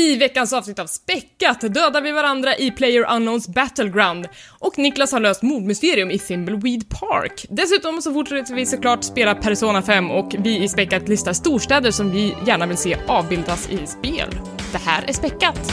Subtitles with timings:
[0.00, 5.20] I veckans avsnitt av Späckat dödar vi varandra i Player Unknowns Battleground och Niklas har
[5.20, 7.46] löst mordmysterium i Thimbleweed Park.
[7.48, 12.10] Dessutom så fortsätter vi såklart spela Persona 5 och vi i Späckat listar storstäder som
[12.10, 14.28] vi gärna vill se avbildas i spel.
[14.72, 15.70] Det här är Späckat!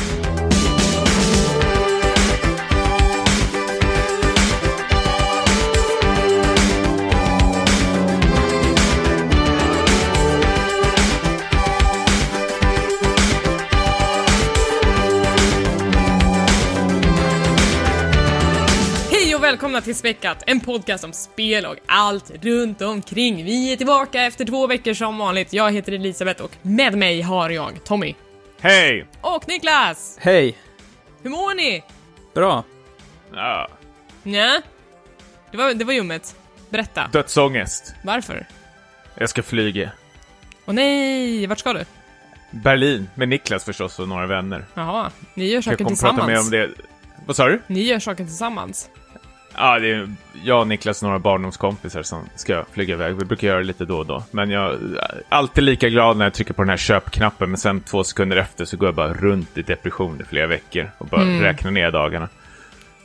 [19.47, 23.46] Välkomna till Späckat, en podcast om spel och allt runt omkring.
[23.46, 25.54] Vi är tillbaka efter två veckor som vanligt.
[25.54, 28.15] Jag heter Elisabeth och med mig har jag Tommy.
[28.60, 29.05] Hej!
[29.21, 30.18] Och Niklas!
[30.21, 30.57] Hej!
[31.24, 31.83] Hur mår ni?
[32.33, 32.64] Bra.
[33.33, 33.67] Ja,
[34.23, 34.61] Nja?
[35.52, 36.36] Det var, det var ljummet.
[36.69, 37.09] Berätta.
[37.14, 37.94] dödsångest.
[38.03, 38.47] Varför?
[39.16, 39.91] Jag ska flyga.
[40.66, 41.86] Åh nej, vart ska du?
[42.52, 44.66] Berlin, med Niklas förstås och några vänner.
[44.73, 46.52] Jaha, ni gör Jag saker kommer prata tillsammans.
[46.52, 46.81] mer om det.
[47.25, 47.61] Vad sa du?
[47.67, 48.89] Ni gör saker tillsammans.
[49.55, 50.09] Ja, det är
[50.43, 53.15] jag, Niklas och några barndomskompisar som ska flyga iväg.
[53.15, 54.23] Vi brukar göra det lite då och då.
[54.31, 54.79] Men jag är
[55.29, 58.65] alltid lika glad när jag trycker på den här köpknappen, men sen två sekunder efter
[58.65, 61.41] så går jag bara runt i depression i flera veckor och bara Mm.
[61.41, 62.29] räknar ner dagarna.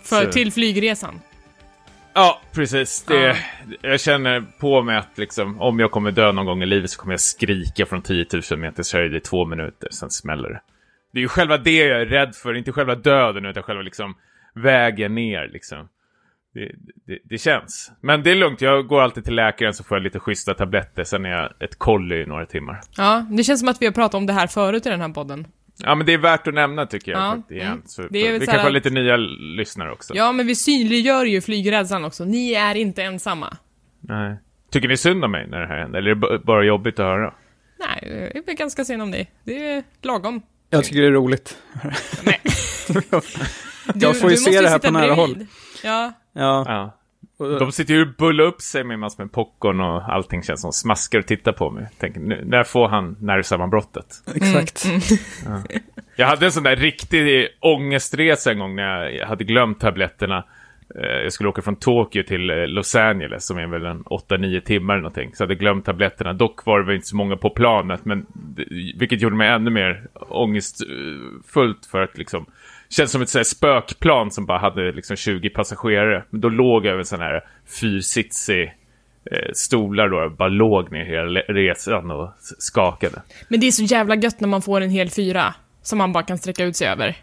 [0.03, 1.21] För Så- till flygresan.
[2.15, 3.03] Ja, precis.
[3.03, 3.35] Det, Ja.
[3.81, 7.01] Jag känner på mig att liksom, om jag kommer dö någon gång i livet så
[7.01, 10.61] kommer jag skrika från 10 000 meters höjd i två minuter, sen smäller det.
[11.13, 14.15] Det är ju själva det jag är rädd för, inte själva döden utan själva liksom
[14.55, 15.89] vägen ner liksom.
[16.55, 16.73] Det,
[17.07, 17.93] det, det känns.
[18.01, 21.05] Men det är lugnt, jag går alltid till läkaren så får jag lite schyssta tabletter,
[21.05, 22.81] sen är jag ett kolli i några timmar.
[22.97, 25.09] Ja, det känns som att vi har pratat om det här förut i den här
[25.09, 25.47] podden.
[25.79, 27.67] Ja men det är värt att nämna tycker jag Ja, faktiskt, igen.
[27.67, 27.83] mm.
[27.87, 29.17] Så, Det är vi kanske har att- lite nya
[29.57, 30.15] lyssnare också.
[30.17, 32.25] Ja, men vi synliggör ju flygrädslan också.
[32.25, 33.57] Ni är inte ensamma.
[34.01, 34.37] Nej.
[34.71, 35.99] Tycker ni synd om mig när det här händer?
[35.99, 37.35] Eller är det bara jobbigt att höra?
[37.79, 39.31] Nej, jag är ganska sen om dig.
[39.45, 40.43] Det är lagom.
[40.71, 41.57] Jag tycker det är roligt.
[42.23, 42.41] Nej.
[43.95, 45.17] Jag får ju se det här på nära bredvid.
[45.37, 45.47] håll.
[45.85, 46.65] Ja, Ja.
[46.67, 46.99] Ja.
[47.59, 50.73] De sitter ju och bullar upp sig med massor med popcorn och allting känns som
[50.73, 51.89] smaskar och tittar på mig.
[51.99, 54.07] Tänker, nu, när får han nervsammanbrottet?
[54.35, 54.85] Exakt.
[56.17, 60.45] Jag hade en sån där riktig ångestresa en gång när jag hade glömt tabletterna.
[61.01, 64.61] Eh, Jag skulle åka från Tokyo till eh, Los Angeles som är väl en 8-9
[64.61, 65.35] timmar eller någonting.
[65.35, 66.33] Så jag hade glömt tabletterna.
[66.33, 68.05] Dock var det väl inte så många på planet.
[68.05, 68.27] Men,
[68.99, 72.47] vilket gjorde mig ännu mer ångestfullt för att liksom
[72.93, 76.25] Känns som ett sånt spökplan som bara hade liksom 20 passagerare.
[76.31, 77.45] Men då låg över en sån här
[77.81, 78.75] fyrsitsig
[79.33, 80.29] eh, stolar då.
[80.31, 83.23] Bara låg ner hela resan och skakade.
[83.49, 85.55] men det är så jävla gött när man får en hel fyra.
[85.83, 87.17] Som man bara kan sträcka ut sig över.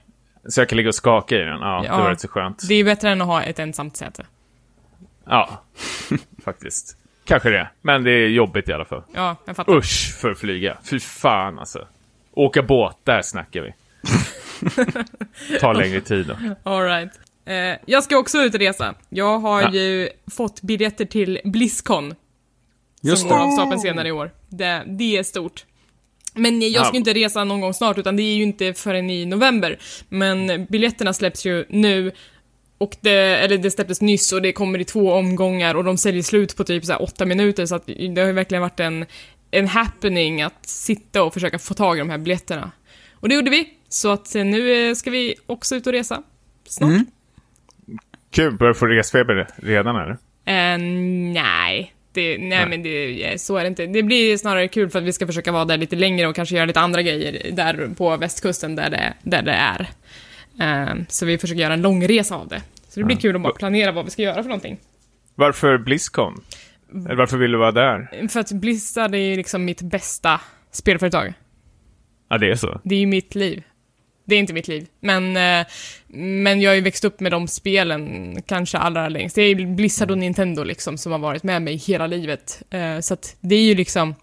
[0.49, 1.59] Så jag kan ligga och skaka i den.
[1.61, 1.97] Ja, Ja.
[1.97, 2.67] det var rätt så skönt.
[2.67, 4.25] Det är bättre än att ha ett ensamt säte.
[5.25, 5.63] Ja,
[6.43, 6.97] faktiskt.
[7.25, 7.69] Kanske det.
[7.81, 9.03] Men det är jobbigt i alla fall.
[9.13, 9.73] Ja, jag fattar.
[9.77, 10.77] Usch för att flyga.
[10.89, 11.87] Fy fan alltså.
[12.31, 13.73] Åka båt, där snackar vi.
[15.59, 16.35] Ta längre tid då.
[16.71, 17.09] Alright.
[17.45, 18.95] Eh, jag ska också ut och resa.
[19.09, 19.71] Jag har Ja.
[19.71, 22.15] ju fått biljetter till Blizzcon.
[23.01, 23.43] Just som går det.
[23.43, 24.31] av stapeln senare i år.
[24.49, 25.65] Det, det är stort.
[26.33, 26.97] Men jag ska Ja.
[26.97, 29.79] inte resa någon gång snart, utan det är ju inte förrän i november.
[30.09, 32.11] Men biljetterna släpps ju nu.
[32.77, 36.23] Och det, eller det släpptes nyss och det kommer i två omgångar och de säljer
[36.23, 39.05] slut på typ så här åtta minuter så att det har ju verkligen varit en,
[39.51, 42.71] en happening att sitta och försöka få tag i de här biljetterna.
[43.13, 46.23] Och det gjorde vi, så att eh, nu eh, ska vi också ut och resa.
[46.67, 46.89] Snart.
[46.89, 47.05] Mm.
[48.31, 50.11] Kul, börjar få resfeber redan eller?
[50.45, 50.77] Eh,
[51.33, 51.93] nej.
[52.11, 52.69] Det, nej, Nej.
[52.69, 53.85] men det, så är det inte.
[53.85, 56.55] Det blir snarare kul för att vi ska försöka vara där lite längre och kanske
[56.55, 59.87] göra lite andra grejer där på västkusten där det, där det är.
[60.61, 62.61] Eh, så vi försöker göra en långresa av det.
[62.89, 63.21] Så det blir Ja.
[63.21, 64.77] kul att bara planera vad vi ska göra för någonting.
[65.35, 66.41] Varför Blizzcon?
[67.05, 68.27] Eller varför vill du vara där?
[68.27, 71.33] För att Blizzard är liksom mitt bästa spelföretag.
[72.29, 72.81] Ja, det är så.
[72.83, 73.63] Det är ju mitt liv.
[74.29, 75.67] Det är inte mitt liv, men, eh,
[76.07, 79.35] men jag har ju växt upp med de spelen kanske allra längst.
[79.35, 82.61] Det är ju Blizzard och Nintendo liksom som har varit med mig hela livet.
[82.69, 84.15] Eh, så att det är ju liksom,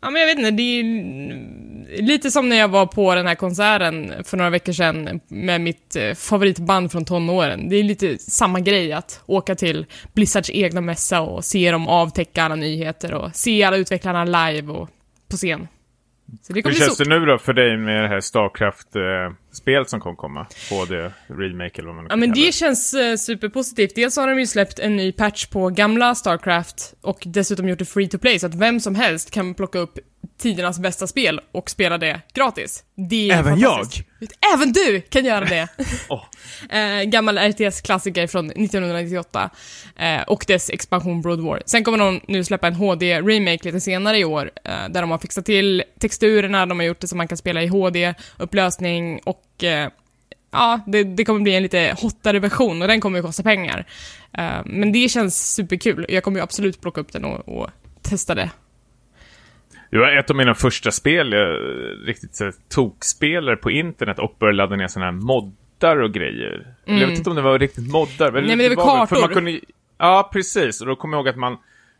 [0.00, 3.34] ja men jag vet inte, det är lite som när jag var på den här
[3.34, 7.68] konserten för några veckor sedan med mitt eh, favoritband från tonåren.
[7.68, 12.42] Det är lite samma grej att åka till Blizzards egna mässa och se dem avtäcka
[12.42, 14.88] alla nyheter och se alla utvecklarna live och
[15.28, 15.68] på scen.
[16.48, 20.46] Hur känns det nu då för dig med det här Starcraft-spel som kommer komma?
[20.70, 23.94] HD, remake eller vad man nu Ja men det känns eh, superpositivt.
[23.94, 27.84] Dels har de ju släppt en ny patch på gamla Starcraft och dessutom gjort det
[27.84, 29.98] free to play så att vem som helst kan plocka upp
[30.42, 32.84] tidernas bästa spel och spela det gratis.
[32.94, 34.08] Det är Även fantastiskt.
[34.54, 35.68] Även du kan göra det!
[36.08, 36.24] Åh.
[36.78, 39.50] eh, gammal RTS-klassiker från 1998
[39.96, 41.62] eh, och dess expansion Broad War.
[41.66, 45.18] Sen kommer de nu släppa en HD-remake lite senare i år eh, där de har
[45.18, 49.88] fixat till texturerna, de har gjort det så man kan spela i HD-upplösning och eh,
[50.52, 53.86] ja, det, det kommer bli en lite hottare version och den kommer ju kosta pengar.
[54.38, 56.06] Eh, men det känns superkul.
[56.08, 57.70] Jag kommer ju absolut plocka upp den och, och
[58.02, 58.50] testa det.
[59.92, 61.58] Det var ett av mina första spel jag
[62.08, 66.74] riktigt så, här, tokspelare på internet och började ladda ner sådana här moddar och grejer.
[66.86, 68.28] Eller Jag vet inte om det var riktigt moddar.
[68.28, 68.44] Mm.
[68.44, 69.34] Nej, men det var väl- För man kartor.
[69.34, 69.60] kunde,
[69.98, 70.80] ja, precis.
[70.80, 71.56] Och då kommer jag ihåg att man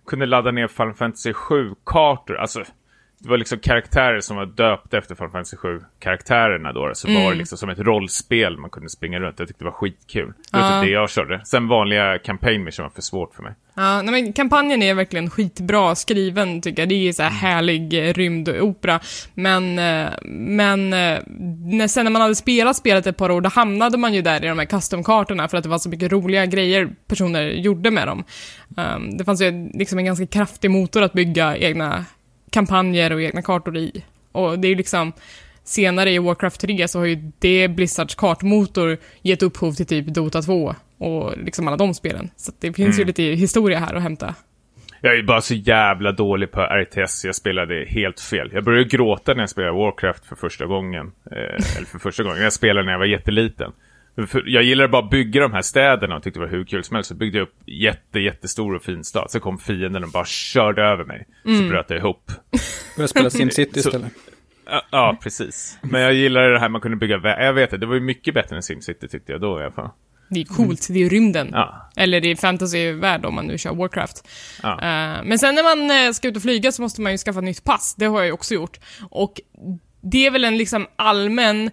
[0.07, 2.37] kunde ladda ner Final Fantasy 7-kartor.
[2.37, 2.63] Alltså,
[3.23, 6.91] det var liksom karaktärer som var döpta efter Final Fantasy 7-karaktärerna då.
[6.95, 7.23] Så Mm.
[7.25, 9.39] var det liksom som ett rollspel man kunde springa runt.
[9.39, 10.33] Jag tyckte det var skitkul.
[10.53, 10.81] Det var Ja.
[10.81, 11.41] typ det jag körde.
[11.45, 13.53] Sen vanliga campaign mission var för svårt för mig.
[13.75, 16.89] Ja, nej, men kampanjen är verkligen skitbra skriven tycker jag.
[16.89, 19.01] Det är så här härlig eh, rymdopera.
[19.35, 21.19] Men, eh, men eh,
[21.59, 24.45] när, sen när man hade spelat spelet ett par år, då hamnade man ju där
[24.45, 28.09] i de här custom-kartorna för att det var så mycket roliga grejer personer gjorde med
[28.09, 28.25] dem.
[28.77, 32.05] Um, det fanns ju liksom en ganska kraftig motor att bygga egna
[32.53, 34.05] kampanjer och egna kartor i.
[34.33, 35.13] Och det är ju liksom,
[35.65, 40.43] senare i Warcraft 3 så har ju det Blizzards kartmotor gett upphov till typ Dota
[40.43, 42.31] 2 och liksom alla de spelen.
[42.37, 44.35] Så det finns ju lite historia här att hämta.
[45.05, 47.25] Jag är bara så jävla dålig på RTS.
[47.25, 48.51] Jag spelade helt fel.
[48.53, 51.13] Jag började gråta när jag spelade Warcraft för första gången.
[51.31, 52.43] Eh, eller för första gången.
[52.43, 53.73] Jag spelade när jag var jätteliten.
[54.27, 56.85] För jag gillade bara att bygga de här städerna och tyckte det var hur kul
[56.85, 57.09] som helst.
[57.09, 59.31] Så byggde jag upp jätte, jättestor och fin stad.
[59.31, 61.27] Så kom fienden och bara körde över mig.
[61.45, 62.31] Så bröt jag ihop.
[62.97, 64.13] Börja spela SimCity istället.
[64.67, 65.79] Ja, Ja, precis.
[65.83, 68.01] Men jag gillade det här man kunde bygga vä- Jag vet det, det var ju
[68.01, 69.91] mycket bättre än SimCity tyckte jag då i alla fall.
[70.31, 71.49] Det är coolt, det är rymden.
[71.53, 71.91] Ja.
[71.97, 74.29] Eller det är fantasyvärld om man nu kör Warcraft.
[74.63, 74.71] Ja.
[74.73, 77.41] Eh, men sen när man eh, ska ut och flyga så måste man ju skaffa
[77.41, 78.81] nytt pass, det har jag ju också gjort.
[79.11, 79.41] Och
[80.03, 81.71] det är väl en liksom allmän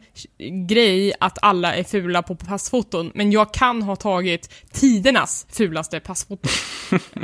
[0.68, 6.50] grej att alla är fula på passfoton, men jag kan ha tagit tidernas fulaste passfoto.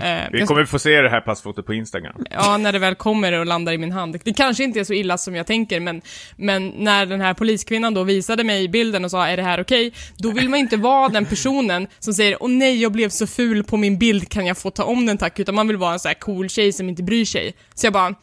[0.02, 2.26] Eh, Vi kommer få se det här passfotot på Instagram.
[2.32, 4.20] Ja, när det väl kommer och landar i min hand.
[4.24, 6.02] Det kanske inte är så illa som jag tänker, men,
[6.36, 9.94] men när den här poliskvinnan då visade mig bilden och sa är det här okej?
[10.18, 13.64] Då vill man inte vara den personen som säger åh nej, jag blev så ful
[13.64, 15.40] på min bild, kan jag få ta om den tack?
[15.40, 17.54] Utan man vill vara en sån här cool tjej som inte bryr sig.
[17.74, 18.16] Så jag bara, mm,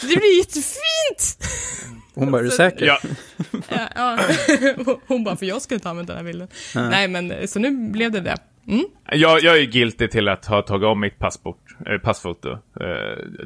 [0.00, 1.48] det blir jättefint!
[2.14, 2.86] Hon bara, är du säker?
[2.86, 2.98] Ja,
[3.68, 4.18] Ja, ja.
[5.06, 6.48] Hon bara, för jag skulle inte använda den här bilden.
[6.74, 8.36] Nej, men så nu blev det det.
[8.68, 8.84] Mm.
[9.12, 12.50] jag, jag är guilty till att ha tagit om mitt passport, eh, passfoto.
[12.50, 12.56] Eh,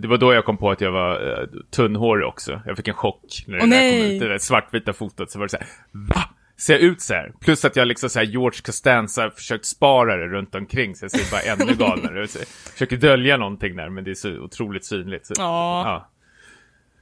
[0.00, 2.62] det var då jag kom på att jag var eh, tunnhårig också.
[2.66, 4.02] Jag fick en chock när det där nej.
[4.02, 4.20] kom ut.
[4.20, 5.30] Det där svartvita fotot.
[5.30, 6.24] Så var det så här, va?
[6.56, 7.32] Ser jag ut så här?
[7.40, 11.10] Plus att jag liksom så här George Costanza försökt spara det runt omkring så jag
[11.10, 12.30] ser bara ännu galnare ut.
[12.72, 15.26] Försöker dölja någonting där men det är så otroligt synligt.
[15.26, 15.82] Så, Ja.
[15.86, 16.08] ja.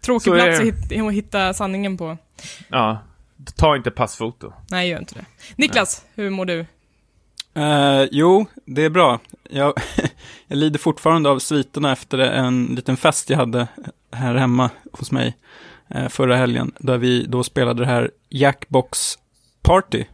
[0.06, 0.94] Tråkig Så är plats att det.
[0.96, 2.18] hitta, att hitta sanningen på.
[2.68, 2.98] ja.
[3.56, 4.52] Ta inte passfoto.
[4.70, 5.24] Nej, gör inte det.
[5.56, 6.60] Niklas, hur mår du?
[7.54, 9.18] Eh, jo, det är bra.
[9.50, 9.72] Jag,
[10.46, 13.68] jag lider fortfarande av sviterna efter en liten fest jag hade
[14.12, 15.36] här hemma hos mig
[15.88, 19.18] eh, förra helgen, där vi då spelade det här Jackbox
[19.62, 20.04] Party.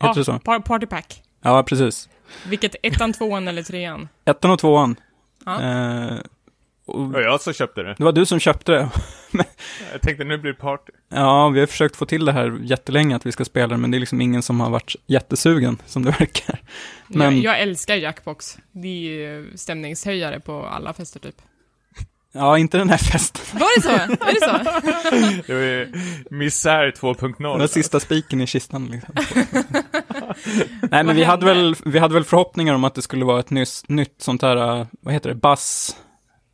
[0.00, 0.38] Heter det så?
[0.38, 1.22] par- Party Pack.
[1.42, 2.08] Ja, precis.
[2.46, 4.08] Vilket, ettan, tvåan eller trean?
[4.24, 4.96] Ettan och tvåan.
[5.44, 5.62] Ja.
[5.62, 6.18] Eh,
[6.88, 7.94] och Och jag som köpte det.
[7.98, 8.88] det var du som köpte det.
[9.92, 10.92] Jag tänkte nu blir det party.
[11.08, 13.90] Ja, vi har försökt få till det här jättelänge, att vi ska spela det, men
[13.90, 16.60] det är liksom ingen som har varit jättesugen, som det verkar.
[17.06, 18.56] Men- Jag, jag älskar Jackbox.
[18.72, 21.34] Det är ju stämningshöjare på alla fester typ.
[22.32, 23.58] Ja, inte den här festen.
[23.60, 23.90] Var det så?
[24.24, 25.42] Är det så?
[25.46, 25.92] Det var ju
[26.30, 27.52] misär 2.0.
[27.52, 29.14] Det var sista spiken i kistan liksom.
[30.90, 33.50] Nej, men vi hade, väl, vi hade väl förhoppningar om att det skulle vara ett
[33.50, 35.96] nyss, nytt sånt här, uh, vad heter det, bass...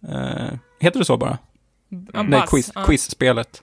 [0.09, 1.39] Uh, heter det så bara?
[2.13, 2.85] Ja, Nej, quiz, Ja.
[2.85, 3.63] quizspelet.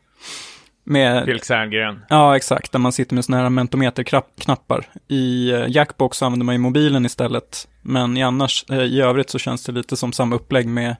[0.83, 2.05] Med, Felix Herngren.
[2.10, 4.86] ja exakt, där man sitter med såna här mentometerknappar.
[5.07, 7.67] I uh, Jackbox så använder man ju mobilen istället.
[7.81, 10.95] Men i annars, eh, i övrigt så känns det lite som samma upplägg med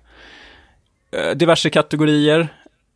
[1.12, 2.48] eh, diverse kategorier.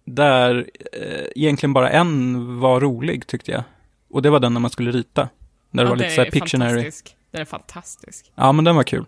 [0.05, 3.63] Där eh, egentligen bara en var rolig tyckte jag.
[4.09, 5.21] Och det var den när man skulle rita.
[5.21, 5.29] Där
[5.71, 6.73] det Ja, var lite så här är Pictionary.
[6.73, 7.15] fantastisk.
[7.31, 8.31] Den är fantastisk.
[8.35, 9.05] Ja, men den var kul.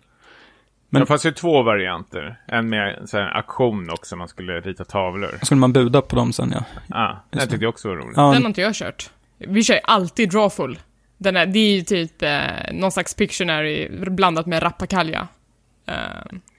[0.90, 2.40] Men- Det fanns ju två varianter.
[2.46, 5.38] En med så här, aktion också, man skulle rita tavlor.
[5.42, 6.64] Skulle man buda på dem sen ja.
[6.96, 7.46] Ah, den det.
[7.46, 8.16] tyckte jag också var roligt.
[8.16, 9.10] ja Den har inte jag kört.
[9.38, 10.78] Vi kör ju alltid Drawful.
[11.18, 12.40] Den är, det är ju typ eh,
[12.72, 15.28] någon slags Pictionary blandat med Rappakalja.
[15.86, 15.94] Eh,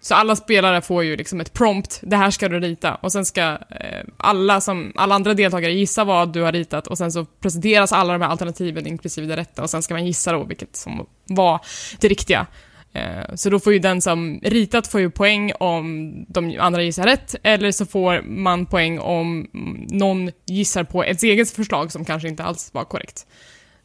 [0.02, 2.96] så alla spelare får ju liksom ett prompt, det här ska du rita.
[2.96, 6.98] Och sen ska eh, alla, som, alla andra deltagare gissa vad du har ritat och
[6.98, 10.32] sen så presenteras alla de här alternativen inklusive det rätta och sen ska man gissa
[10.32, 11.60] då vilket som var
[12.00, 12.48] det riktiga.
[12.94, 17.04] Eh, så då får ju den som ritat får ju poäng om de andra gissar
[17.04, 19.48] rätt, eller så får man poäng om
[19.90, 23.28] någon gissar på ett eget förslag som kanske inte alls var korrekt.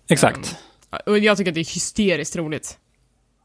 [0.08, 0.56] Exakt.
[0.90, 2.78] Um, och jag tycker att det är hysteriskt roligt.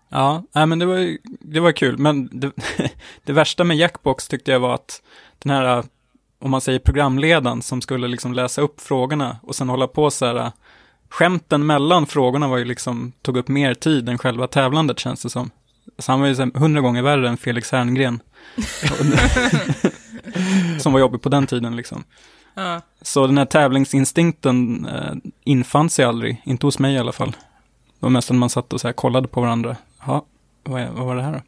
[0.09, 2.51] Ja, nej, men det var, det var kul, men det,
[3.23, 5.01] det värsta med Jackbox tyckte jag var att
[5.39, 5.83] den här,
[6.39, 10.25] om man säger programledaren som skulle liksom läsa upp frågorna och sen hålla på så
[10.25, 10.51] här,
[11.09, 15.29] skämten mellan frågorna var ju liksom, tog upp mer tid än själva tävlandet känns det
[15.29, 15.51] som.
[15.97, 18.19] Så han var ju hundra gånger värre än Felix Herngren.
[20.79, 22.03] som var jobbig på den tiden liksom.
[22.53, 22.81] Ja.
[23.01, 25.13] Så den här tävlingsinstinkten eh,
[25.43, 27.31] infann sig aldrig, inte hos mig i alla fall.
[27.31, 29.75] Det var mest när man satt och så här kollade på varandra.
[30.07, 30.25] Ja,
[30.63, 31.41] vad, vad var det här då?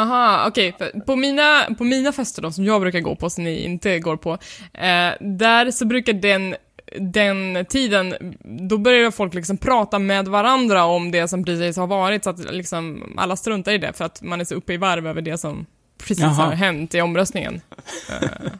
[0.00, 0.74] Aha, okej.
[0.74, 1.00] Okay.
[1.06, 4.16] På, mina, på mina fester då, som jag brukar gå på, som ni inte går
[4.16, 4.32] på,
[4.72, 6.56] eh, där så brukar den
[7.00, 8.34] den tiden,
[8.68, 12.52] då börjar folk liksom prata med varandra om det som precis har varit, så att
[12.52, 15.38] liksom alla struntar i det för att man är så uppe i varv över det
[15.38, 15.66] som
[15.98, 16.32] precis Jaha.
[16.32, 17.54] har hänt i omröstningen.
[17.54, 18.28] uh,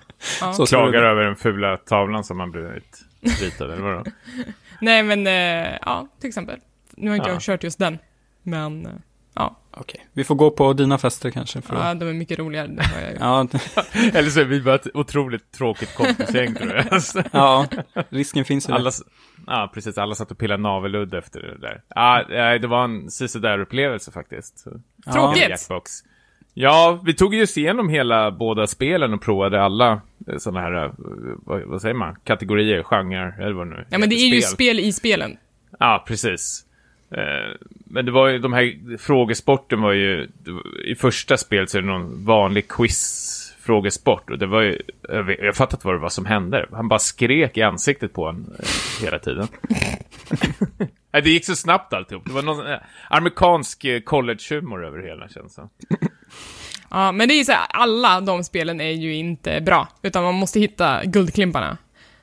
[0.40, 0.52] ja.
[0.52, 3.00] Så klagar över den fula tavlan som man blivit
[3.40, 4.04] ritad, eller vadå?
[4.80, 6.58] Nej, men uh, ja, till exempel.
[6.96, 7.34] Nu har inte ja.
[7.34, 7.98] jag kört just den,
[8.42, 8.92] men uh,
[9.36, 9.56] ja.
[9.70, 11.62] Okej, vi får gå på dina fester kanske.
[11.62, 13.20] För ja, de är mycket roligare, det har jag gjort.
[13.20, 13.46] ja.
[14.18, 17.02] Eller så är vi bara ett otroligt tråkigt kompisgäng tror jag.
[17.32, 17.66] ja,
[18.08, 18.90] risken finns ju alla,
[19.46, 19.98] Ja, precis.
[19.98, 21.82] Alla satt och pillade navelludd efter det där.
[21.88, 22.24] Ja,
[22.58, 23.08] det var en
[23.42, 24.64] där upplevelse faktiskt.
[25.12, 25.48] Tråkigt!
[25.48, 25.90] Jackbox.
[26.58, 30.92] Ja, vi tog ju igenom hela båda spelen och provade alla eh, sådana här, eh,
[31.36, 34.34] vad, vad, säger man, kategorier, genrer, eller vad nu Ja, men det är spel.
[34.34, 35.36] ju spel i spelen.
[35.78, 36.65] Ja, precis.
[37.10, 40.28] Eh, men det var ju, de här frågesporten var ju,
[40.84, 44.30] i första spelet så är det någon vanlig quiz-frågesport.
[44.30, 46.66] Och det var ju, jag, jag fattat vad det var som hände.
[46.72, 49.48] Han bara skrek i ansiktet på en eh, hela tiden.
[51.10, 52.24] det gick så snabbt alltihop.
[52.26, 52.78] Det var någon eh,
[53.10, 55.68] amerikansk college-humor över hela känslan.
[56.90, 60.24] Ja, men det är ju så här, alla de spelen är ju inte bra, utan
[60.24, 61.76] man måste hitta guldklimparna.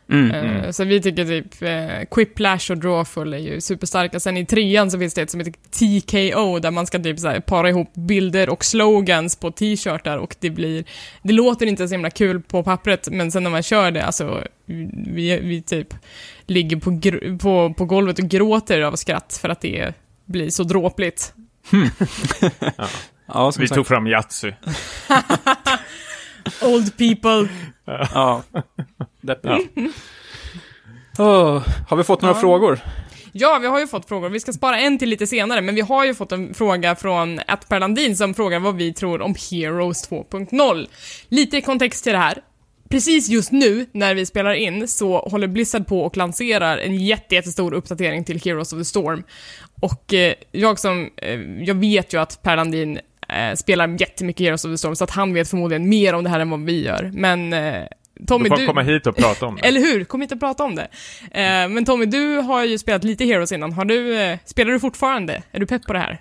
[0.10, 0.74] Mm, uh, mm.
[0.74, 4.20] Så vi tycker typ uh, Quiplash och Drawful är ju superstarka.
[4.20, 7.28] Sen i trean så finns det ett som heter TKO där man ska typ så
[7.28, 10.84] här, para ihop bilder och slogans på t-shirtar och det blir...
[11.22, 14.44] Det låter inte så himla kul på pappret men sen när man kör det, alltså
[14.66, 15.94] vi, vi typ
[16.46, 17.00] ligger på,
[17.38, 19.94] på, på golvet och gråter av skratt för att det
[20.26, 21.34] blir så dråpligt.
[21.72, 21.90] Hmm.
[22.78, 22.88] ja.
[23.26, 23.76] Ja, Vi sagt.
[23.76, 24.52] tog fram Yatzy.
[26.62, 27.50] Old people.
[27.86, 28.44] ja.
[29.42, 29.60] ja.
[31.18, 32.42] Oh, har vi fått några ja.
[32.42, 32.80] frågor?
[33.32, 34.30] Ja, vi har ju fått frågor.
[34.30, 37.40] Vi ska spara en till lite senare, men vi har ju fått en fråga från
[37.40, 40.88] ett Landin som frågar vad vi tror om Heroes 2.0.
[41.30, 42.38] Lite kontext till det här.
[42.90, 47.74] Precis just nu, när vi spelar in, så håller Blizzard på och lanserar en jättestor
[47.74, 49.24] uppdatering till Heroes of the Storm.
[49.82, 53.00] Och eh, jag som, eh, jag vet ju att Per Landin
[53.34, 56.30] eh, spelar jättemycket Heroes of the Storm, så att han vet förmodligen mer om det
[56.30, 57.12] här än vad vi gör.
[57.14, 57.84] Men eh,
[58.28, 58.68] Tommy, du får du...
[58.68, 59.68] komma hit och prata om det.
[59.68, 60.04] Eller hur?
[60.04, 60.88] Kom hit och prata om det.
[61.32, 63.72] Eh, men Tommy, du har ju spelat lite Heroes innan.
[63.74, 65.44] Har du, eh, spelar du fortfarande?
[65.52, 66.20] Är du pepp på det här?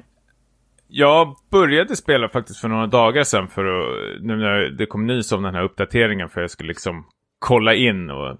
[0.88, 5.32] Jag började spela faktiskt för några dagar sedan för att, nu när det kom nys
[5.32, 7.04] om den här uppdateringen för jag skulle liksom
[7.38, 8.36] kolla in och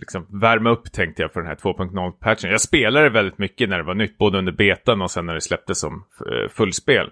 [0.00, 2.50] liksom värma upp tänkte jag för den här 2.0-patchen.
[2.50, 5.40] Jag spelade väldigt mycket när det var nytt, både under betan och sen när det
[5.40, 7.10] släpptes som eh, fullspel.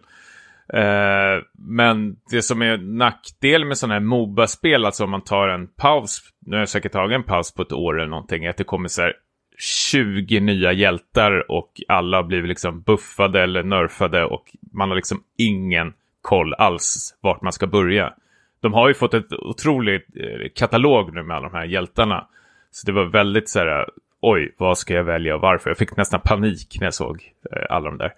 [0.73, 5.67] Eh, men det som är nackdel med sådana här Moba-spel, alltså om man tar en
[5.67, 8.65] paus, nu har jag säkert tagit en paus på ett år eller någonting, att det
[8.65, 9.15] kommer så här
[9.59, 15.23] 20 nya hjältar och alla har blivit liksom buffade eller nerfade och man har liksom
[15.39, 18.15] ingen koll alls vart man ska börja.
[18.61, 22.27] De har ju fått ett otroligt eh, katalog nu med alla de här hjältarna.
[22.71, 23.87] Så det var väldigt så här,
[24.21, 25.71] oj, vad ska jag välja och varför?
[25.71, 28.13] Jag fick nästan panik när jag såg eh, alla de där.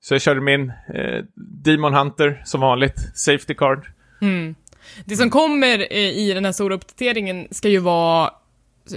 [0.00, 3.86] Så jag körde min eh, Demon Hunter som vanligt, Safety Card.
[4.22, 4.54] Mm.
[5.04, 8.30] Det som kommer eh, i den här stora uppdateringen ska ju vara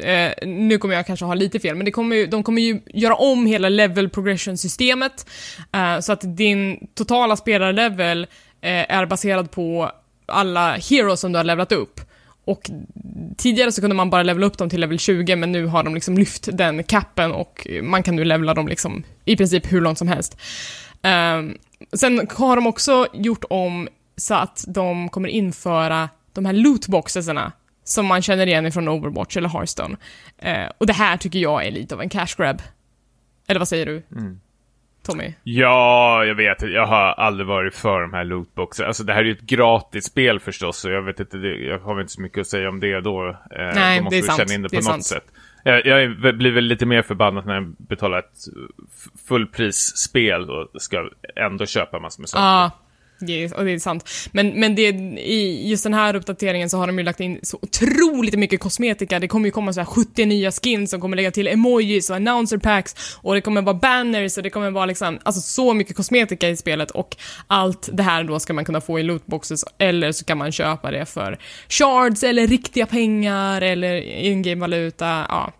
[0.01, 2.81] Eh, nu kommer jag kanske ha lite fel, men det kommer ju, de kommer ju
[2.93, 5.29] göra om hela level progression-systemet
[5.71, 8.27] eh, så att din totala spelarlevel
[8.61, 9.91] eh, är baserad på
[10.25, 12.01] alla heroes som du har levlat upp.
[12.45, 12.69] Och
[13.37, 15.95] tidigare så kunde man bara levela upp dem till level 20, men nu har de
[15.95, 19.97] liksom lyft den capen och man kan nu levela dem liksom i princip hur långt
[19.97, 20.37] som helst.
[21.03, 21.57] Um,
[21.93, 27.51] sen har de också gjort om så att de kommer införa de här lootboxesarna
[27.83, 29.97] som man känner igen från Overwatch eller Hearthstone.
[30.45, 32.61] Uh, och det här tycker jag är lite av en cash grab.
[33.47, 34.03] Eller vad säger du?
[34.11, 34.39] Mm.
[35.05, 35.33] Tommy?
[35.43, 36.61] Ja, jag vet.
[36.61, 38.87] Jag har aldrig varit för de här lootboxarna.
[38.87, 42.01] Alltså det här är ju ett gratis spel förstås, så jag vet inte, jag har
[42.01, 43.29] inte så mycket att säga om det då.
[43.29, 43.35] Eh,
[43.75, 44.39] Nej, då måste det är sant.
[44.39, 45.05] känna in det, det på något sant.
[45.05, 45.25] sätt.
[45.63, 48.45] Jag, jag blir väl lite mer förbannad när jag betalar ett
[49.27, 52.43] fullprisspel och ska ändå köpa massor med saker.
[52.43, 52.71] Ja,
[53.25, 54.09] det är, och det är sant.
[54.31, 57.59] Men, men det, i just den här uppdateringen så har de ju lagt in så
[57.61, 59.19] otroligt mycket kosmetika.
[59.19, 62.15] Det kommer ju komma så här 70 nya skins som kommer lägga till emojis och
[62.15, 65.95] announcer packs och det kommer vara banners och det kommer vara liksom, alltså så mycket
[65.95, 70.11] kosmetika i spelet och allt det här då ska man kunna få i lootboxes eller
[70.11, 71.39] så kan man köpa det för
[71.69, 75.53] shards eller riktiga pengar eller in-game-valuta, ja.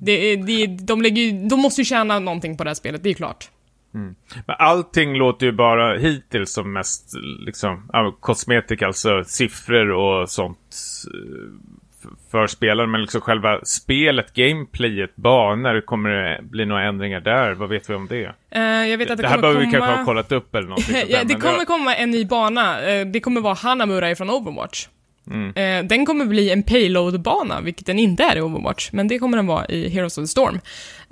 [0.00, 3.08] Det, det, de, lägger ju, de måste ju tjäna någonting på det här spelet, det
[3.08, 3.50] är ju klart.
[3.94, 4.14] Mm.
[4.46, 7.12] Men allting låter ju bara hittills som mest
[7.46, 10.76] liksom, ja, kosmetika, alltså siffror och sånt
[11.14, 12.90] eh, för spelaren.
[12.90, 17.54] Men liksom själva spelet, gameplayet, banor, kommer det bli några ändringar där?
[17.54, 18.32] Vad vet vi om det?
[18.56, 20.96] Uh, jag vet att det, det här behöver vi kanske ha kollat upp eller någonting
[21.08, 22.80] ja, Det kommer komma en ny bana.
[22.80, 24.88] Uh, det kommer vara Hanamura från Overwatch.
[25.30, 25.48] Mm.
[25.48, 29.36] Uh, den kommer bli en payload-bana, vilket den inte är i Overwatch, men det kommer
[29.36, 30.60] den vara i Heroes of the Storm.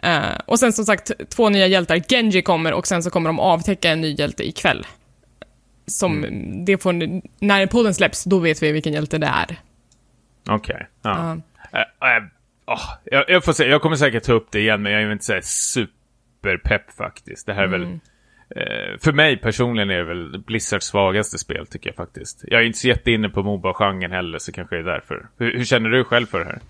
[0.05, 2.03] Uh, och sen som sagt, två nya hjältar.
[2.09, 4.87] Genji kommer och sen så kommer de avtäcka en ny hjälte ikväll.
[5.87, 6.65] Som, mm.
[6.65, 6.93] det får,
[7.45, 9.57] när podden släpps, då vet vi vilken hjälte det är.
[10.49, 10.75] Okej.
[10.75, 10.87] Okay.
[11.03, 11.11] Ja.
[11.11, 11.33] Uh.
[11.33, 12.27] Uh,
[12.67, 15.13] oh, jag, jag, får se, jag kommer säkert ta upp det igen, men jag är
[15.13, 17.47] inte så superpepp faktiskt.
[17.47, 17.81] Det här är mm.
[17.81, 17.99] väl Eh,
[19.01, 22.45] för mig personligen är det väl Blizzards svagaste spel tycker jag faktiskt.
[22.47, 25.27] Jag är inte så jätteinne på Moba-genren heller så kanske det är därför.
[25.39, 26.61] Hur, hur, känner du själv för det här?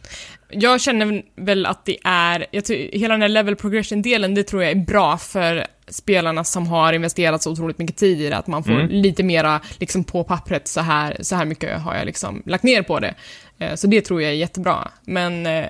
[0.49, 4.73] Jag känner väl att det är, jag hela den här level progression-delen, det tror jag
[4.73, 8.64] är bra för spelarna som har investerat så otroligt mycket tid i det, att man
[8.64, 8.88] får mm.
[8.88, 12.83] lite mera liksom på pappret, så här, så här mycket har jag liksom lagt ner
[12.83, 13.14] på det.
[13.59, 14.90] Eh, så det tror jag är jättebra.
[15.04, 15.66] Men eh,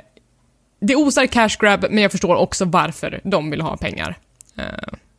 [0.81, 4.19] det osar cash grab, men jag förstår också varför de vill ha pengar.
[4.57, 4.65] Eh,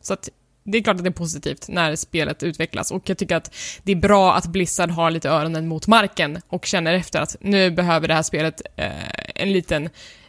[0.00, 0.28] så att
[0.70, 3.92] det är klart att det är positivt när spelet utvecklas och jag tycker att det
[3.92, 8.08] är bra att Blizzard har lite öronen mot marken och känner efter att nu behöver
[8.08, 8.88] det här spelet eh,
[9.34, 9.84] en liten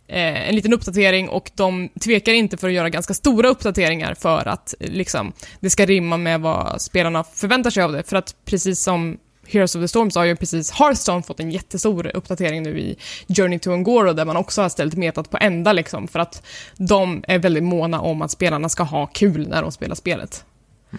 [0.07, 4.47] eh, en liten uppdatering och de tvekar inte för att göra ganska stora uppdateringar för
[4.47, 8.03] att liksom, det ska rimma med vad spelarna förväntar sig av det.
[8.03, 9.17] För att precis som
[9.51, 12.97] Heroes of the Storm så har ju precis Hearthstone fått en jättestor uppdatering nu i
[13.27, 17.23] Journey to Angoro där man också har ställt metat på ända liksom för att de
[17.27, 20.45] är väldigt måna om att spelarna ska ha kul när de spelar spelet.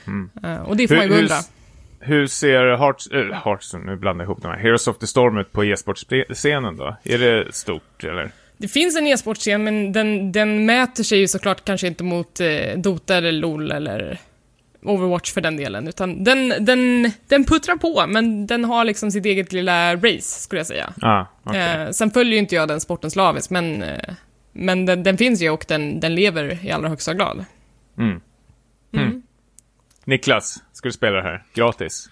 [0.07, 0.31] Mm.
[0.45, 1.35] Uh, och det får hur, man ju beundra.
[1.99, 5.07] Hur, hur ser Hearts, äh, Hearthstone, nu blandar jag ihop de här, Heroes of the
[5.07, 6.97] Storm ut på e-sportscenen då?
[7.05, 8.31] Är det stort eller?
[8.57, 12.49] Det finns en e-sportscen men den, den mäter sig ju såklart kanske inte mot eh,
[12.77, 14.21] Dota eller LOL eller
[14.83, 19.27] Overwatch för den delen, utan den, den, den puttrar på, men den har liksom sitt
[19.27, 20.93] eget lilla race, skulle jag säga.
[21.03, 21.61] Ah, okay.
[21.61, 24.15] eh, sen följer ju inte jag den sporten slaviskt, men, eh,
[24.53, 27.45] men den, den, finns ju och den, den lever i allra högsta grad.
[27.99, 28.21] Mm.
[28.93, 29.07] Mm.
[29.07, 29.23] Mm.
[30.05, 31.45] Niklas, ska du spela det här?
[31.55, 32.09] Gratis?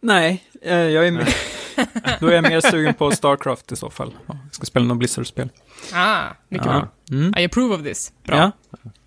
[0.00, 1.28] Nej, eh, jag är med.
[2.20, 4.14] Då är jag mer sugen på Starcraft i så fall.
[4.26, 5.48] Jag ska spela något Blizzard-spel.
[5.92, 6.72] Ah, mycket ja.
[6.72, 6.88] bra.
[7.18, 7.34] Mm.
[7.38, 8.12] I approve of this.
[8.22, 8.36] Bra.
[8.36, 8.52] Ja.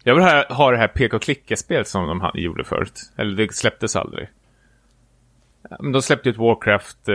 [0.04, 3.12] Jag vill ha, ha det här peka-klicka-spel som de gjorde förut.
[3.18, 4.30] Eller det släpptes aldrig.
[5.80, 7.14] Men de släppte ju ett Warcraft eh,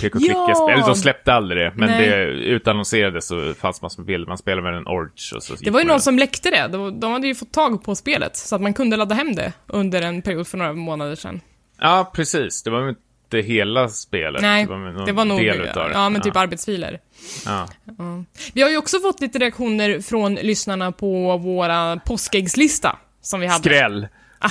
[0.00, 0.54] peka-klicka-spel.
[0.56, 0.70] Ja!
[0.70, 1.72] Eller de släppte aldrig det.
[1.76, 2.08] Men Nej.
[2.08, 4.28] det utannonserades så fanns massor med bilder.
[4.28, 6.68] Man spelade med en Orch och så Det var ju någon som läckte det.
[6.68, 8.36] De, de hade ju fått tag på spelet.
[8.36, 11.40] Så att man kunde ladda hem det under en period för några månader sedan.
[11.80, 12.62] Ja, precis.
[12.62, 12.94] Det var
[13.34, 14.42] inte hela spelet.
[14.42, 15.94] Nej, det var, det var nog, del utav det.
[15.94, 16.40] ja men typ ja.
[16.40, 17.00] arbetsfiler.
[17.44, 17.68] Ja.
[17.98, 18.24] ja.
[18.52, 23.64] Vi har ju också fått lite reaktioner från lyssnarna på våra påskäggslista som vi hade.
[23.64, 24.08] Skräll!
[24.38, 24.50] Ah.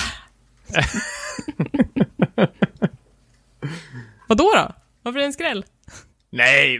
[4.27, 4.71] Vadå då?
[5.01, 5.65] Varför är det en skräll?
[6.29, 6.77] Nej,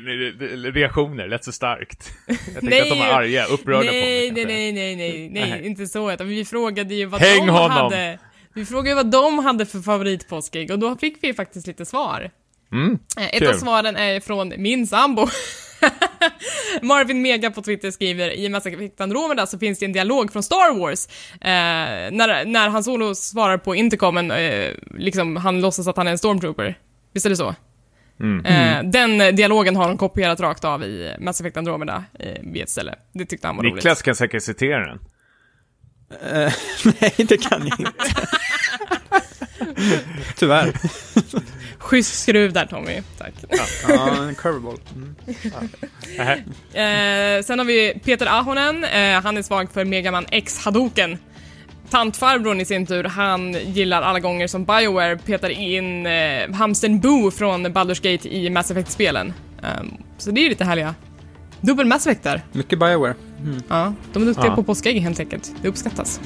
[0.72, 2.12] reaktioner lät så starkt.
[2.28, 4.46] Jag tänkte nej, att de var arga, upprörda nej, på mig.
[4.46, 6.12] Nej, nej, nej, nej, nej, inte så.
[6.12, 7.72] Utan vi frågade ju vad Häng de honom.
[7.72, 8.20] hade.
[8.58, 12.32] Vi frågade vad de hade för favoritpåskägg och då fick vi faktiskt lite svar.
[12.72, 15.22] Mm, eh, Ett av svaren är från min sambo.
[16.82, 20.44] Marvin Mega på Twitter skriver i Mass Effect Andromeda så finns det en dialog från
[20.44, 25.98] Star Wars eh, när, när Han Solo svarar på intercomen, eh, liksom han låtsas att
[25.98, 26.78] han är en stormtrooper.
[27.14, 27.56] Visst är det så?
[28.20, 28.46] Mm.
[28.46, 32.70] Eh, den dialogen har han kopierat rakt av i Mass Effect Andromeda eh, vid ett
[32.70, 32.96] ställe.
[33.14, 33.84] Det tyckte han var Niklas roligt.
[33.84, 35.00] Niklas kan säkert citera den.
[36.12, 36.54] Uh,
[37.02, 37.92] nej, det kan jag inte.
[40.36, 40.74] Tyvärr.
[41.78, 43.34] Schysst skruv där Tommy, tack.
[43.88, 44.80] Ja, en curveball.
[44.96, 45.16] Mm.
[46.18, 46.32] Ja.
[46.82, 51.18] eh, sen har vi Peter Ahonen, eh, han är svag för Megaman X Hadoken.
[51.90, 57.32] Tantfarbrorn i sin tur, han gillar alla gånger som Bioware petar in eh, hamsten Boo
[57.32, 59.34] från Baldur's Gate i Mass Effect-spelen.
[59.80, 60.96] Um, så det är lite härliga
[61.62, 62.42] Dubbel Mass Effect där.
[62.52, 63.16] Mycket Bioware.
[63.42, 63.62] Mm.
[63.68, 64.56] Ja, de är duktiga ja.
[64.56, 65.54] på påskägg helt enkelt.
[65.62, 66.22] Det uppskattas.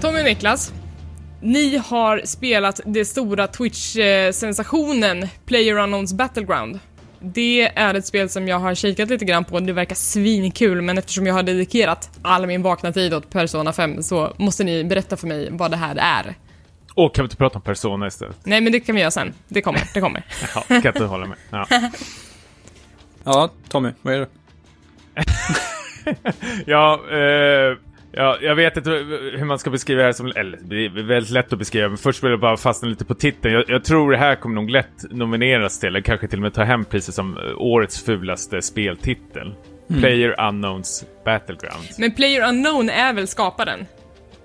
[0.00, 0.72] Tommy och Niklas,
[1.46, 6.78] ni har spelat det stora Twitch-sensationen PlayerUnknowns Battleground.
[7.20, 10.98] Det är ett spel som jag har kikat lite grann på, det verkar svinkul, men
[10.98, 15.16] eftersom jag har dedikerat all min vakna tid åt Persona 5 så måste ni berätta
[15.16, 16.34] för mig vad det här är.
[16.94, 18.36] Åh, kan vi inte prata om Persona istället?
[18.44, 19.34] Nej, men det kan vi göra sen.
[19.48, 20.22] Det kommer, det kommer.
[20.54, 21.38] Ja, kan inte hålla med.
[21.50, 21.66] Ja.
[23.24, 24.28] Ja, Tommy, vad är det?
[26.66, 27.78] Ja, eh,
[28.16, 30.32] ja, jag vet inte hur man ska beskriva det här som...
[30.36, 33.14] Eller, det är väldigt lätt att beskriva, men först vill jag bara fastna lite på
[33.14, 33.54] titeln.
[33.54, 36.54] Jag, jag tror det här kommer nog lätt nomineras till, eller kanske till och med
[36.54, 39.54] ta hem priset som eh, årets fulaste speltitel.
[39.88, 41.84] Player Unknowns Battleground.
[41.98, 43.86] Men Player Unknown är väl skaparen?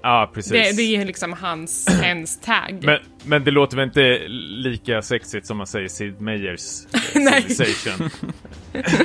[0.02, 0.52] Ja, precis.
[0.52, 2.80] Det, det är liksom hans, hans tag.
[2.82, 7.00] Men, men det låter väl inte lika sexigt som man säger Sid Meier's eh.
[7.50, 8.10] Civilization?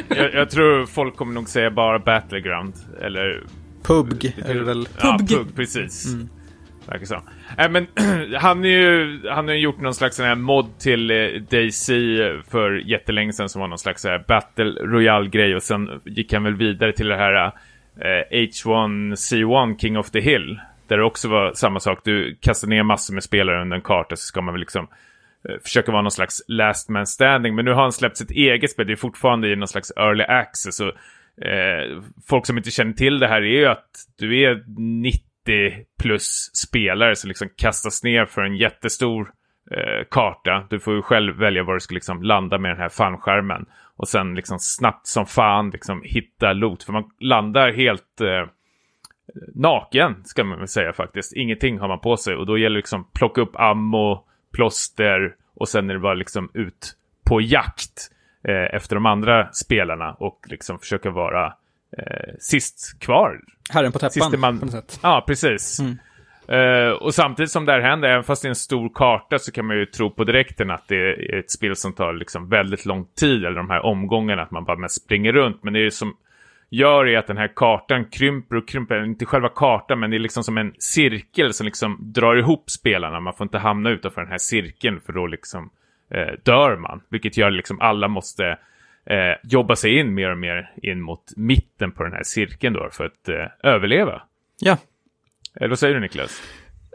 [0.09, 3.43] jag, jag tror folk kommer nog säga bara Battleground, eller
[3.87, 4.88] PUBG är det väl?
[5.01, 5.57] Ja, PUBG.
[5.57, 6.07] Precis.
[6.87, 7.22] Verkar så.
[7.59, 7.87] Äh, men
[8.35, 11.16] han, är ju, han har ju gjort någon slags sån här mod till eh,
[11.51, 11.87] DayZ
[12.49, 16.44] för jättelänge sedan som var någon slags så här Battle Royale-grej och sen gick han
[16.44, 17.53] väl vidare till det här
[18.01, 20.61] eh, H1C1 King of the Hill.
[20.88, 24.16] Där det också var samma sak, du kastar ner massor med spelare under en karta
[24.16, 24.88] så ska man väl liksom
[25.49, 27.55] eh, försöka vara någon slags last man standing.
[27.55, 30.25] Men nu har han släppt sitt eget spel, det är fortfarande i någon slags early
[30.25, 30.81] access.
[30.81, 30.92] Och,
[31.42, 34.64] eh, folk som inte känner till det här är ju att du är
[35.03, 35.20] 90
[35.99, 39.33] plus spelare som liksom kastas ner för en jättestor
[39.70, 40.66] eh, karta.
[40.70, 43.66] Du får ju själv välja var du ska liksom landa med den här fanskärmen.
[43.96, 46.83] Och sen liksom snabbt som fan liksom hitta loot.
[46.83, 48.49] För man landar helt eh,
[49.55, 51.33] naken, ska man väl säga faktiskt.
[51.33, 55.68] Ingenting har man på sig och då gäller det liksom plocka upp ammo, plåster och
[55.68, 58.11] sen är det bara liksom ut på jakt
[58.49, 61.47] eh, efter de andra spelarna och liksom försöka vara
[61.99, 63.41] eh, sist kvar.
[63.71, 64.59] Herren på täppan, man...
[64.59, 65.01] på något sätt.
[65.03, 65.81] Ja, precis.
[66.49, 69.53] Eh, och samtidigt som det här händer, även fast det är en stor karta så
[69.53, 72.87] kan man ju tro på direkten att det är ett spel som tar liksom väldigt
[72.87, 75.63] lång tid, eller de här omgångarna, att man bara mest springer runt.
[75.63, 76.17] Men det är ju som
[76.71, 80.19] gör är att den här kartan krymper och krymper, inte själva kartan, men det är
[80.19, 83.21] liksom som en cirkel som liksom drar ihop spelarna.
[83.21, 85.71] Man får inte hamna utanför den här cirkeln för då liksom
[86.11, 87.01] eh, dör man.
[87.09, 88.47] Vilket gör liksom alla måste
[89.07, 92.88] eh, jobba sig in mer och mer in mot mitten på den här cirkeln då
[92.92, 94.23] för att eh, överleva.
[94.61, 94.77] Ja,
[95.61, 96.42] Eh, vad säger du Niklas?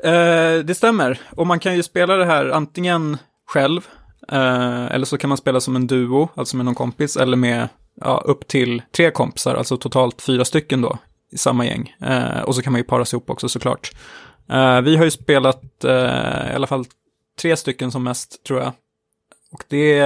[0.03, 1.19] Eh, det stämmer.
[1.29, 3.87] Och man kan ju spela det här antingen själv,
[4.31, 7.69] eh, eller så kan man spela som en duo, alltså med någon kompis, eller med
[8.01, 10.97] ja, upp till tre kompisar, alltså totalt fyra stycken då,
[11.31, 11.95] i samma gäng.
[12.01, 13.91] Eh, och så kan man ju para sig ihop också såklart.
[14.83, 16.85] Vi har ju spelat i alla fall
[17.41, 18.71] tre stycken som mest, tror jag.
[19.51, 19.99] Och det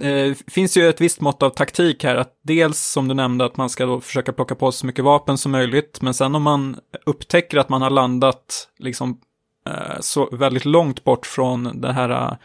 [0.00, 3.56] eh, finns ju ett visst mått av taktik här, att dels som du nämnde att
[3.56, 6.42] man ska då försöka plocka på sig så mycket vapen som möjligt, men sen om
[6.42, 9.20] man upptäcker att man har landat liksom
[9.66, 12.36] eh, så väldigt långt bort från den här eh,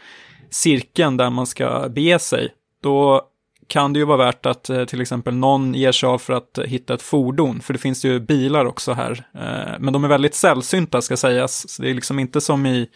[0.50, 2.48] cirkeln där man ska bege sig,
[2.82, 3.28] då
[3.68, 6.58] kan det ju vara värt att eh, till exempel någon ger sig av för att
[6.64, 9.26] hitta ett fordon, för det finns ju bilar också här.
[9.34, 12.88] Eh, men de är väldigt sällsynta ska sägas, så det är liksom inte som i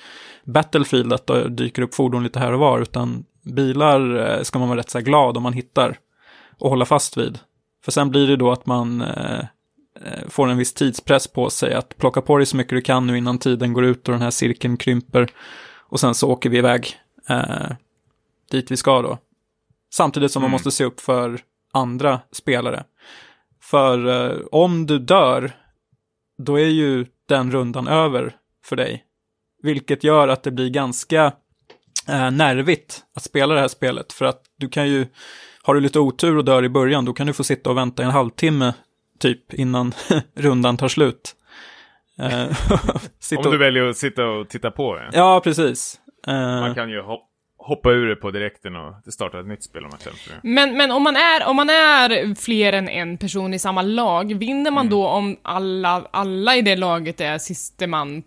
[0.44, 4.78] Battlefield att det dyker upp fordon lite här och var, utan bilar ska man vara
[4.78, 5.98] rätt så här glad om man hittar
[6.58, 7.38] och hålla fast vid.
[7.84, 9.04] För sen blir det då att man
[10.28, 13.18] får en viss tidspress på sig att plocka på dig så mycket du kan nu
[13.18, 15.28] innan tiden går ut och den här cirkeln krymper.
[15.92, 16.96] Och sen så åker vi iväg
[17.28, 17.72] eh,
[18.50, 19.18] dit vi ska då.
[19.94, 20.52] Samtidigt som man Mm.
[20.52, 21.40] måste se upp för
[21.72, 22.84] andra spelare.
[23.62, 25.52] För eh, om du dör,
[26.42, 29.04] då är ju den rundan över för dig.
[29.62, 31.32] Vilket gör att det blir ganska
[32.08, 34.12] eh, nervigt att spela det här spelet.
[34.12, 35.06] För att du kan ju,
[35.62, 38.02] har du lite otur och dör i början, då kan du få sitta och vänta
[38.02, 38.74] en halvtimme
[39.18, 39.92] typ innan
[40.36, 41.34] rundan tar slut.
[42.18, 42.42] Eh,
[43.32, 45.10] Om och- du väljer att sitta och titta på det.
[45.12, 46.00] Ja, precis.
[46.26, 47.28] Eh, Man kan ju hop-
[47.64, 50.14] hoppa ur det på direkten och starta ett nytt spel om man.
[50.42, 54.34] Men, men om, man är, om man är fler än en person i samma lag,
[54.38, 58.22] vinner man då om alla, alla i det laget är siste man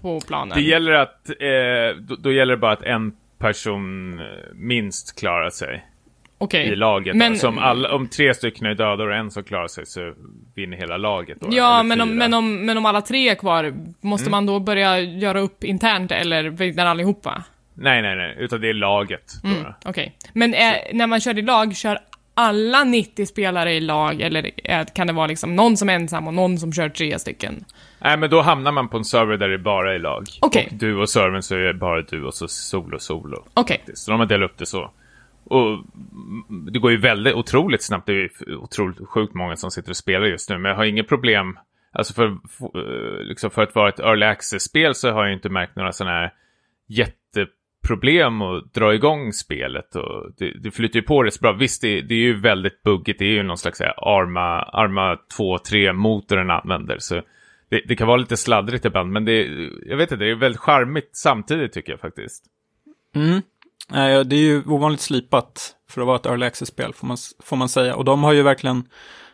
[0.00, 0.54] på planen?
[0.56, 5.50] Det gäller att, eh, då, då gäller det bara att en person eh, minst klarar
[5.50, 5.86] sig
[6.38, 6.66] Okej.
[6.66, 7.16] i laget.
[7.16, 7.38] Men- Men...
[7.38, 10.12] Så om, alla, om tre stycken är döda och en som klarar sig så
[10.54, 11.40] vinner hela laget.
[11.40, 14.30] Då, Ja, men om, men, om, men om alla tre är kvar, måste Mm.
[14.30, 17.44] man då börja göra upp internt eller vinner allihopa?
[17.78, 19.32] Nej, nej, nej, utan det är laget.
[19.44, 20.16] Mm, Okej.
[20.32, 21.98] Men är, när man kör i lag, kör
[22.34, 24.50] alla 90 spelare i lag eller
[24.94, 27.64] kan det vara liksom någon som är ensam och någon som kör tre stycken?
[27.98, 30.24] Nej, men då hamnar man på en server där det bara är lag.
[30.40, 30.68] Okej.
[30.70, 33.44] Och du och servern så är det bara du och så solo, solo.
[33.54, 33.82] Okej.
[33.94, 34.90] Så de har delat upp det så.
[35.44, 35.84] Och
[36.72, 38.06] det går ju väldigt otroligt snabbt.
[38.06, 40.58] Det är otroligt sjukt många som sitter och spelar just nu.
[40.58, 41.58] Men jag har inget problem.
[41.92, 45.76] Alltså för, för, liksom för att vara ett early access-spel så har jag inte märkt
[45.76, 46.32] några sådana här
[47.86, 49.96] problem att dra igång spelet.
[49.96, 51.52] Och det, det flyter ju på rätt bra.
[51.52, 53.18] Visst, det, det, är ju väldigt buggigt.
[53.18, 56.98] Det är ju någon slags här, Arma, Arma 2-3-motor den använder.
[56.98, 57.14] Så
[57.68, 59.46] det, det, kan vara lite sladdrigt ibland, men det,
[59.86, 62.44] jag vet inte, det är väldigt charmigt samtidigt tycker jag faktiskt.
[63.14, 63.42] Mm.
[63.94, 67.56] Eh, det är ju ovanligt slipat för att vara ett early access-spel, får man, får
[67.56, 67.96] man säga.
[67.96, 68.84] Och de har ju verkligen,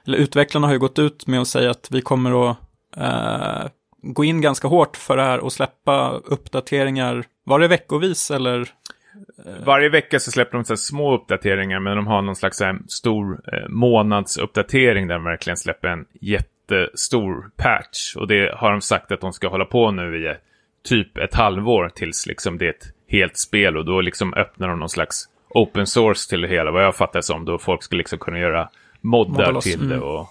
[0.06, 2.56] eller utvecklarna har ju gått ut med att säga att vi kommer att
[2.96, 3.70] eh,
[4.02, 8.60] gå in ganska hårt för det här och släppa uppdateringar, var det veckovis eller?
[8.60, 9.64] Eh?
[9.64, 13.40] Varje vecka så släpper de så små uppdateringar, men de har någon slags här, stor
[13.52, 18.16] eh, månadsuppdatering där de verkligen släpper en jättestor patch.
[18.16, 20.34] Och det har de sagt att de ska hålla på nu i
[20.82, 24.78] typ ett halvår tills liksom det är ett helt spel och då liksom öppnar de
[24.78, 28.18] någon slags open source till det hela, vad jag fattar som, då folk skulle liksom
[28.18, 28.68] kunna göra
[29.00, 29.88] moddar till mm.
[29.88, 30.28] det och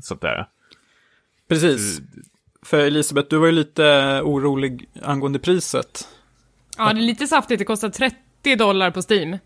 [0.00, 0.46] sånt där.
[1.48, 2.00] Precis.
[2.62, 3.82] För Elisabeth, du var ju lite
[4.24, 6.08] orolig angående priset.
[6.78, 7.58] Ja, det är lite saftigt.
[7.58, 9.38] Det kostar 30 dollar på Steam.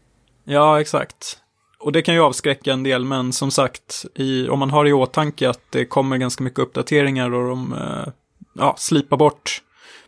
[0.44, 1.38] Ja, exakt.
[1.78, 4.92] Och det kan ju avskräcka en del, men som sagt, i, om man har i
[4.92, 8.12] åtanke att det kommer ganska mycket uppdateringar och de eh,
[8.54, 9.62] ja, slipar bort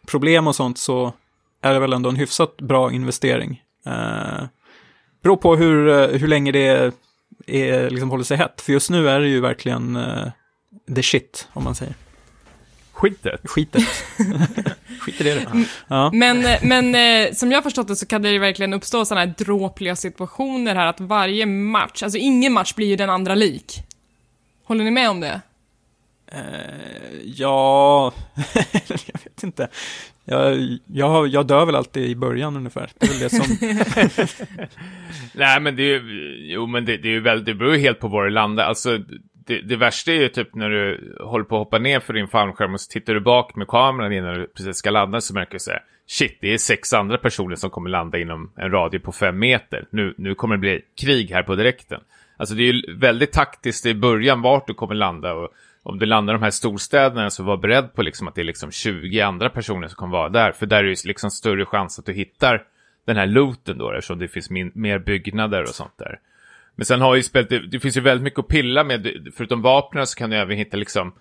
[0.07, 1.12] problem och sånt så
[1.62, 3.62] är det väl ändå en hyfsat bra investering.
[3.87, 4.44] Eh,
[5.22, 6.92] beror på hur, eh, hur länge det
[7.46, 10.28] är, liksom håller sig hett, för just nu är det ju verkligen eh,
[10.94, 11.94] the shit, om man säger.
[12.98, 13.40] Skitet?
[13.44, 13.82] Skitet.
[15.00, 15.46] Skit i det.
[15.88, 16.11] Ja.
[16.12, 19.26] Men, men eh, som jag har förstått det så kan det ju verkligen uppstå sådana
[19.26, 23.82] här dråpliga situationer här att varje match, alltså ingen match blir ju den andra lik.
[24.64, 25.40] Håller ni med om det?
[26.34, 28.12] Uh, ja,
[28.88, 29.68] jag vet inte.
[30.24, 32.90] Jag, jag, jag dör väl alltid i början ungefär.
[32.98, 33.58] Det är väl det som...
[35.32, 37.80] Nej, men det är ju, jo, men det, det är ju väldigt, det beror ju
[37.80, 38.64] helt på var du landar.
[38.64, 38.98] Alltså,
[39.48, 42.28] det, det, värsta är ju typ när du håller på att hoppa ner för din
[42.28, 45.52] fallskärm och så tittar du bak med kameran innan du precis ska landa så märker
[45.52, 49.00] du så här, shit, det är sex andra personer som kommer landa inom en radie
[49.00, 49.84] på fem meter.
[49.90, 52.00] Nu, nu kommer det bli krig här på direkten.
[52.37, 55.48] Alltså det är ju väldigt taktiskt i början vart du kommer landa och
[55.82, 58.44] om du landar i de här storstäderna så var beredd på liksom att det är
[58.44, 60.52] liksom 20 andra personer som kommer vara där.
[60.52, 62.62] För där är det liksom större chans att du hittar
[63.04, 66.18] den här looten då eftersom det finns min, mer byggnader och sånt där.
[66.78, 69.28] Men sen har ju spelet, det, det, finns ju väldigt mycket att pilla med.
[69.36, 71.12] Förutom vapnen så kan du även hitta liksom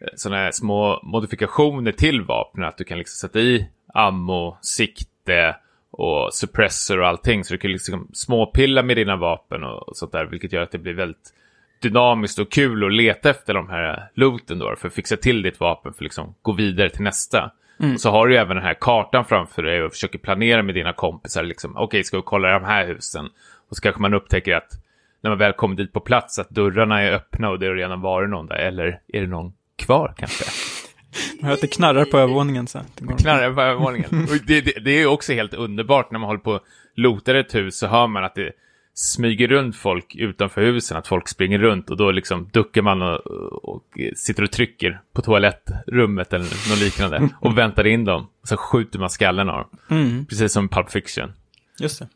[0.00, 2.68] eh, sådana här små modifikationer till vapnen.
[2.68, 5.56] Att du kan liksom sätta i ammo, sikte
[5.90, 7.44] och suppressor och allting.
[7.44, 10.24] Så du kan liksom småpilla med dina vapen och sånt där.
[10.24, 11.34] Vilket gör att det blir väldigt
[11.82, 14.74] dynamiskt och kul att leta efter de här looten då.
[14.78, 17.50] För att fixa till ditt vapen för att liksom gå vidare till nästa.
[17.80, 17.94] Mm.
[17.94, 20.92] Och så har du även den här kartan framför dig och försöker planera med dina
[20.92, 21.42] kompisar.
[21.42, 23.28] Liksom, Okej, okay, ska vi kolla de här husen?
[23.68, 24.83] Och så kanske man upptäcker att
[25.24, 28.00] när man väl kommer dit på plats att dörrarna är öppna och det har redan
[28.00, 28.56] varit någon där.
[28.56, 30.44] Eller är det någon kvar kanske?
[31.40, 32.80] Man hör att det knarrar på övervåningen så.
[32.94, 34.28] Det knarrar på övervåningen.
[34.46, 36.60] Det, det, det är också helt underbart när man håller på och
[36.94, 38.52] lotar ett hus så hör man att det
[38.94, 43.18] smyger runt folk utanför husen, att folk springer runt och då liksom duckar man och,
[43.64, 43.84] och
[44.16, 48.26] sitter och trycker på toalettrummet eller något liknande och väntar in dem.
[48.42, 49.78] Och så skjuter man skallen av dem.
[49.90, 50.26] Mm.
[50.26, 51.32] Precis som Pulp Fiction.
[51.78, 52.08] Just det.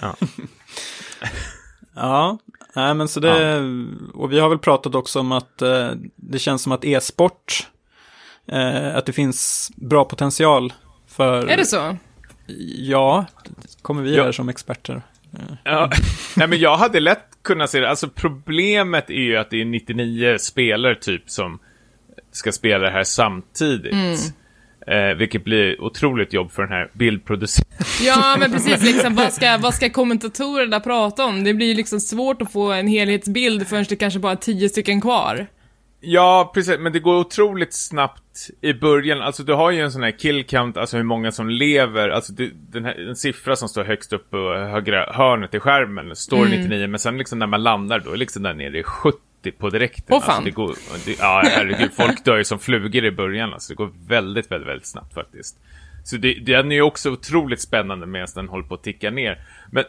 [0.00, 0.14] Ja.
[2.00, 2.38] Ja,
[2.74, 3.60] nej men så det, ja.
[4.14, 7.68] och vi har väl pratat också om att eh, det känns som att e-sport,
[8.46, 10.72] eh, att det finns bra potential
[11.08, 11.48] för...
[11.48, 11.96] Är det så?
[12.76, 14.24] Ja, det kommer vi ja.
[14.24, 15.02] här som experter.
[15.64, 15.90] Ja.
[16.36, 19.64] Nej men jag hade lätt kunnat se det, alltså problemet är ju att det är
[19.64, 21.58] 99 spelare typ som
[22.32, 23.92] ska spela det här samtidigt.
[23.92, 24.16] Mm.
[24.86, 27.86] Eh, vilket blir otroligt jobb för den här bildproducenten.
[28.02, 28.82] Ja, men precis.
[28.82, 31.44] Liksom, vad, ska, vad ska kommentatorerna prata om?
[31.44, 35.00] Det blir liksom svårt att få en helhetsbild förrän det kanske bara är tio stycken
[35.00, 35.46] kvar.
[36.00, 36.78] Ja, precis.
[36.78, 39.22] Men det går otroligt snabbt i början.
[39.22, 42.08] Alltså du har ju en sån här kill count, alltså hur många som lever.
[42.08, 46.16] Alltså det, den, här, den siffra som står högst upp på högra hörnet i skärmen
[46.16, 46.60] står mm.
[46.60, 46.86] 99.
[46.86, 49.18] Men sen liksom när man landar då är liksom där nere i 70
[49.58, 50.16] på direkten.
[50.16, 50.28] Åh fan.
[50.30, 50.74] Alltså det går,
[51.04, 51.90] det, ja, herregud.
[51.92, 53.52] folk dör ju som flugor i början.
[53.52, 55.56] Alltså det går väldigt, väldigt, väldigt snabbt faktiskt.
[56.04, 59.38] Så det, den är ju också otroligt spännande medan den håller på att ticka ner.
[59.70, 59.84] Men,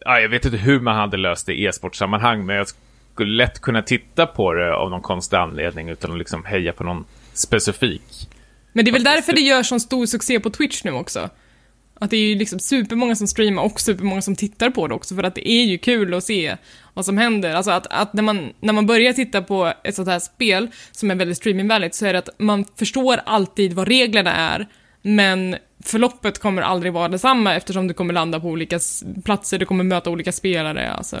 [0.00, 2.66] ja, jag vet inte hur man hade löst det i e-sportsammanhang, men jag
[3.12, 6.84] skulle lätt kunna titta på det av någon konstig anledning utan att liksom heja på
[6.84, 8.28] någon specifik.
[8.72, 11.30] Men det är väl därför det gör sån stor succé på Twitch nu också?
[12.02, 15.14] Att det är ju liksom supermånga som streamar och supermånga som tittar på det också,
[15.14, 16.56] för att det är ju kul att se
[16.94, 17.54] vad som händer.
[17.54, 21.10] Alltså att, att när, man, när man börjar titta på ett sånt här spel, som
[21.10, 24.68] är väldigt streamingvänligt, så är det att man förstår alltid vad reglerna är,
[25.02, 28.78] men förloppet kommer aldrig vara detsamma eftersom du kommer landa på olika
[29.24, 31.18] platser, du kommer möta olika spelare, alltså.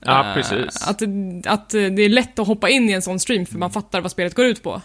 [0.00, 0.88] Ja, precis.
[0.88, 1.02] Att,
[1.46, 4.10] att det är lätt att hoppa in i en sån stream, för man fattar vad
[4.10, 4.82] spelet går ut på.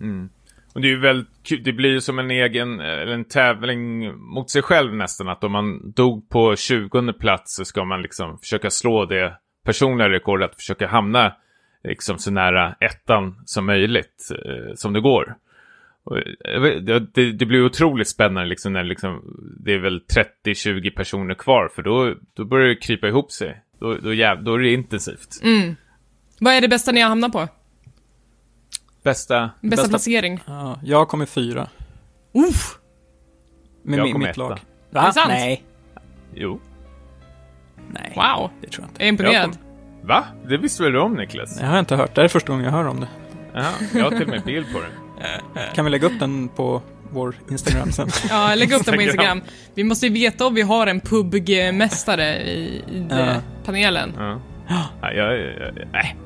[0.00, 0.28] Mm.
[0.74, 4.50] Och det är ju väldigt kul, det blir ju som en egen, en tävling mot
[4.50, 5.28] sig själv nästan.
[5.28, 10.08] Att om man dog på 20 plats så ska man liksom försöka slå det personliga
[10.08, 10.50] rekordet.
[10.50, 11.32] Att försöka hamna
[11.84, 15.36] liksom så nära ettan som möjligt, eh, som det går.
[16.04, 19.22] Och, eh, det, det, det blir otroligt spännande liksom när liksom,
[19.64, 20.02] det är väl
[20.44, 21.70] 30-20 personer kvar.
[21.74, 23.62] För då, då börjar det krypa ihop sig.
[23.80, 25.40] Då, då, jäv, då är det intensivt.
[25.42, 25.76] Mm.
[26.40, 27.48] Vad är det bästa ni har hamnat på?
[29.02, 29.50] Bästa...
[29.60, 30.40] Bästa, Bästa- placering?
[30.46, 31.68] Ja, jag kommer fyra.
[32.34, 32.78] Uff!
[33.82, 34.52] Med Jag kommer mitt lag.
[34.52, 34.60] etta.
[34.90, 35.02] Va?
[35.02, 35.28] Är det sant?
[35.28, 35.62] Nej.
[36.34, 36.60] Jo.
[37.92, 38.50] Nej, Wow!
[38.60, 39.02] det tror jag inte.
[39.02, 39.34] Jag är imponerad.
[39.34, 39.56] Jag kom-
[40.08, 40.24] Va?
[40.48, 41.56] Det visste väl du om Niklas?
[41.58, 42.14] Det har jag inte hört.
[42.14, 43.08] Det här är första gången jag hör om det.
[43.54, 44.86] Jaha, jag har till och med bild på det.
[45.74, 48.08] Kan vi lägga upp den på vår Instagram sen?
[48.30, 49.42] Ja, lägg upp den på Instagram.
[49.74, 53.18] Vi måste ju veta om vi har en PubG-mästare i, i Ja.
[53.18, 54.12] eh, panelen.
[54.18, 54.40] Ja.
[55.02, 55.28] Nej, jag...
[55.92, 56.16] Nej.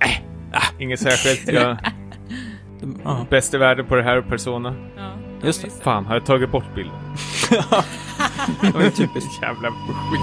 [0.00, 0.10] Äh.
[0.52, 1.52] Ah, Inget särskilt.
[1.52, 1.78] Jag
[3.04, 4.74] ja, bäst i världen på det här och Persona.
[4.96, 5.10] Ja,
[5.42, 5.70] Just det.
[5.82, 6.94] Fan, har jag tagit bort bilden?
[8.62, 9.38] det var typiskt.
[9.42, 10.20] Jävla skit.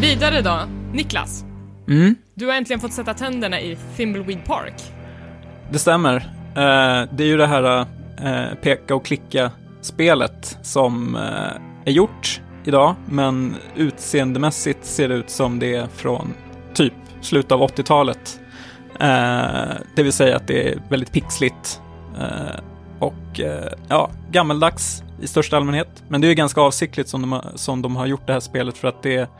[0.00, 0.60] Vidare då.
[0.92, 1.44] Niklas,
[1.88, 4.91] Mm, du har äntligen fått sätta tänderna i Thimbleweed Park
[5.72, 6.16] det stämmer.
[6.54, 7.86] Eh, det är ju det här
[8.22, 15.58] eh, peka och klicka-spelet som eh, är gjort idag, men utseendemässigt ser det ut som
[15.58, 16.34] det är från
[16.74, 18.40] typ slutet av 80-talet.
[19.00, 21.80] Eh, det vill säga att det är väldigt pixligt
[22.20, 22.60] eh,
[22.98, 26.02] och eh, ja, gammeldags i största allmänhet.
[26.08, 28.40] Men det är ju ganska avsiktligt som de, har, som de har gjort det här
[28.40, 29.30] spelet för att det,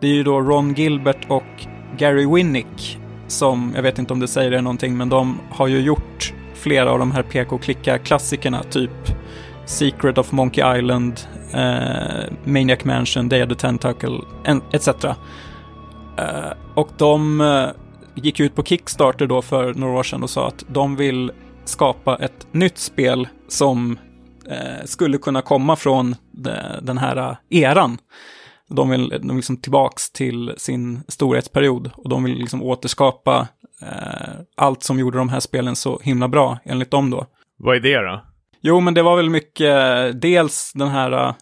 [0.00, 1.66] det är ju då Ron Gilbert och
[1.98, 5.80] Gary Winnick som, jag vet inte om det säger er någonting, men de har ju
[5.80, 8.90] gjort flera av de här PK-klicka-klassikerna, typ
[9.66, 11.20] Secret of Monkey Island,
[11.52, 14.18] eh, Maniac Mansion, Day of the Tentacle,
[14.72, 14.88] etc.
[15.04, 17.66] Eh, och de eh,
[18.14, 21.32] gick ut på Kickstarter då för några år sedan och sa att de vill
[21.64, 23.98] skapa ett nytt spel som
[24.48, 26.50] eh, skulle kunna komma från de,
[26.82, 27.98] den här eh, eran.
[28.70, 33.48] De vill, de vill liksom tillbaks till sin storhetsperiod och de vill liksom återskapa
[33.82, 37.26] eh, allt som gjorde de här spelen så himla bra, enligt dem då.
[37.58, 38.24] Vad är det då?
[38.60, 41.34] Jo, men det var väl mycket, eh, dels den här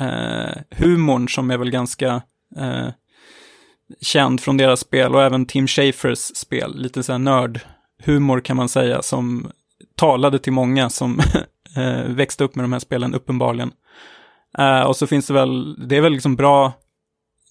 [0.00, 2.22] eh, humorn som är väl ganska
[2.56, 2.88] eh,
[4.00, 8.68] känd från deras spel och även Tim Schafers spel, lite så här nördhumor kan man
[8.68, 9.50] säga, som
[9.96, 11.20] talade till många som
[11.76, 13.72] eh, växte upp med de här spelen uppenbarligen.
[14.58, 16.72] Uh, och så finns det väl, det är väl liksom bra,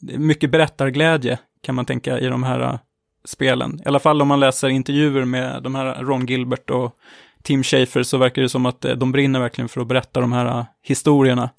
[0.01, 2.77] mycket berättarglädje kan man tänka i de här uh,
[3.25, 3.81] spelen.
[3.85, 6.95] I alla fall om man läser intervjuer med de här eh, Ron Gilbert och
[7.43, 10.65] Tim Schafer så verkar det som att de brinner verkligen för att berätta de här
[10.83, 11.49] historierna.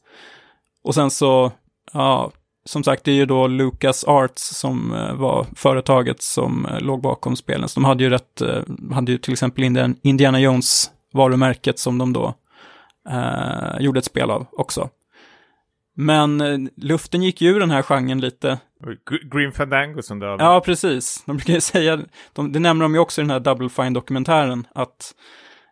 [0.82, 1.52] Och sen så,
[1.92, 2.30] ja,
[2.64, 7.68] som sagt, det är ju då Lucas Arts som var företaget som låg bakom spelen.
[7.68, 8.42] Så de hade ju rätt,
[8.92, 9.64] hade ju till exempel
[10.02, 12.34] Indiana Jones varumärket som de då
[13.08, 14.88] eh, gjorde ett spel av också.
[15.98, 18.58] Men eh, luften gick ju ur den här genren lite.
[19.10, 20.38] Gr- Green Fandango som har...
[20.38, 21.22] Ja, precis.
[21.26, 22.00] De brukar ju säga,
[22.32, 25.14] de, det nämner de ju också i den här Double Fine-dokumentären, att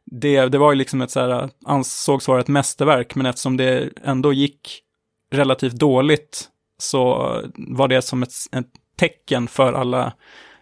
[0.07, 3.91] det, det var ju liksom ett så här, ansågs vara ett mästerverk, men eftersom det
[4.05, 4.81] ändå gick
[5.33, 10.13] relativt dåligt så var det som ett, ett tecken för alla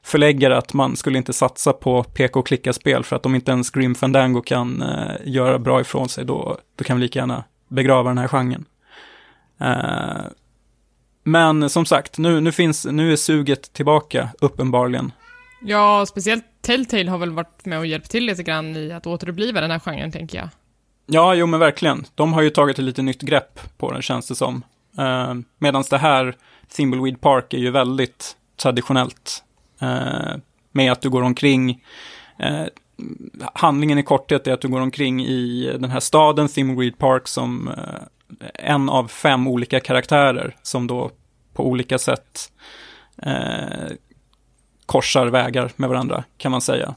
[0.02, 3.70] förläggare att man skulle inte satsa på peka och klicka-spel, för att om inte ens
[3.70, 8.10] Grim Fandango kan eh, göra bra ifrån sig, då, då kan vi lika gärna begrava
[8.10, 8.64] den här genren.
[9.62, 10.24] Eh,
[11.24, 15.12] men som sagt, nu, nu, finns, nu är suget tillbaka, uppenbarligen.
[15.62, 19.60] Ja, speciellt Telltale har väl varit med och hjälpt till lite grann i att återuppliva
[19.60, 20.48] den här genren, tänker jag.
[21.06, 22.04] Ja, jo men verkligen.
[22.14, 24.64] De har ju tagit ett lite nytt grepp på den, känns det som.
[24.98, 26.36] Uh, Medan det här,
[26.76, 29.44] Thimbleweed Park, är ju väldigt traditionellt.
[29.82, 30.36] Eh,
[30.72, 31.84] med att du går omkring,
[32.38, 32.64] eh,
[33.54, 37.68] handlingen i korthet är att du går omkring i den här staden, Thimbleweed Park, som
[37.68, 38.02] eh,
[38.54, 41.10] en av fem olika karaktärer som då
[41.54, 42.52] på olika sätt
[43.22, 43.92] eh,
[44.86, 46.94] korsar vägar med varandra, kan man säga.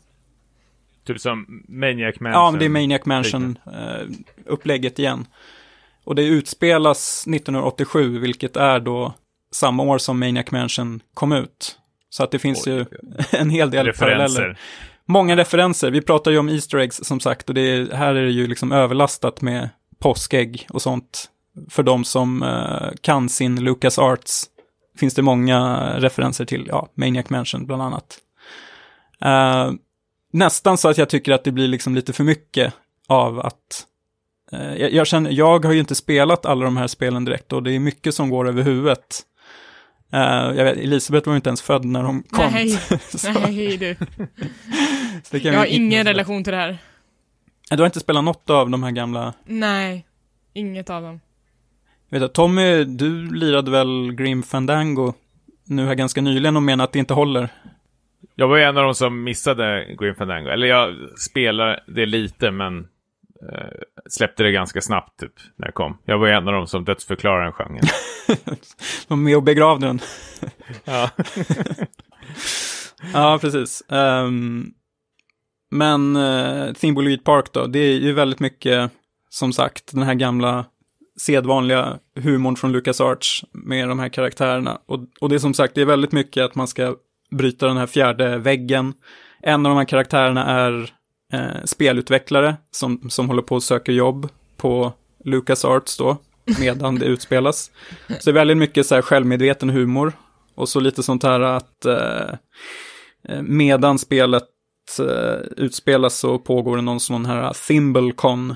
[1.06, 2.42] Typ som Maniac Mansion.
[2.42, 5.28] Ja, men det är Maniac Mansion-upplägget igen.
[6.04, 9.14] Och det utspelas 1987, vilket är då
[9.56, 11.80] samma år som Maniac Mansion kom ut.
[12.10, 12.86] Så att det finns Oj, ju
[13.32, 14.28] en hel del paralleller.
[14.28, 14.60] Referenser.
[15.06, 15.92] Många referenser.
[15.92, 18.48] Vi pratar ju om Easter eggs som sagt och det är, här är det ju
[18.48, 21.30] liksom överlastat med påskägg och sånt.
[21.70, 24.46] För de som eh, kan sin Lucas Arts
[24.98, 28.20] finns det många referenser till, ja, Maniac Mansion bland annat.
[29.22, 29.72] Eh,
[30.34, 32.74] nästan så att jag tycker att det blir liksom lite för mycket
[33.08, 33.86] av att
[34.52, 37.64] eh, jag, jag, känner, jag har ju inte spelat alla de här spelen direkt och
[37.64, 39.22] det är mycket som går över huvudet.
[40.14, 40.22] Uh,
[40.58, 42.52] jag vet, Elisabeth var ju inte ens född när de kom.
[42.52, 42.80] Nej,
[43.24, 43.96] nej du.
[45.40, 46.78] jag har ingen relation till det här.
[47.70, 49.34] Du har inte spelat något av de här gamla?
[49.46, 50.06] Nej,
[50.54, 51.20] inget av dem.
[52.10, 55.14] Vet du, Tommy, du lirade väl Grim Fandango
[55.64, 57.50] nu här ganska nyligen och menar att det inte håller?
[58.36, 60.50] Jag var en av de som missade Grim Fandango.
[60.50, 62.80] Eller jag spelade det lite, men
[63.52, 63.70] eh,
[64.10, 65.98] släppte det ganska snabbt typ när det kom.
[66.06, 67.84] Jag var en av de som dödsförklarade den genren.
[69.08, 70.00] var med och begravde den.
[70.86, 71.10] ja.
[73.14, 73.84] ja, precis.
[73.88, 74.74] Um,
[75.72, 78.92] men uh, Thimbleweed Park då, det är ju väldigt mycket,
[79.30, 80.66] som sagt, den här gamla
[81.20, 84.82] sedvanliga humorn från Lucas Arts med de här karaktärerna.
[84.86, 86.96] Och, och det är som sagt, det är väldigt mycket att man ska
[87.32, 88.94] bryta den här fjärde väggen.
[89.42, 90.94] En av de här karaktärerna är
[91.34, 94.94] eh, spelutvecklare som, som håller på att söka jobb på
[95.24, 96.18] Lucas Arts då,
[96.60, 97.72] medan det utspelas.
[98.08, 100.14] Så det är väldigt mycket så här självmedveten humor.
[100.56, 102.34] Och så lite sånt här att eh,
[103.30, 104.44] eh medan spelet
[105.00, 108.56] eh, utspelas så pågår det någon sån här Thimblecon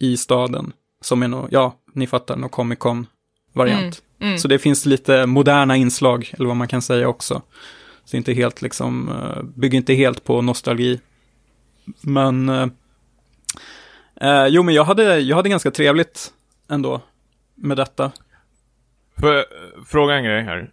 [0.00, 0.72] i staden.
[1.00, 4.02] Som är nog, ja, ni fattar, någon Comic Con-variant.
[4.18, 4.38] Mm, mm.
[4.38, 7.42] Så det finns lite moderna inslag, eller vad man kan säga också.
[8.04, 11.00] Så inte helt liksom, uh, bygger inte helt på nostalgi.
[12.00, 12.66] Men, uh,
[14.22, 16.32] uh, jo men jag hade, jag hade ganska trevligt
[16.70, 17.00] ändå
[17.54, 18.12] med detta.
[19.16, 19.44] Jag
[19.86, 20.70] fråga en grej här?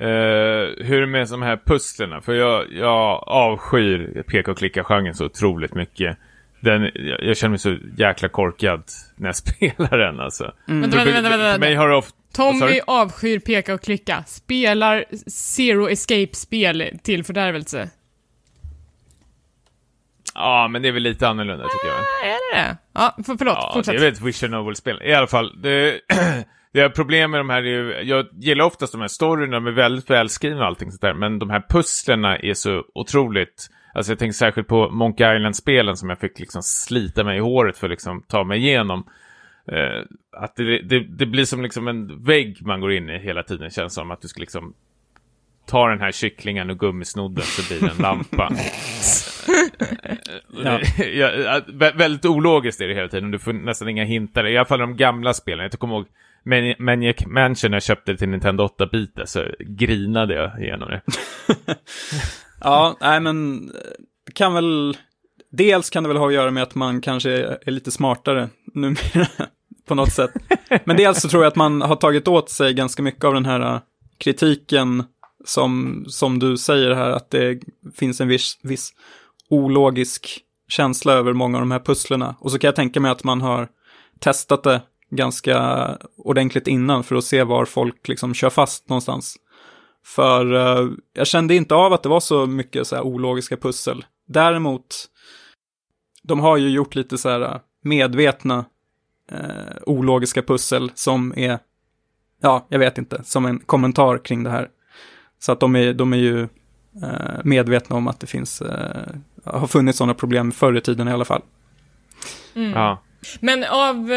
[0.00, 2.20] Uh, hur är det med de här pusslerna?
[2.20, 6.18] För jag, jag avskyr peka och klicka-genren så otroligt mycket
[6.60, 6.90] den,
[7.22, 8.84] jag känner mig så jäkla korkad
[9.16, 9.36] när jag
[9.76, 10.52] spelar den alltså.
[10.68, 10.80] Mm.
[10.80, 11.52] Vänta, vänta, vänta, vänta.
[11.52, 12.16] För mig har det ofta...
[12.32, 14.24] Tommy avskyr peka och klicka.
[14.26, 17.90] Spelar Zero Escape-spel till fördärvelse.
[20.34, 21.98] Ja, men det är väl lite annorlunda tycker jag.
[21.98, 22.76] Ah, är det det?
[22.92, 23.92] Ja, för, förlåt, ja, fortsätt.
[23.92, 25.02] det är väl ett Vision Novel-spel.
[25.02, 26.00] I alla fall, det,
[26.72, 29.70] det är problem med de här, är jag gillar oftast de här storyna, de är
[29.72, 34.18] väldigt välskrivna och allting sånt där, men de här pusslerna är så otroligt Alltså jag
[34.18, 37.90] tänker särskilt på Monkey Island-spelen som jag fick liksom slita mig i håret för att
[37.90, 39.04] liksom ta mig igenom.
[39.72, 43.42] Eh, att det, det, det, blir som liksom en vägg man går in i hela
[43.42, 43.70] tiden.
[43.70, 44.74] Känns som att du ska liksom
[45.66, 48.52] ta den här kycklingen och gummisnodden så blir det en lampa.
[50.64, 50.80] ja.
[51.04, 51.60] ja,
[51.94, 53.30] väldigt ologiskt är det hela tiden.
[53.30, 54.46] Du får nästan inga hintar.
[54.46, 55.68] I alla fall de gamla spelen.
[55.70, 56.06] Jag kommer ihåg
[56.78, 61.00] Maniac Mansion när jag köpte det till Nintendo 8-bitar så grinade jag igenom det.
[62.60, 63.66] Ja, nej men
[64.26, 64.96] det kan väl,
[65.50, 67.30] dels kan det väl ha att göra med att man kanske
[67.62, 69.28] är lite smartare numera
[69.88, 70.30] på något sätt.
[70.84, 73.46] Men dels så tror jag att man har tagit åt sig ganska mycket av den
[73.46, 73.80] här eh,
[74.18, 75.04] kritiken
[75.44, 77.60] som, som du säger här, att det
[77.94, 78.92] finns en viss, viss
[79.48, 82.36] ologisk känsla över många av de här pusslerna.
[82.40, 83.68] Och så kan jag tänka mig att man har
[84.18, 89.36] testat det ganska ordentligt innan för att se var folk liksom kör fast någonstans.
[90.06, 94.04] För uh, jag kände inte av att det var så mycket så här ologiska pussel.
[94.26, 95.08] Däremot,
[96.22, 98.64] de har ju gjort lite så här eh, medvetna
[99.32, 101.58] uh, ologiska pussel som är,
[102.42, 104.68] ja, jag vet inte, som en kommentar kring det här.
[105.38, 106.38] Så att de är, de är ju
[107.02, 108.62] uh, medvetna om att det finns,
[109.44, 111.42] har funnits sådana problem förr i tiden i alla fall.
[112.54, 112.70] Mm.
[112.70, 113.02] Ja.
[113.40, 114.10] Men av,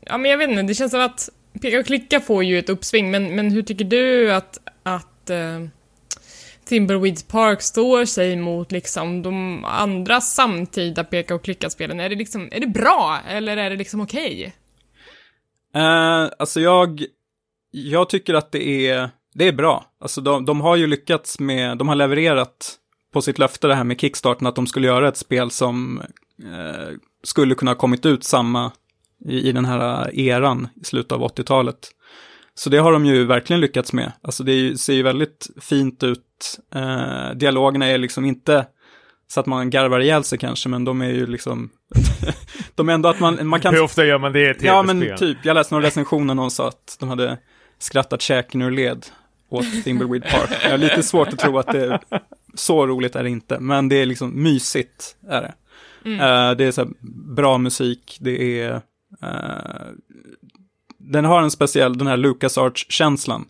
[0.00, 1.28] ja men jag vet inte, det känns som att
[1.60, 4.58] Peka och klicka får ju ett uppsving, men, men hur tycker du att
[5.22, 5.68] att eh,
[6.64, 12.00] Timberweeds Park står sig mot liksom de andra samtida peka och klicka-spelen?
[12.00, 14.54] Är det liksom, är det bra eller är det liksom okej?
[15.72, 15.82] Okay?
[15.82, 17.04] Uh, alltså jag,
[17.70, 19.84] jag tycker att det är, det är bra.
[20.00, 22.78] Alltså de, de har ju lyckats med, de har levererat
[23.12, 26.02] på sitt löfte det här med Kickstarten att de skulle göra ett spel som
[26.42, 26.88] eh,
[27.22, 28.72] skulle kunna ha kommit ut samma
[29.24, 31.90] i, i den här eran i slutet av 80-talet.
[32.54, 34.12] Så det har de ju verkligen lyckats med.
[34.22, 36.60] Alltså det ser ju väldigt fint ut.
[36.74, 38.66] Eh, dialogerna är liksom inte
[39.28, 41.70] så att man garvar ihjäl sig kanske, men de är ju liksom...
[42.74, 43.74] de är ändå att man, man kan...
[43.74, 45.38] Hur ofta gör man det i Ja, men typ.
[45.42, 47.38] Jag läste någon recension när någon sa att de hade
[47.78, 49.06] skrattat käken ur led
[49.48, 50.50] åt Thimbleweed Park.
[50.64, 52.00] Jag har lite svårt att tro att det är
[52.54, 55.54] så roligt är det inte, men det är liksom mysigt är det.
[56.04, 56.20] Mm.
[56.20, 56.88] Uh, det är så
[57.36, 58.80] bra musik, det är uh,
[61.02, 63.44] den har en speciell, den här Lucas Arts-känslan.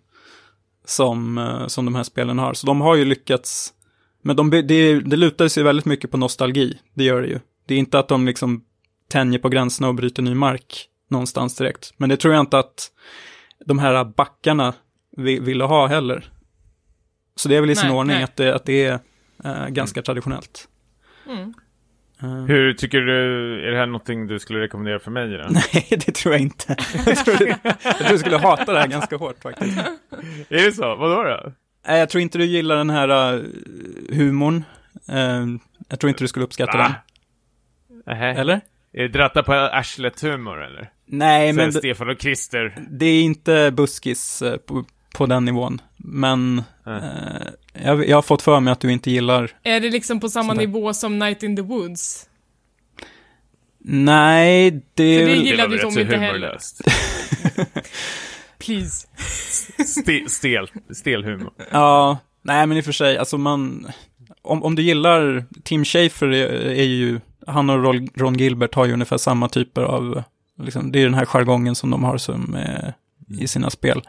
[0.85, 2.55] Som, eh, som de här spelen har.
[2.55, 3.73] Så de har ju lyckats,
[4.23, 4.63] men de, det,
[5.01, 7.41] det lutar sig väldigt mycket på nostalgi, det gör det ju.
[7.67, 8.65] Det är inte att de liksom
[9.09, 11.95] tänjer på gränserna och bryter ny mark någonstans direkt.
[11.97, 12.91] Men det tror jag inte att
[13.67, 14.75] de här backarna
[15.17, 16.33] ville ha heller.
[17.37, 19.01] Så det är väl i sin nej, ordning att det, att det är
[19.45, 20.05] äh, ganska mm.
[20.05, 20.69] traditionellt.
[21.27, 21.55] Mm.
[22.23, 25.45] Eh, Hur tycker du, är det här någonting du skulle rekommendera för mig då?
[25.51, 26.77] Nej, det tror jag inte.
[27.07, 27.49] Jag tror,
[27.83, 29.79] jag tror du skulle hata det här ganska hårt faktiskt.
[30.49, 30.95] Är det så?
[30.97, 31.53] Vadå då?
[31.89, 33.43] Nej, jag tror inte du gillar den här uh,
[34.11, 34.65] humorn.
[35.09, 35.47] Eh,
[35.89, 36.85] jag tror inte du skulle uppskatta Va?
[36.85, 36.93] den.
[38.07, 38.35] Nähä.
[38.41, 38.61] Eller?
[38.93, 40.91] Är det dratta på arslet-humor eller?
[41.07, 42.75] Nej, Men men det, Stefan och Christer.
[42.91, 44.85] det är inte buskis på,
[45.15, 45.81] på den nivån.
[45.97, 49.51] Men eh, jag, jag har fått för mig att du inte gillar...
[49.63, 52.29] Är det liksom på samma nivå som Night in the Woods?
[53.85, 55.19] Nej, det...
[55.19, 56.59] För det gillar du Tom inte heller.
[58.59, 59.07] Please.
[59.87, 61.53] Ste, stel, stel humor.
[61.71, 63.87] Ja, nej men i och för sig, alltså man...
[64.43, 68.87] Om, om du gillar, Tim Schafer är, är ju, han och Ron- Ron Gilbert har
[68.87, 70.23] ju ungefär samma typer av,
[70.63, 72.89] liksom, det är den här jargongen som de har som eh,
[73.41, 74.03] i sina spel.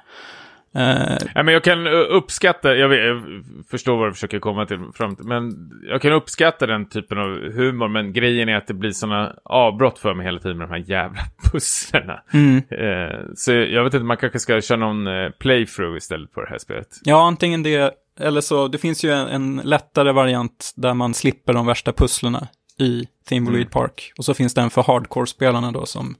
[0.75, 4.65] Eh, Nej, men jag kan uh, uppskatta, jag, vet, jag förstår vad du försöker komma
[4.65, 8.67] till, fram till, men jag kan uppskatta den typen av humor, men grejen är att
[8.67, 11.19] det blir sådana avbrott för mig hela tiden med de här jävla
[11.51, 12.23] pusslerna.
[12.33, 12.57] mm.
[12.57, 16.49] Eh, så jag vet inte, man kanske ska köra någon eh, playthrough istället på det
[16.49, 16.87] här spelet.
[17.03, 21.53] Ja, antingen det, eller så, det finns ju en, en lättare variant där man slipper
[21.53, 22.47] de värsta pusslerna
[22.79, 23.69] i Thimbleweed Mm.
[23.71, 24.13] Park.
[24.17, 26.15] Och så finns det en för hardcore-spelarna då som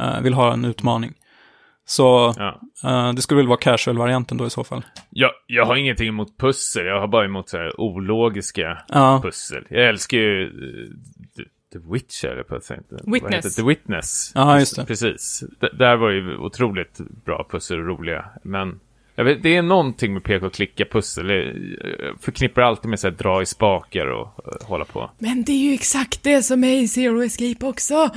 [0.00, 1.14] eh, vill ha en utmaning.
[1.90, 2.60] Så Ja.
[2.84, 4.84] eh, det skulle väl vara casual-varianten då i så fall.
[5.10, 9.64] Jag, jag har ingenting emot pussel, jag har bara emot så här ologiska Ja, pussel.
[9.68, 10.50] Jag älskar ju eh,
[11.36, 12.80] The, The Witcher, eller på att säga.
[13.06, 13.54] Witness.
[13.56, 14.32] The Witness.
[14.34, 14.86] Ja, just det.
[14.86, 15.44] Precis.
[15.60, 18.24] D- där var ju otroligt bra pussel och roliga.
[18.42, 18.80] Men
[19.14, 21.30] jag vet, det är någonting med peka och klicka pussel.
[21.30, 25.10] Jag förknippar alltid med så här, dra i spakar och eh, hålla på.
[25.18, 28.10] Men det är ju exakt det som är i Zero Escape också.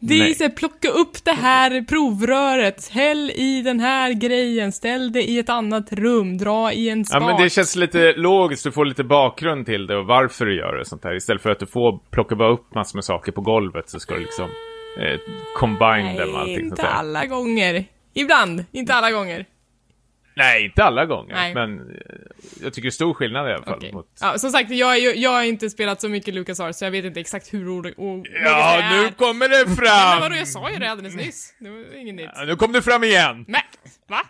[0.00, 0.34] Det är Nej.
[0.34, 5.38] så här, plocka upp det här provröret, häll i den här grejen, ställ det i
[5.38, 7.22] ett annat rum, dra i en Ja, spak.
[7.22, 8.64] men det känns lite logiskt.
[8.64, 11.16] Du får lite bakgrund till det och varför du gör det sånt där.
[11.16, 14.14] Istället för att du får plocka bara upp massor med saker på golvet så ska
[14.14, 14.44] du liksom
[15.00, 15.20] eh,
[15.56, 17.84] combine dem och allting sånt inte alla gånger.
[18.14, 19.44] Ibland, inte alla gånger.
[20.36, 21.34] Nej, inte alla gånger.
[21.34, 21.54] Nej.
[21.54, 21.84] Men eh,
[22.62, 23.74] jag tycker det är stor skillnad i alla fall.
[23.76, 23.92] Okej.
[23.92, 24.06] Mot...
[24.20, 26.90] Ja, som sagt, jag, är ju- jag har inte spelat så mycket LucasArts, så jag
[26.90, 30.20] vet inte exakt hur ord och Ja, nu kommer det Men fram!
[30.20, 31.54] vadå, jag sa ju det alldeles nyss.
[31.58, 32.30] Det var inget nytt.
[32.34, 33.44] Ja, nu kom det fram igen!
[33.48, 33.60] Men,
[34.08, 34.20] va?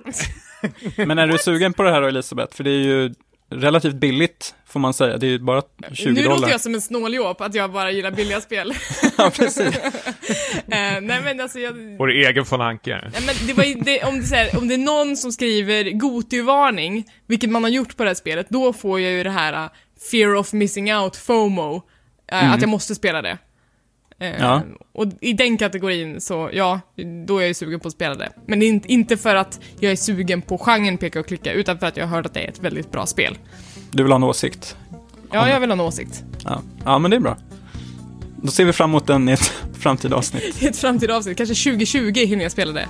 [0.97, 2.57] men är du sugen på det här då, Elisabeth?
[2.57, 3.15] För det är ju
[3.51, 5.17] relativt billigt, får man säga.
[5.17, 6.37] Det är bara 20 nu dollar.
[6.37, 8.75] låter jag som en snåljåp, att jag bara gillar billiga spel.
[9.19, 9.79] ja, precis.
[10.69, 11.97] Eh, nej men alltså jag...
[11.99, 13.01] Vår egen von Anka.
[13.13, 15.85] Nej, men det var ju, det, om, det, här, om det är någon som skriver
[15.85, 19.65] Goty-varning, vilket man har gjort på det här spelet, då får jag ju det här
[19.65, 19.71] uh,
[20.11, 21.75] fear of missing out, FOMO,
[22.33, 23.39] uh, att jag måste spela det.
[24.21, 24.63] Eh, Ja.
[24.93, 26.81] Och i den kategorin så, ja,
[27.27, 28.33] då är jag ju sugen på att spela det.
[28.47, 31.87] Men inte, inte för att jag är sugen på genren peka och klicka, utan för
[31.87, 33.39] att jag har hört att det är ett väldigt bra spel.
[33.91, 34.77] Du vill ha en åsikt?
[35.33, 36.25] Ja, jag vill ha en åsikt.
[36.45, 36.63] Ja.
[36.85, 37.37] ja, men det är bra.
[38.43, 40.63] Då ser vi fram emot den i ett framtida avsnitt.
[40.63, 42.87] I ett framtida avsnitt, kanske 2020 hinner jag spela det.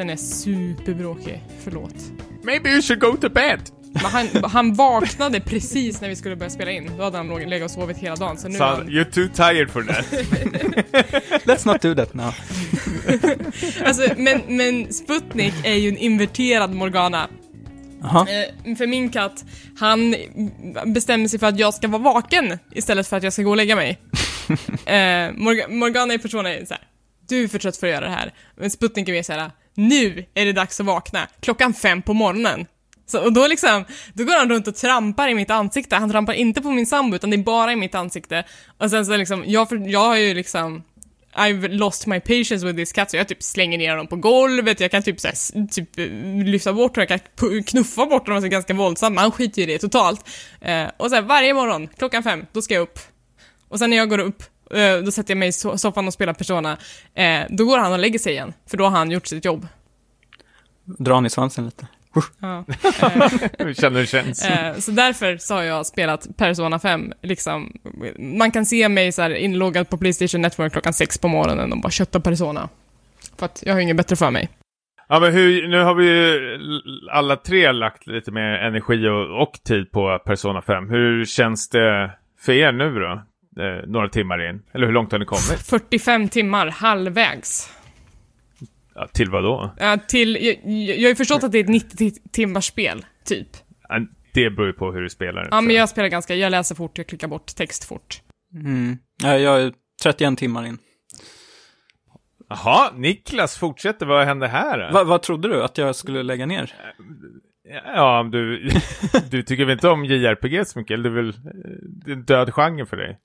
[0.00, 1.42] Katten är superbråkig.
[1.64, 1.94] Förlåt.
[2.42, 3.60] Maybe you should go to bed!
[3.92, 6.90] Men han, han vaknade precis när vi skulle börja spela in.
[6.98, 8.38] Då hade han låg- legat och sovit hela dagen.
[8.38, 10.06] Så nu är Son, han, you're too tired for that.
[11.46, 12.34] Let's not do that now.
[13.86, 17.28] alltså, men, men Sputnik är ju en inverterad Morgana.
[18.02, 18.26] Jaha.
[18.64, 19.44] Eh, för min katt,
[19.78, 20.14] han
[20.86, 23.56] bestämmer sig för att jag ska vara vaken istället för att jag ska gå och
[23.56, 23.98] lägga mig.
[24.86, 26.82] eh, Morga- Morgana i person är så här.
[27.28, 28.32] du är för trött för att göra det här.
[28.56, 32.66] Men Sputnik är mer såhär, nu är det dags att vakna, klockan fem på morgonen.
[33.06, 36.32] Så, och då liksom, då går han runt och trampar i mitt ansikte, han trampar
[36.32, 38.44] inte på min sambo utan det är bara i mitt ansikte.
[38.78, 40.82] Och sen så liksom, jag, för, jag har ju liksom
[41.34, 44.80] I've lost my patience with this cat, så jag typ slänger ner honom på golvet,
[44.80, 46.06] jag kan typ, såhär, typ eh,
[46.44, 49.68] lyfta bort honom, jag kan knuffa bort honom alltså ganska våldsamt, men han skiter ju
[49.68, 50.28] i det totalt.
[50.60, 52.98] Eh, och sen varje morgon, klockan fem, då ska jag upp.
[53.68, 54.42] Och sen när jag går upp,
[55.04, 56.76] då sätter jag mig i so- soffan och spelar Persona,
[57.14, 59.66] eh, då går han och lägger sig igen, för då har han gjort sitt jobb.
[60.84, 61.86] Dra han i svansen lite.
[62.40, 62.64] Ja.
[63.58, 64.44] Hur känner du känns?
[64.44, 67.72] Eh, så därför så har jag spelat Persona 5, liksom.
[68.18, 71.80] Man kan se mig så här inloggad på Playstation Network klockan sex på morgonen och
[71.80, 72.68] bara kötta Persona.
[73.38, 74.48] För att jag har inget bättre för mig.
[75.08, 76.58] Ja, men hur, nu har vi ju
[77.10, 80.90] alla tre lagt lite mer energi och, och tid på Persona 5.
[80.90, 82.10] Hur känns det
[82.40, 83.22] för er nu då?
[83.58, 84.62] Eh, några timmar in.
[84.72, 85.42] Eller hur långt har ni kommit?
[85.66, 87.72] 45 timmar, halvvägs.
[88.94, 89.74] Ja, till vad då?
[89.78, 93.48] Ja, till, jag, jag har ju förstått att det är ett 90 timmars spel, typ.
[93.88, 94.00] Ja,
[94.34, 95.48] Det beror ju på hur du spelar.
[95.50, 98.22] Ja, men jag spelar ganska, jag läser fort, jag klickar bort text fort.
[98.54, 98.98] Mm.
[99.22, 99.72] Ja, jag är
[100.02, 100.78] 31 timmar in.
[102.48, 104.06] Jaha, Niklas fortsätter.
[104.06, 104.92] Vad hände här?
[104.92, 106.72] Va, vad trodde du att jag skulle lägga ner?
[107.84, 108.70] Ja, du,
[109.30, 110.94] du tycker väl inte om JRPG så mycket?
[110.94, 111.32] Eller det är väl
[112.04, 113.18] det är en död genre för dig?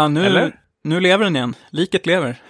[0.00, 0.54] Ja, nu, Eller?
[0.84, 1.54] nu lever den igen.
[1.70, 2.42] Liket lever.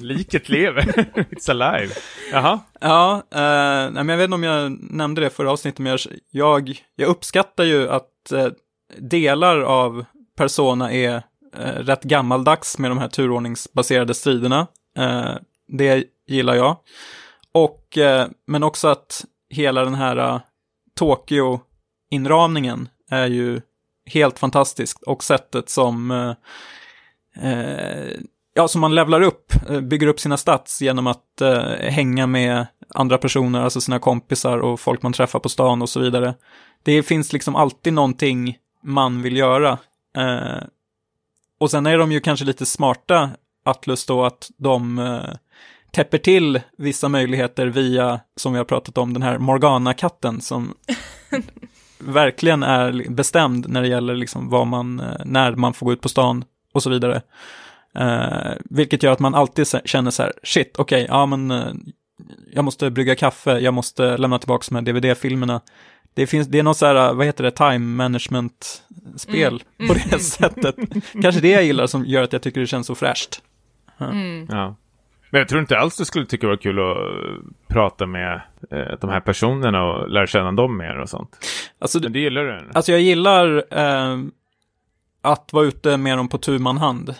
[0.00, 0.82] Liket lever.
[1.30, 1.94] It's alive.
[2.32, 2.60] Jaha.
[2.80, 6.00] Ja, eh, nej, men jag vet inte om jag nämnde det förra avsnittet, men jag,
[6.30, 8.46] jag, jag uppskattar ju att eh,
[8.98, 10.04] delar av
[10.36, 11.22] Persona är
[11.56, 14.66] eh, rätt gammaldags med de här turordningsbaserade striderna.
[14.98, 15.34] Eh,
[15.68, 16.76] det gillar jag.
[17.52, 20.40] Och, eh, men också att hela den här uh,
[20.98, 23.60] Tokyo-inramningen är ju
[24.10, 28.10] helt fantastiskt Och sättet som, eh, eh
[28.54, 32.66] ja, som man levlar upp, eh, bygger upp sina stats genom att eh, hänga med
[32.94, 36.34] andra personer, alltså sina kompisar och folk man träffar på stan och så vidare.
[36.82, 39.78] Det finns liksom alltid någonting man vill göra.
[40.16, 40.62] Eh,
[41.60, 43.30] och sen är de ju kanske lite smarta,
[43.64, 45.34] Atlus då, att de eh,
[45.90, 50.74] täpper till vissa möjligheter via, som vi har pratat om, den här Morgana-katten som
[51.98, 56.00] verkligen är bestämd när det gäller liksom vad man, eh, när man får gå ut
[56.00, 57.22] på stan och så vidare.
[57.94, 61.72] Eh, vilket gör att man alltid känner så här, shit, okej, ja men eh,
[62.52, 65.60] jag måste brygga kaffe, jag måste lämna tillbaka de här DVD-filmerna.
[66.14, 70.18] Det, finns, det är något så här, vad heter det, time management-spel Mm, på det
[70.18, 70.76] sättet.
[71.22, 73.42] Kanske det jag gillar som gör att jag tycker det känns så fräscht.
[74.00, 74.46] Mm.
[74.50, 74.76] Ja.
[75.30, 78.40] Men jag tror inte alls du skulle tycka det var kul att eh, prata med
[78.70, 81.36] eh, de här personerna och lära känna dem mer och sånt.
[81.78, 82.50] Alltså, Men det gillar du?
[82.52, 82.70] eller?
[82.74, 84.18] Alltså jag gillar eh,
[85.22, 87.14] att vara ute med dem på tu man hand.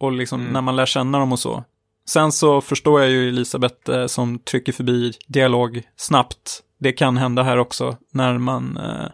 [0.00, 0.52] Och liksom Mm.
[0.52, 1.64] när man lär känna dem och så.
[2.08, 6.60] Sen så förstår jag ju Elisabeth eh, som trycker förbi dialog snabbt.
[6.78, 8.76] Det kan hända här också när man...
[8.76, 9.06] Eh,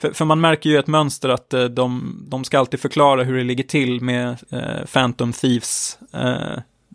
[0.00, 3.36] för, för man märker ju ett mönster att eh, de, de ska alltid förklara hur
[3.36, 4.38] det ligger till med
[4.92, 5.98] Phantom Thieves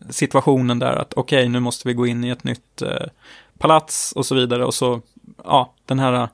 [0.09, 0.93] situationen där.
[0.95, 3.07] Att okej, nu måste vi gå in i ett nytt eh,
[3.59, 4.65] palats och så vidare.
[4.65, 5.01] Och så,
[5.43, 6.27] ja, den här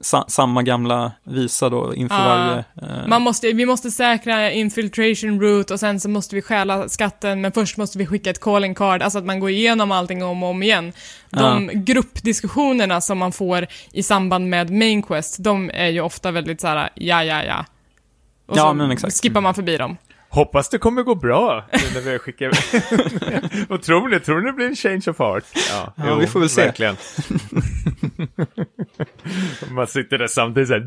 [0.00, 2.24] sa, samma gamla visa då inför Ja.
[2.24, 2.64] varje...
[3.02, 7.40] Eh, Man måste, vi måste säkra infiltration route och sen så måste vi stjäla skatten,
[7.40, 10.42] men först måste vi skicka ett calling card, alltså att man går igenom allting om
[10.42, 10.92] och om igen.
[11.30, 16.60] De gruppdiskussionerna som man får i samband med main quest, de är ju ofta väldigt
[16.60, 17.64] så här: ja, ja, ja.
[18.46, 19.22] Och Ja, så men exakt.
[19.22, 19.96] skippar man förbi dem.
[20.36, 22.50] Hoppas det kommer gå bra nu när vi skickar...
[23.68, 24.20] Vad tror ni?
[24.20, 25.44] Tror ni det blir en change of heart?
[25.70, 26.64] Ja, Ja, vi får väl se.
[26.64, 26.96] Verkligen.
[29.70, 30.82] Man sitter där samtidigt såhär!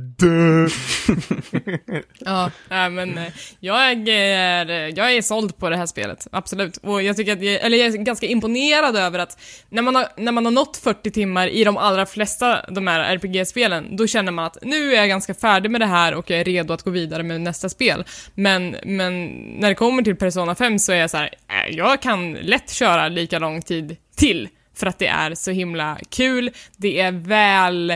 [2.20, 3.28] Ja, nej, men eh,
[3.60, 6.78] jag är, eh, jag är såld på det här spelet, absolut.
[6.78, 9.40] Och jag tycker att, jag, eller jag är ganska imponerad över att
[9.70, 13.16] när man, har, när man har nått 40 timmar i de allra flesta de här
[13.16, 16.40] RPG-spelen, då känner man att nu är jag ganska färdig med det här och jag
[16.40, 18.06] är redo att gå vidare med nästa spel.
[18.36, 22.02] Men, men när det kommer till Persona 5 så är jag så här, äh, jag
[22.02, 24.50] kan lätt köra lika lång tid till.
[24.76, 27.92] För att det är så himla kul, det är väl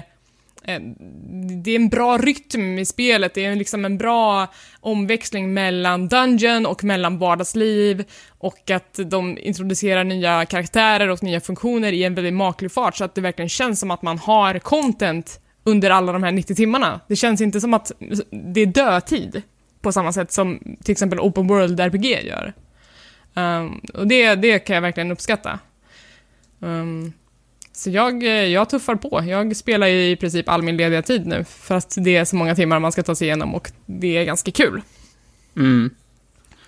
[0.63, 0.81] eh,
[1.63, 4.47] det är en bra rytm i spelet, det är liksom en bra
[4.79, 11.91] omväxling mellan dungeon och mellan vardagsliv och att de introducerar nya karaktärer och nya funktioner
[11.91, 15.39] i en väldigt maklig fart så att det verkligen känns som att man har content
[15.63, 16.99] under alla de här 90 timmarna.
[17.07, 17.91] Det känns inte som att
[18.31, 19.41] det är dödtid
[19.83, 22.53] på samma sätt som till exempel Open World RPG gör.
[23.33, 25.59] Um, och det, det kan jag verkligen uppskatta.
[26.59, 27.13] Um,
[27.71, 29.23] så jag, jag tuffar på.
[29.27, 32.55] Jag spelar i princip all min lediga tid nu, för att det är så många
[32.55, 34.81] timmar man ska ta sig igenom och det är ganska kul.
[35.55, 35.89] mm.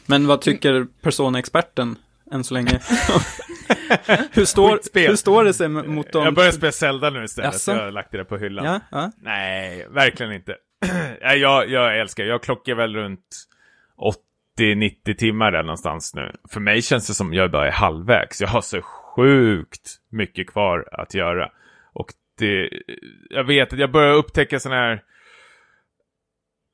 [0.06, 1.96] Men vad tycker Persona-experten
[2.32, 2.70] än så länge?
[4.32, 6.24] hur, står, hur står det sig mot de...
[6.24, 7.72] Jag börjar spela Zelda nu istället, Jaså?
[7.72, 8.66] jag har lagt det där på hyllan.
[8.66, 9.12] Ja, ja.
[9.22, 10.56] Nej, verkligen inte.
[11.22, 13.46] Nej, jag, jag älskar, jag klockar väl runt
[14.60, 16.32] 80-90 timmar där någonstans nu.
[16.50, 18.42] För mig känns det som jag bara är halvvägs.
[18.42, 21.52] Jag har så sjukt mycket kvar att göra.
[21.94, 22.08] Och
[22.40, 22.70] det,
[23.30, 25.04] jag vet att jag börjar upptäcka sådana här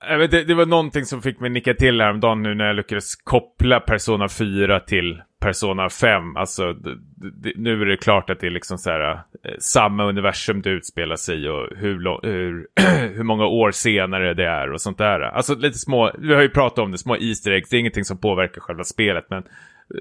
[0.07, 2.65] Äh, jag vet, det, det var någonting som fick mig nicka till häromdagen nu när
[2.65, 6.37] jag lyckades koppla Persona 4 till Persona 5.
[6.37, 9.19] Alltså, det, det, nu är det klart att det är liksom så här, eh,
[9.59, 12.67] samma universum det utspelar sig i och hur, hur,
[13.15, 15.21] hur många år senare det är och sånt där.
[15.21, 18.05] Alltså lite små, vi har ju pratat om det, små Easter eggs, det är ingenting
[18.05, 19.43] som påverkar själva spelet, men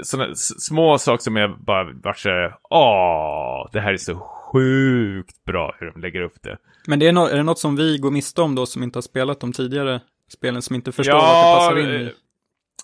[0.03, 5.45] såna små saker som jag bara vart så här, åh, det här är så sjukt
[5.45, 6.59] bra hur de lägger upp det.
[6.87, 8.97] Men det är, no är det något som vi går miste om då, som inte
[8.97, 12.05] har spelat de tidigare spelen, som inte förstår att det passar in i?
[12.05, 12.11] eh,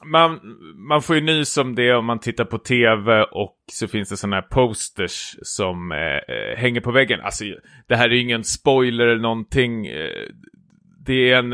[0.04, 0.40] Man,
[0.88, 4.16] man får ju nys om det om man tittar på tv och så finns det
[4.16, 7.20] sådana här posters som eh, eh, hänger på väggen.
[7.20, 7.44] Alltså,
[7.88, 9.86] det här är ju ingen spoiler eller någonting.
[9.86, 10.28] Eh,
[11.06, 11.52] det är en,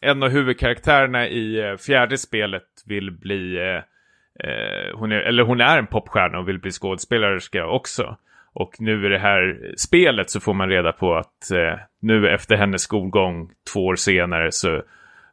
[0.00, 5.86] en av huvudkaraktärerna i fjärde spelet vill bli eh, hon är, eller hon är en
[5.86, 8.16] popstjärna och vill bli skådespelerska också.
[8.58, 12.56] Och nu i det här spelet så får man reda på att eh, nu efter
[12.56, 14.74] hennes skolgång två år senare så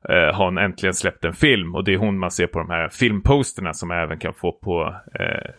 [0.10, 1.76] eh, har hon äntligen släppt en film.
[1.76, 4.52] Och det är hon man ser på de här filmposterna som man även kan få
[4.52, 5.52] på eh,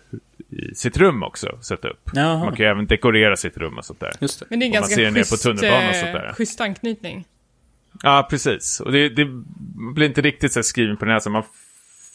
[0.74, 1.58] sitt rum också.
[1.60, 2.10] Sätta upp.
[2.12, 2.38] Jaha.
[2.38, 4.12] Man kan ju även dekorera sitt rum och sånt där.
[4.20, 4.46] Just det.
[4.50, 6.20] Men det är en Om man ganska ser ner på schysst, tunnelbanan och sånt eh,
[6.20, 6.32] där.
[6.32, 7.24] schysst anknytning.
[8.02, 8.80] Ja, precis.
[8.80, 9.26] Och det, det
[9.94, 11.32] blir inte riktigt så här skriven på näsan.
[11.32, 11.44] Man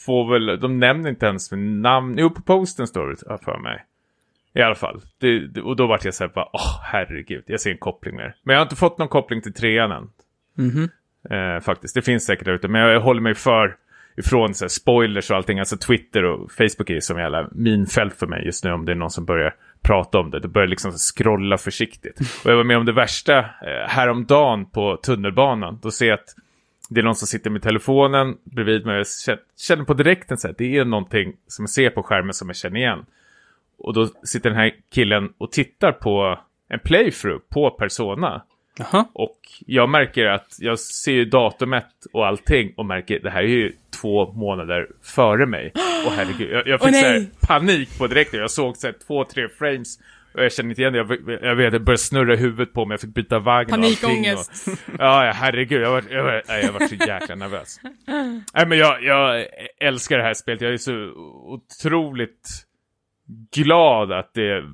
[0.06, 2.14] får väl, de nämner inte ens med namn.
[2.18, 3.84] Jo, på posten står det för mig.
[4.54, 5.00] I alla fall.
[5.20, 8.16] Det, det, och då vart jag så här bara, åh herregud, jag ser en koppling
[8.16, 8.34] där.
[8.42, 10.10] Men jag har inte fått någon koppling till trean än.
[10.58, 10.88] Mhm.
[11.30, 12.68] Eh, faktiskt, det finns säkert där ute.
[12.68, 13.76] Men jag håller mig för
[14.16, 15.58] ifrån så här, spoilers och allting.
[15.58, 18.92] Alltså Twitter och Facebook är ju som jävla minfält för mig just nu om det
[18.92, 20.40] är någon som börjar prata om det.
[20.40, 22.20] Då börjar jag liksom scrolla försiktigt.
[22.44, 25.78] Och jag var med om det värsta eh, häromdagen på tunnelbanan.
[25.82, 26.34] Då ser jag att
[26.90, 29.04] det är någon som sitter med telefonen bredvid mig.
[29.26, 32.48] Jag känner på direkten så här, det är någonting som jag ser på skärmen som
[32.48, 33.06] jag känner igen.
[33.80, 38.42] Och då sitter den här killen och tittar på en playthrough på Persona.
[38.78, 39.04] Jaha.
[39.12, 43.42] Och jag märker att jag ser ju datumet och allting och märker att det här
[43.42, 45.72] är ju två månader före mig.
[46.06, 47.20] Och herregud, jag, jag fick så nej.
[47.20, 48.34] här panik på direkt.
[48.34, 49.98] Jag såg så här två, tre frames
[50.32, 50.98] och jag kände inte igen det.
[50.98, 52.92] Jag, jag vet, det började snurra i huvudet på mig.
[52.94, 53.96] Jag fick byta vagn och allting.
[53.96, 54.68] Panikångest.
[54.68, 55.82] Och, ja, herregud.
[55.82, 57.80] Jag var, jag, var, jag var så jäkla nervös.
[58.54, 59.46] Nej, men jag, jag
[59.80, 60.60] älskar det här spelet.
[60.60, 60.92] Jag är så
[61.44, 62.66] otroligt
[63.52, 64.64] glad att det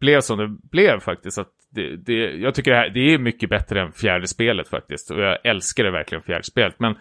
[0.00, 1.38] blev som det blev faktiskt.
[1.38, 5.10] Att det, det, jag tycker det här det är mycket bättre än fjärde spelet faktiskt.
[5.10, 6.74] Och jag älskar det verkligen fjärde spelet.
[6.78, 6.94] Men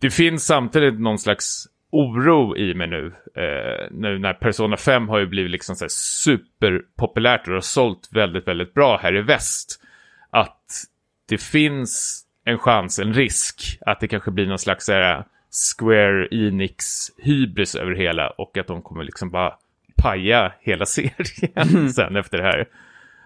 [0.00, 3.06] det finns samtidigt någon slags oro i mig nu.
[3.34, 8.08] Eh, nu när Persona 5 har ju blivit liksom så här superpopulärt och har sålt
[8.12, 9.82] väldigt, väldigt bra här i väst.
[10.30, 10.64] Att
[11.28, 16.28] det finns en chans, en risk att det kanske blir någon slags så här Square
[16.30, 16.84] Enix
[17.18, 19.54] hybris över hela och att de kommer liksom bara
[20.02, 22.68] paja hela serien sen efter det här.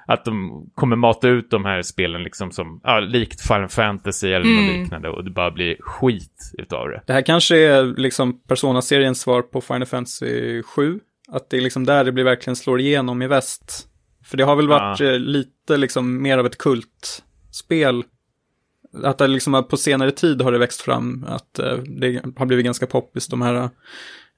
[0.07, 4.47] Att de kommer mata ut de här spelen liksom som, ja, likt Final Fantasy eller
[4.51, 7.03] något liknande och det bara blir skit utav det.
[7.07, 11.01] Det här kanske är liksom Persona-seriens svar på Final Fantasy 7.
[11.29, 13.87] Att det är liksom där det blir verkligen slår igenom i väst.
[14.25, 15.07] För det har väl varit Ja.
[15.13, 18.05] eh, lite liksom mer av ett kultspel.
[19.03, 22.65] Att det liksom på senare tid har det växt fram att eh, det har blivit
[22.65, 23.71] ganska poppis de här.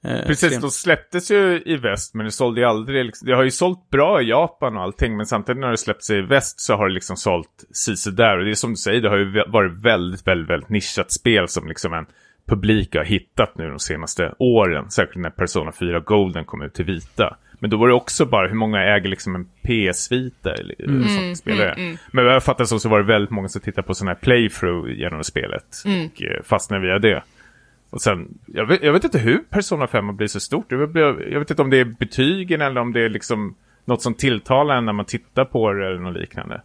[0.03, 3.43] Eh, Precis, de släpptes ju i väst men det sålde ju aldrig, liksom, det har
[3.43, 6.75] ju sålt bra i Japan och allting men samtidigt när det släppts i väst så
[6.75, 7.63] har det liksom sålt
[8.17, 11.11] där och det är som du säger, det har ju varit väldigt, väldigt, väldigt nischat
[11.11, 12.05] spel som liksom en
[12.47, 16.85] publik har hittat nu de senaste åren, särskilt när Persona 4 Golden kom ut till
[16.85, 17.37] vita.
[17.59, 21.35] Men då var det också bara hur många äger liksom en PS-vita eller Mm, som
[21.35, 21.97] spelare.
[22.11, 24.19] Men vad jag fattar så, så var det väldigt många som tittade på sådana här
[24.21, 26.05] playthrough genom spelet Mm.
[26.05, 27.23] och eh, fastnade via det.
[27.89, 30.69] Och sen, jag vet, jag vet inte hur Persona 5 har blivit så stort.
[30.69, 34.01] Det blir- Jag vet inte om det är betygen eller om det är liksom något
[34.01, 36.61] som tilltalar en när man tittar på det eller något liknande.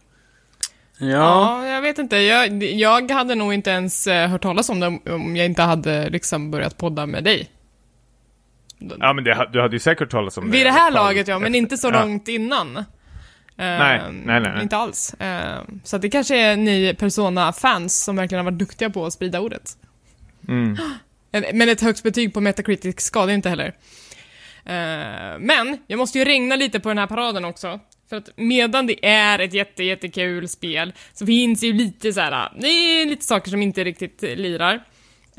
[0.97, 2.17] Ja, Ja, jag vet inte.
[2.17, 6.09] Jag, jag hade nog inte ens eh, hört talas om det om- jag inte hade
[6.09, 7.49] liksom börjat podda med dig.
[8.99, 10.51] Ja, men det, du hade ju säkert talat om det.
[10.57, 12.01] Vid det här laget ja, men inte så Ja.
[12.01, 12.77] långt innan.
[12.77, 12.83] Eh,
[13.57, 14.61] Nej, nej, nej.
[14.61, 15.13] Inte alls.
[15.13, 19.39] Eh, så det kanske är ni Persona-fans som verkligen har varit duktiga på att sprida
[19.39, 19.77] ordet.
[20.47, 20.77] Mm.
[21.33, 23.73] Eh, men ett högt betyg på Metacritic skadar inte heller.
[24.65, 27.79] Eh, men, jag måste ju regna lite på den här paraden också.
[28.09, 32.31] För att medan det är ett jätte, jättekul spel så finns ju lite så här,
[32.31, 34.83] eh, det är lite saker som inte riktigt lirar.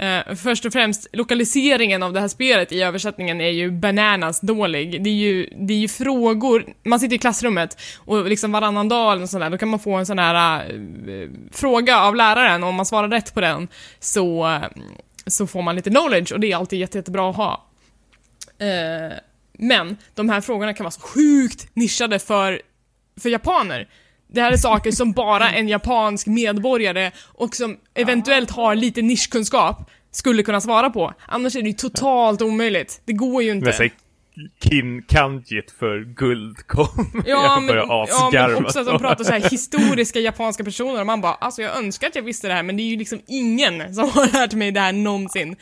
[0.03, 5.05] Uh, först och främst, lokaliseringen av det här spelet i översättningen är ju bananas dålig.
[5.05, 9.13] Det är ju, det är ju frågor, man sitter i klassrummet och liksom varannan dag
[9.13, 12.75] eller sådär, då kan man få en sån här uh, fråga av läraren och om
[12.75, 13.69] man svarar rätt på den
[14.01, 14.61] så,
[15.27, 17.67] så får man lite knowledge och det är alltid jätte, jättebra att ha.
[18.59, 19.17] Eh,
[19.59, 22.63] men de här frågorna kan vara så sjukt nischade för,
[23.21, 23.89] för japaner.
[24.27, 29.91] Det här är saker som bara en japansk medborgare och som eventuellt har lite nischkunskap
[30.11, 31.15] skulle kunna svara på.
[31.29, 33.01] Annars är det ju totalt omöjligt.
[33.05, 33.67] Det går ju inte.
[33.67, 33.79] inte.
[33.79, 33.91] sen
[34.61, 36.87] kin kanjit för guldkom.
[37.27, 38.55] Ja jag men, börjar ja, asgarva.
[38.55, 41.79] men också att de pratar så här historiska japanska personer och man bara, alltså jag
[41.79, 44.55] önskar att jag visste det här men det är ju liksom ingen som har lärt
[44.55, 45.57] mig det här någonsin.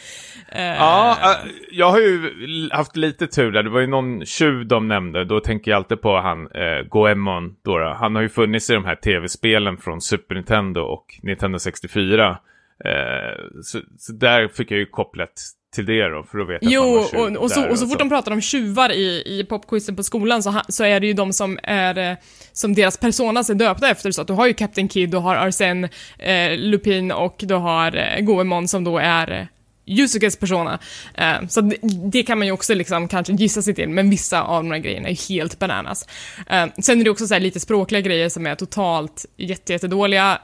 [0.49, 2.31] Eh, Ja, äh, jag har ju
[2.73, 3.63] haft lite tur där.
[3.63, 5.25] Det var ju någon tjuv de nämnde.
[5.25, 7.57] Då tänker jag alltid på han eh, Goemon.
[7.65, 7.97] Då, då.
[7.99, 12.39] Han har ju funnits i de här tv-spelen från Super Nintendo och Nintendo 64.
[12.85, 15.33] Eh, så, så där fick jag ju kopplat
[15.75, 17.79] till det då, för att veta att man Jo, var och, och, så, där och
[17.79, 21.01] så fort de pratar om tjuvar i, i popquizen på skolan så, ha, så är
[21.01, 22.17] det ju de som är, eh,
[22.53, 25.37] som deras personas är döpta efter, så att du har ju Captain Kid, du har
[25.37, 29.49] Arsène eh, Lupin och du har eh, Goemon som då är
[29.87, 30.79] Yusukes persona.
[31.15, 31.77] Eh, så det,
[32.13, 34.79] det, kan man ju också liksom kanske gissa sig till, men vissa av de här
[34.79, 36.07] grejerna är helt bananas.
[36.47, 40.39] Eh, sen är det också så lite språkliga grejer som är totalt jättedåliga.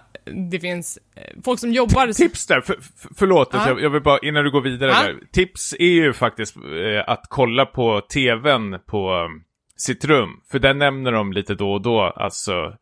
[0.50, 2.12] Det finns eh, folk som jobbar...
[2.12, 3.68] Tips där, för, för, förlåt, ah.
[3.68, 5.02] jag, jag, vill bara, innan du går vidare ah.
[5.02, 5.16] där.
[5.32, 6.62] Tips är ju faktiskt eh,
[7.06, 9.42] att kolla på tvn på um,
[9.76, 12.74] sitt rum, för den nämner de lite då och då, alltså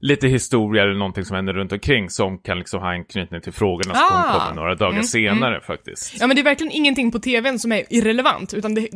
[0.00, 3.94] lite historia eller någonting som händer runt omkring som kan liksom ha anknytning till frågorna
[3.94, 4.40] som ah.
[4.40, 5.60] kommer några dagar mm, senare mm.
[5.66, 6.20] faktiskt.
[6.20, 8.88] Ja men det är verkligen ingenting på tvn som är irrelevant, utan det,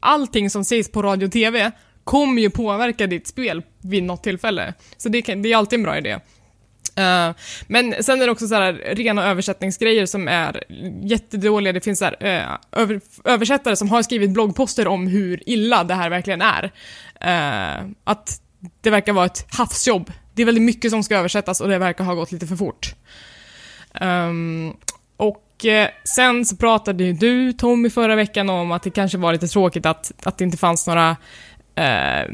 [0.00, 1.72] allting som sägs på radio och tv
[2.04, 4.74] kommer ju påverka ditt spel vid något tillfälle.
[4.96, 6.18] Så det, kan, det är alltid en bra idé.
[6.98, 7.34] Uh,
[7.66, 10.62] men sen är det också så här rena översättningsgrejer som är
[11.02, 11.72] jättedåliga.
[11.72, 15.94] Det finns så här, uh, över, översättare som har skrivit bloggposter om hur illa det
[15.94, 16.64] här verkligen är.
[17.24, 18.40] Uh, att
[18.80, 22.04] det verkar vara ett havsjobb det är väldigt mycket som ska översättas och det verkar
[22.04, 22.94] ha gått lite för fort.
[24.00, 24.76] Um,
[25.16, 25.66] och
[26.04, 29.86] sen så pratade ju du, Tommy, förra veckan om att det kanske var lite tråkigt
[29.86, 31.16] att, att det inte fanns några
[31.74, 32.32] eh,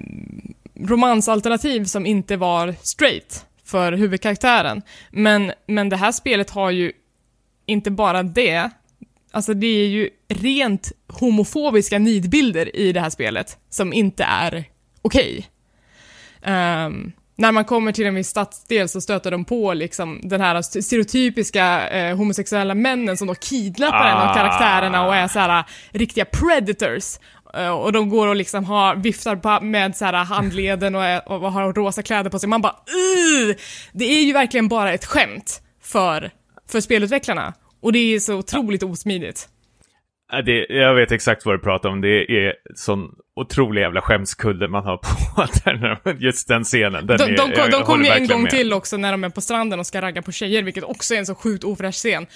[0.80, 4.82] romansalternativ som inte var straight för huvudkaraktären.
[5.10, 6.92] Men, men det här spelet har ju
[7.66, 8.70] inte bara det,
[9.30, 14.64] alltså det är ju rent homofobiska nidbilder i det här spelet som inte är
[15.02, 15.48] okej.
[16.42, 16.52] Okay.
[16.52, 20.40] Um, ehm, när man kommer till en viss stadsdel så stöter de på liksom den
[20.40, 24.10] här stereotypiska eh, homosexuella männen som då kidnappar ah.
[24.10, 24.34] en av ah.
[24.34, 27.18] karaktärerna och är så här riktiga predators.
[27.54, 31.28] Eh, och de går och liksom har, viftar på, med så här handleden och, är,
[31.28, 32.48] och har rosa kläder på sig.
[32.48, 32.76] Man bara
[33.42, 33.56] Ugh!
[33.92, 36.30] Det är ju verkligen bara ett skämt för,
[36.68, 37.54] för spelutvecklarna.
[37.80, 39.48] Och det är så otroligt osmidigt.
[40.44, 42.00] Det, jag vet exakt vad du pratar om.
[42.00, 44.96] Det är sån otrolig jävla skämskudde man har
[45.36, 47.06] på den, just den scenen.
[47.06, 48.50] Den de, är, de, de kommer ju en gång med.
[48.50, 51.18] till också när de är på stranden och ska ragga på tjejer, vilket också är
[51.18, 52.26] en så sjukt ofräsch scen.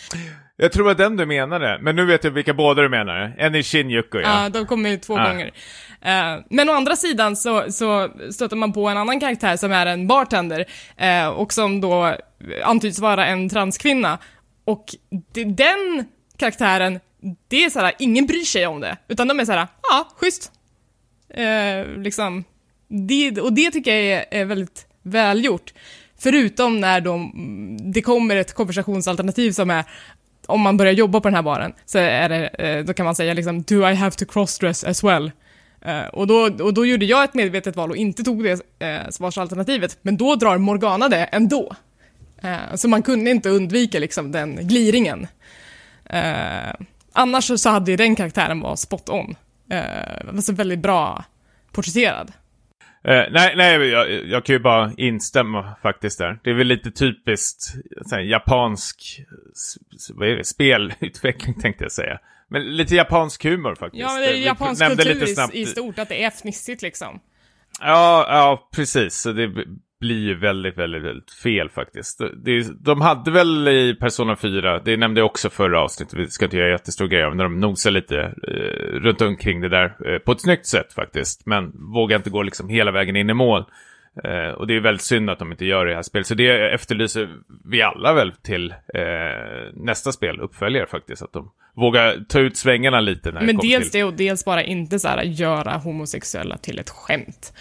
[0.57, 3.35] Jag tror var den du menade, men nu vet jag vilka båda du menar.
[3.39, 4.43] En i Shinjuku, ja.
[4.43, 5.29] Ja, de kommer ju två ja.
[5.29, 5.47] gånger.
[5.47, 9.87] Uh, men å andra sidan så, så stöter man på en annan karaktär som är
[9.87, 10.65] en bartender
[11.03, 12.17] uh, och som då
[12.65, 14.19] antyds vara en transkvinna.
[14.65, 14.85] Och
[15.35, 16.05] den
[16.39, 17.01] karaktären
[17.49, 18.97] det är såhär, ingen bryr sig om det.
[19.09, 20.53] Utan de är såhär, ja, schysst.
[21.29, 22.45] Eh, liksom.
[22.89, 25.75] Det, och det tycker jag är, är väldigt välgjort.
[26.19, 27.33] Förutom när de,
[27.93, 29.85] det kommer ett konversationsalternativ som är,
[30.47, 33.15] om man börjar jobba på den här baren, så är det, eh, då kan man
[33.15, 35.31] säga liksom, do I have to crossdress as well?
[35.81, 39.09] Eh, och, då, och då gjorde jag ett medvetet val och inte tog det eh,
[39.11, 41.73] svarsalternativet, men då drar Morgana det ändå.
[42.43, 45.27] Eh, så man kunde inte undvika liksom den gliringen.
[46.05, 46.75] Eh,
[47.17, 49.37] Annars så hade ju den karaktären varit spot on.
[49.71, 51.25] Eh, alltså väldigt bra
[51.73, 52.33] porträtterad.
[53.05, 56.39] Eh, nej, nej jag, jag, kan ju bara instämma faktiskt där.
[56.45, 57.75] Det är väl lite typiskt
[58.11, 59.21] här, japansk
[60.15, 62.19] vad är det, spelutveckling tänkte jag säga.
[62.49, 64.01] Men lite japansk humor faktiskt.
[64.01, 67.21] Ja, men det är japansk kultur i, i stort, att det är fnissigt liksom.
[67.81, 69.23] Ja, ja precis.
[69.23, 69.53] Det
[70.01, 72.21] blir ju väldigt, väldigt, väldigt fel faktiskt.
[72.45, 76.45] De, de hade väl i Persona 4, det nämnde jag också förra avsnittet, vi ska
[76.45, 80.19] inte göra jättestor grej av, när de nosar lite eh, runt omkring det där eh,
[80.19, 81.47] på ett snyggt sätt faktiskt.
[81.47, 83.65] Men vågar inte gå liksom hela vägen in i mål.
[84.25, 86.27] Eh, och det är väldigt synd att de inte gör det här spelet.
[86.27, 87.29] Så det efterlyser
[87.65, 91.23] vi alla väl till eh, nästa spel, uppföljare faktiskt.
[91.23, 93.33] Att de vågar ta ut svängarna lite.
[93.33, 94.01] När Men det dels till...
[94.01, 97.53] det och dels bara inte så här göra homosexuella till ett skämt.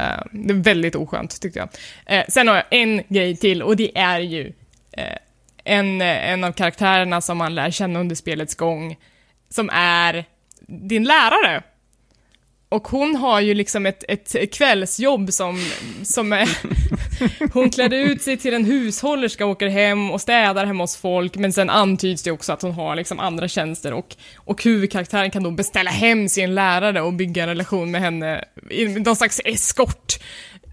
[0.00, 1.68] Uh, det är väldigt oskönt tyckte jag.
[2.18, 4.52] Uh, sen har jag en grej till och det är ju uh,
[5.64, 8.96] en, en av karaktärerna som man lär känna under spelets gång,
[9.48, 10.24] som är
[10.68, 11.62] din lärare.
[12.74, 15.60] Och hon har ju liksom ett, ett kvällsjobb som,
[16.02, 16.48] som är...
[17.52, 21.52] Hon klädde ut sig till en hushållerska, åker hem och städar hemma hos folk, men
[21.52, 25.50] sen antyds det också att hon har liksom andra tjänster och, och huvudkaraktären kan då
[25.50, 30.18] beställa hem sin lärare och bygga en relation med henne i någon slags eskort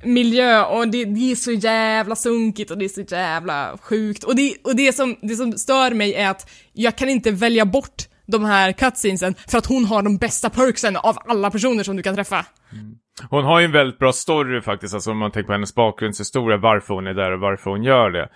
[0.04, 4.24] miljö och det, det, är så jävla sunkigt och det är så jävla sjukt.
[4.24, 7.66] Och det, och det, som, det som stör mig är att jag kan inte välja
[7.66, 11.96] bort de här cutscenesen för att hon har de bästa perksen av alla personer som
[11.96, 12.46] du kan träffa.
[12.72, 12.96] Mm.
[13.30, 16.58] Hon har ju en väldigt bra story faktiskt, alltså om man tänker på hennes bakgrundshistoria,
[16.58, 18.30] varför hon är där och varför hon gör det.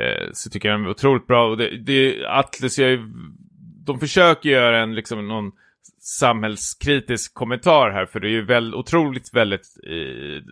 [0.00, 3.00] Eh, så tycker jag den är otroligt bra och det, det Atlas gör ju,
[3.86, 5.52] de försöker göra en liksom någon
[6.00, 10.42] samhällskritisk kommentar här, för det är ju väl, otroligt väldigt eh,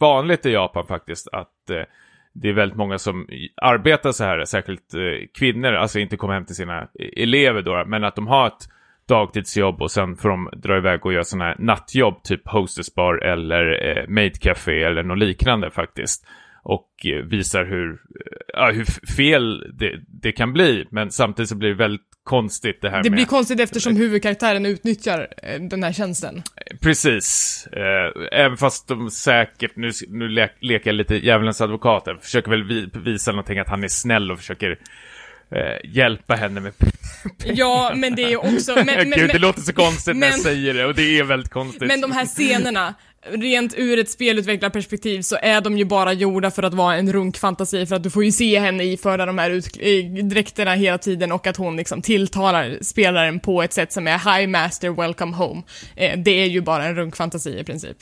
[0.00, 1.82] vanligt i Japan faktiskt att eh,
[2.34, 3.26] det är väldigt många som
[3.62, 7.84] arbetar så här, särskilt eh, kvinnor, alltså inte kommer hem till sina eh, elever då,
[7.86, 8.68] men att de har ett
[9.08, 13.88] dagtidsjobb och sen får de dra iväg och göra sådana här nattjobb, typ hostessbar eller
[13.88, 16.26] eh, maidcafé eller något liknande faktiskt.
[16.62, 18.00] Och eh, visar hur,
[18.54, 22.90] eh, hur fel det, det, kan bli, men samtidigt så blir det väldigt konstigt det
[22.90, 23.16] här Det med...
[23.16, 26.42] blir konstigt eftersom huvudkaraktären utnyttjar eh, den här tjänsten.
[26.80, 27.66] Precis.
[27.72, 32.64] Eh, även fast de säkert, nu, nu le leker jag lite djävulens advokat försöker väl
[32.64, 34.78] vi, visa någonting att han är snäll och försöker
[35.50, 36.72] eh, hjälpa henne med...
[37.44, 38.74] Ja, men det är också...
[38.74, 41.24] Men, men, Gud, det men, låter så konstigt när jag säger det och det är
[41.24, 41.88] väldigt konstigt.
[41.88, 42.94] men de här scenerna,
[43.30, 47.86] rent ur ett spelutvecklarperspektiv så är de ju bara gjorda för att vara en runkfantasi
[47.86, 49.78] för att du får ju se henne iförda de här ut-
[50.30, 54.46] dräkterna hela tiden och att hon liksom tilltalar spelaren på ett sätt som är Hi
[54.46, 55.62] Master, welcome home.
[55.96, 57.96] Eh, det är ju bara en runkfantasi i princip.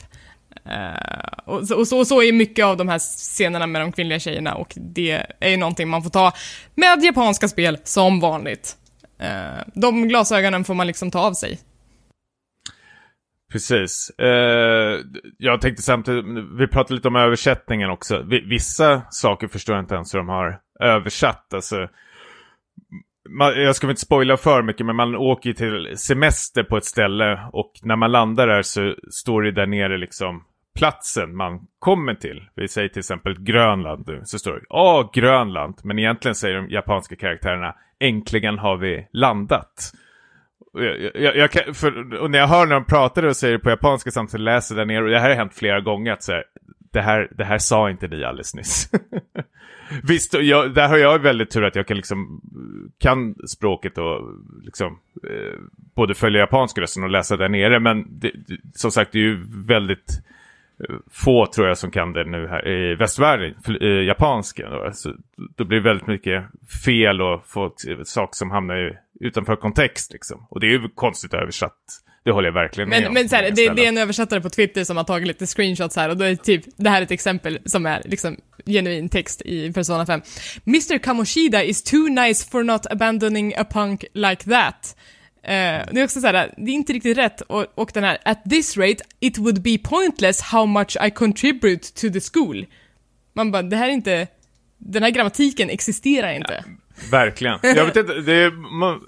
[0.67, 3.93] Uh, och, så, och, så, och så är mycket av de här scenerna med de
[3.93, 6.33] kvinnliga tjejerna och det är ju någonting man får ta
[6.75, 8.77] med japanska spel som vanligt.
[9.23, 11.59] Uh, de glasögonen får man liksom ta av sig.
[13.53, 14.11] Precis.
[14.19, 15.01] Eh,
[15.39, 16.25] jag tänkte samtidigt,
[16.59, 18.23] vi pratade lite om översättningen också.
[18.49, 21.55] Vissa saker förstår jag inte ens hur de har översatt.
[21.55, 21.89] Alltså,
[23.29, 26.77] man, jag ska väl inte spoila för mycket, men man åker ju till semester på
[26.77, 30.45] ett ställe och när man landar där så står det där nere liksom
[30.75, 32.43] platsen man kommer till.
[32.55, 35.75] Vi säger till exempel Grönland nu, så står det ja Grönland.
[35.83, 39.93] Men egentligen säger de japanska karaktärerna Äntligen har vi landat.
[40.73, 43.53] Och Jag, jag, jag kan, för, och när jag hör när de pratar och säger
[43.53, 46.23] det på japanska samtidigt läser där nere, och det här har hänt flera gånger, att
[46.23, 46.45] så här,
[46.93, 48.91] det, här, det här sa inte ni alldeles nyss.
[50.03, 52.41] Visst, jag, där har jag väldigt tur att jag kan liksom,
[52.99, 54.21] kan språket och
[54.65, 54.99] liksom,
[55.29, 55.59] eh,
[55.95, 59.23] både följa japanska rösten och läsa där nere, men det, det, som sagt, det är
[59.23, 60.23] ju väldigt
[60.89, 64.71] eh, få tror jag som kan det nu här i västvärlden, för, eh, japanska.
[64.71, 64.91] Då.
[64.93, 65.13] Så,
[65.57, 66.45] då blir det väldigt mycket
[66.85, 70.47] fel och folk, eh, saker som hamnar i, utanför kontext liksom.
[70.51, 71.79] Och det är ju konstigt översatt.
[72.25, 73.15] Det håller jag verkligen med Men, om.
[73.15, 75.97] men så här, det, det är en översättare på Twitter som har tagit lite screenshots
[75.97, 79.43] här och då är typ, det här är ett exempel som är liksom genuin text
[79.45, 80.21] i Persona 5.
[80.67, 84.97] Mr Kamoshida is too nice for not abandoning a punk like that.
[85.45, 88.19] Eh, det är också så här, det är inte riktigt rätt och, och den här,
[88.25, 92.67] at this rate it would be pointless how much I contribute to the school.
[93.35, 94.27] Man bara, det här är inte,
[94.79, 96.65] den här grammatiken existerar inte.
[97.11, 97.59] Verkligen.
[97.63, 99.01] Jag vet, inte, det är, man,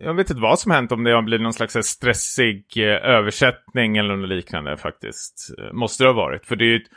[0.00, 3.96] jag vet inte vad som hänt om det har blivit någon slags stressig eh, översättning
[3.96, 5.50] eller något liknande faktiskt.
[5.58, 6.46] Eh, måste det ha varit.
[6.46, 6.90] För det är ju ett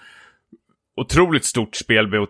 [0.96, 2.28] otroligt stort spel med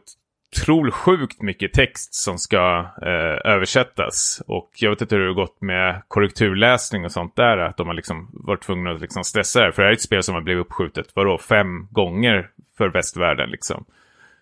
[0.53, 4.41] otroligt sjukt mycket text som ska eh, översättas.
[4.47, 7.57] Och jag vet inte hur det har gått med korrekturläsning och sånt där.
[7.57, 9.71] Att de har liksom varit tvungna att liksom stressa det här.
[9.71, 13.49] För det här är ett spel som har blivit uppskjutet, vadå, fem gånger för västvärlden
[13.49, 13.85] liksom.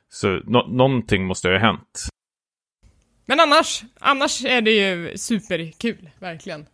[0.09, 2.07] Så no någonting måste ha hänt.
[3.26, 6.65] Men annars, annars är det ju superkul, verkligen.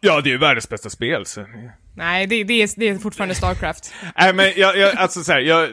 [0.00, 1.26] Ja, det är ju världens bästa spel.
[1.26, 1.46] Så.
[1.96, 3.94] Nej, det, det, är, det är fortfarande Starcraft.
[4.16, 5.68] Nej, men jag, jag, alltså så här, jag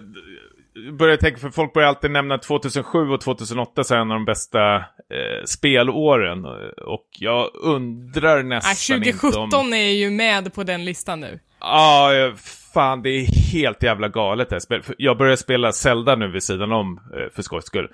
[0.99, 4.75] börjar tänka, för folk börjar alltid nämna 2007 och 2008 som en av de bästa
[4.75, 6.45] eh, spelåren.
[6.85, 9.73] Och jag undrar nästan 2017 inte om...
[9.73, 11.39] är ju med på den listan nu.
[11.59, 12.33] Ja, ja,
[12.73, 14.91] fan det är helt jävla galet det här spelet.
[14.97, 17.89] Jag började spela Zelda nu vid sidan om eh, för skojs skull.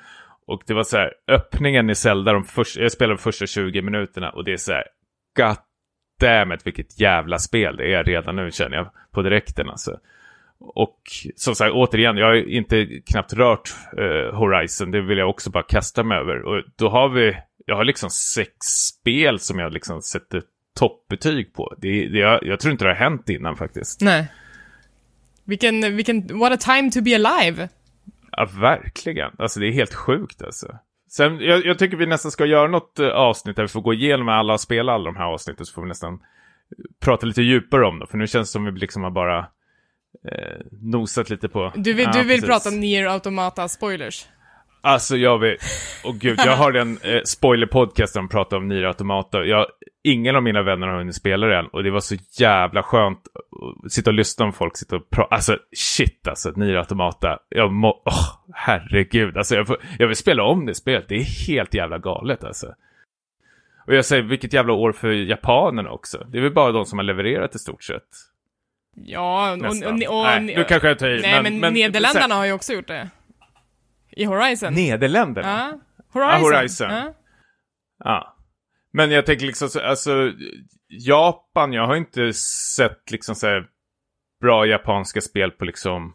[0.48, 3.82] Och det var så här, öppningen i Zelda, de första, jag spelade de första 20
[3.82, 4.84] minuterna och det är så här,
[5.38, 5.58] god
[6.20, 10.00] damn it, vilket jävla spel det är redan nu känner jag på direkten alltså.
[10.60, 11.00] Och
[11.36, 15.64] som sagt, återigen, jag har inte knappt rört eh, Horizon, det vill jag också bara
[15.64, 16.42] kasta mig över.
[16.42, 20.42] Och då har vi, jag har liksom sex spel som jag liksom sätter
[20.80, 21.76] toppbetyg på.
[21.78, 24.02] Det, det, jag, jag tror inte det har hänt innan faktiskt.
[24.02, 24.32] Nej.
[25.44, 27.70] Vilken, vilken, what a time to be alive.
[28.32, 29.32] Ja, verkligen.
[29.38, 30.68] Alltså det är helt sjukt alltså.
[31.10, 33.94] Sen, jag, jag tycker vi nästan ska göra något eh, avsnitt där vi får gå
[33.94, 36.20] igenom alla och spela alla de här avsnitten så får vi nästan
[37.00, 38.08] prata lite djupare om det.
[38.08, 39.40] För nu känns det som vi liksom har bara
[40.32, 41.72] eh, nosat lite på...
[41.76, 42.64] Du vill, Ja, du vill precis.
[42.66, 44.28] prata Nier Automata spoilers.
[44.82, 45.58] Alltså jag vill...
[46.04, 49.46] Och gud, jag har en eh, spoiler-podcast där de pratar om Nier Automata.
[49.46, 49.66] Jag,
[50.04, 51.68] ingen av mina vänner har hunnit spela det än.
[51.68, 53.20] Och det var så jävla skönt
[53.86, 55.36] att sitta och lyssna om folk sitter och pratar.
[55.36, 57.40] Alltså shit alltså, Nier Automata.
[57.50, 58.02] Jag må...
[58.06, 59.38] Åh, herregud.
[59.38, 61.06] Alltså jag, får, jag vill spela om det spelet.
[61.08, 62.68] Det är helt jävla galet alltså.
[63.88, 66.26] Och jag säger, vilket jävla år för japanerna också.
[66.30, 68.08] Det är väl bara de som har levererat i stort sett.
[68.96, 70.04] Ja, och, Nästan.
[70.08, 71.22] och, och, Nej, nu kanske jag tar i.
[71.22, 73.10] Nej, men, Nederländerna har ju också gjort det.
[74.12, 74.74] I Horizon.
[74.74, 75.48] Nederländerna?
[75.50, 75.80] Ja.
[76.22, 76.52] Horizon.
[76.52, 76.90] Ja, Horizon.
[76.92, 77.14] Ja.
[78.04, 78.36] Ja.
[78.94, 80.32] Men jag tänker liksom, så- alltså
[80.88, 82.34] Japan, jag har inte
[82.76, 83.68] sett liksom så här
[84.42, 86.14] bra japanska spel på liksom,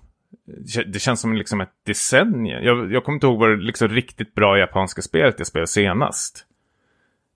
[0.86, 2.64] det känns som liksom ett decennium.
[2.64, 6.46] Jag, jag kommer inte ihåg vad det liksom riktigt bra japanska spelet jag spelade senast.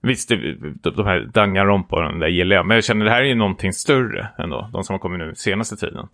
[0.03, 3.25] Visst, det, de, de här Danganronpa där gillar jag, men jag känner det här är
[3.25, 6.07] ju någonting större ändå, de som har kommit nu senaste tiden.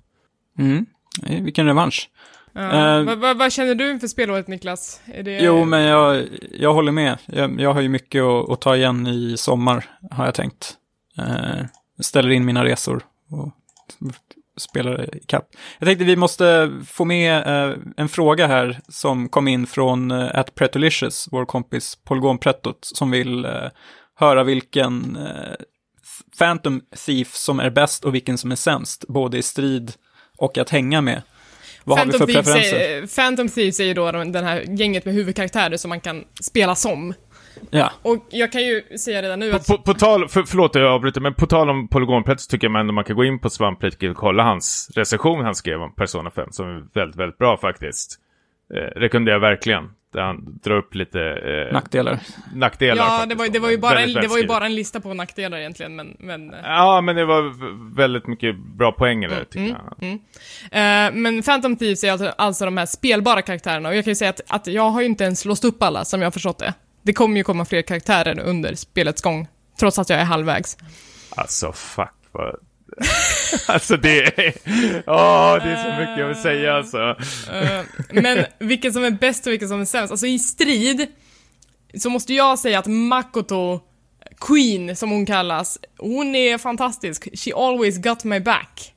[0.60, 0.86] Mm.
[1.28, 2.10] Eh, Vilken revansch.
[2.58, 3.00] Ja.
[3.00, 5.02] Eh, vad, vad, vad känner du inför spelåret Niklas?
[5.24, 5.40] Det...
[5.40, 7.18] Jo, men jag, jag håller med.
[7.26, 10.74] Jag, jag har ju mycket att, att ta igen i sommar, har jag tänkt.
[11.18, 11.66] Eh,
[12.00, 13.52] ställer in mina resor och
[14.58, 15.50] spelar ikapp.
[15.80, 20.40] Jag tänkte vi måste få med eh, en fråga här som kom in från eh,
[20.40, 23.48] at Pretolicious, vår kompis Polygonprettot, som vill
[24.16, 25.18] höra vilken
[26.38, 29.94] Phantom Thief som är bäst och vilken som är sämst, både i strid
[30.38, 31.22] och att hänga med.
[31.88, 32.80] Vad har vi för Phantom Thieves, preferenser?
[32.80, 36.76] är, Phantom Thieves är ju då den här gänget med huvudkaraktärer som man kan spela
[36.76, 37.14] som.
[37.70, 39.68] Ja, Och jag kan ju säga redan nu På, att...
[39.68, 42.80] på, på tal, för, förlåt jag avbryter, men på tal om polygonprätt så tycker jag
[42.80, 46.32] ändå man kan gå in på Svampriket och kolla hans recension han skrev om Persona
[46.32, 48.20] 5, som är väldigt, väldigt bra faktiskt.
[48.74, 49.84] Eh, rekommenderar jag verkligen.
[50.18, 52.20] Där han drar upp lite eh, nackdelar.
[52.54, 54.66] nackdelar Ja, faktiskt det var, det var ju bara, Väldigt en, det var ju bara
[54.66, 56.16] en lista på nackdelar egentligen, men...
[56.20, 57.54] men eh, Ja, men det var
[57.96, 60.10] väldigt mycket bra poänger där, tycker jag.
[60.12, 64.16] Eh, men Phantom Thieves är alltså, alltså de här spelbara karaktärerna och jag kan ju
[64.16, 66.60] säga att, att jag har ju inte ens låst upp alla som jag har förstått
[66.60, 66.74] det.
[67.02, 69.48] Det kommer ju komma fler karaktärer under spelets gång,
[69.80, 70.78] trots att jag är halvvägs.
[71.36, 72.56] Alltså, fuck vad...
[73.68, 74.54] alltså det är...
[75.08, 77.16] Åh, det är så mycket jag vill säga alltså.
[77.52, 77.82] Eh,
[78.12, 81.08] men vilken som är bäst och vilken som är sämst, alltså i strid
[81.94, 83.80] så måste jag säga att Makoto
[84.40, 87.28] Queen, som hon kallas, hon är fantastisk.
[87.34, 88.94] She always got my back.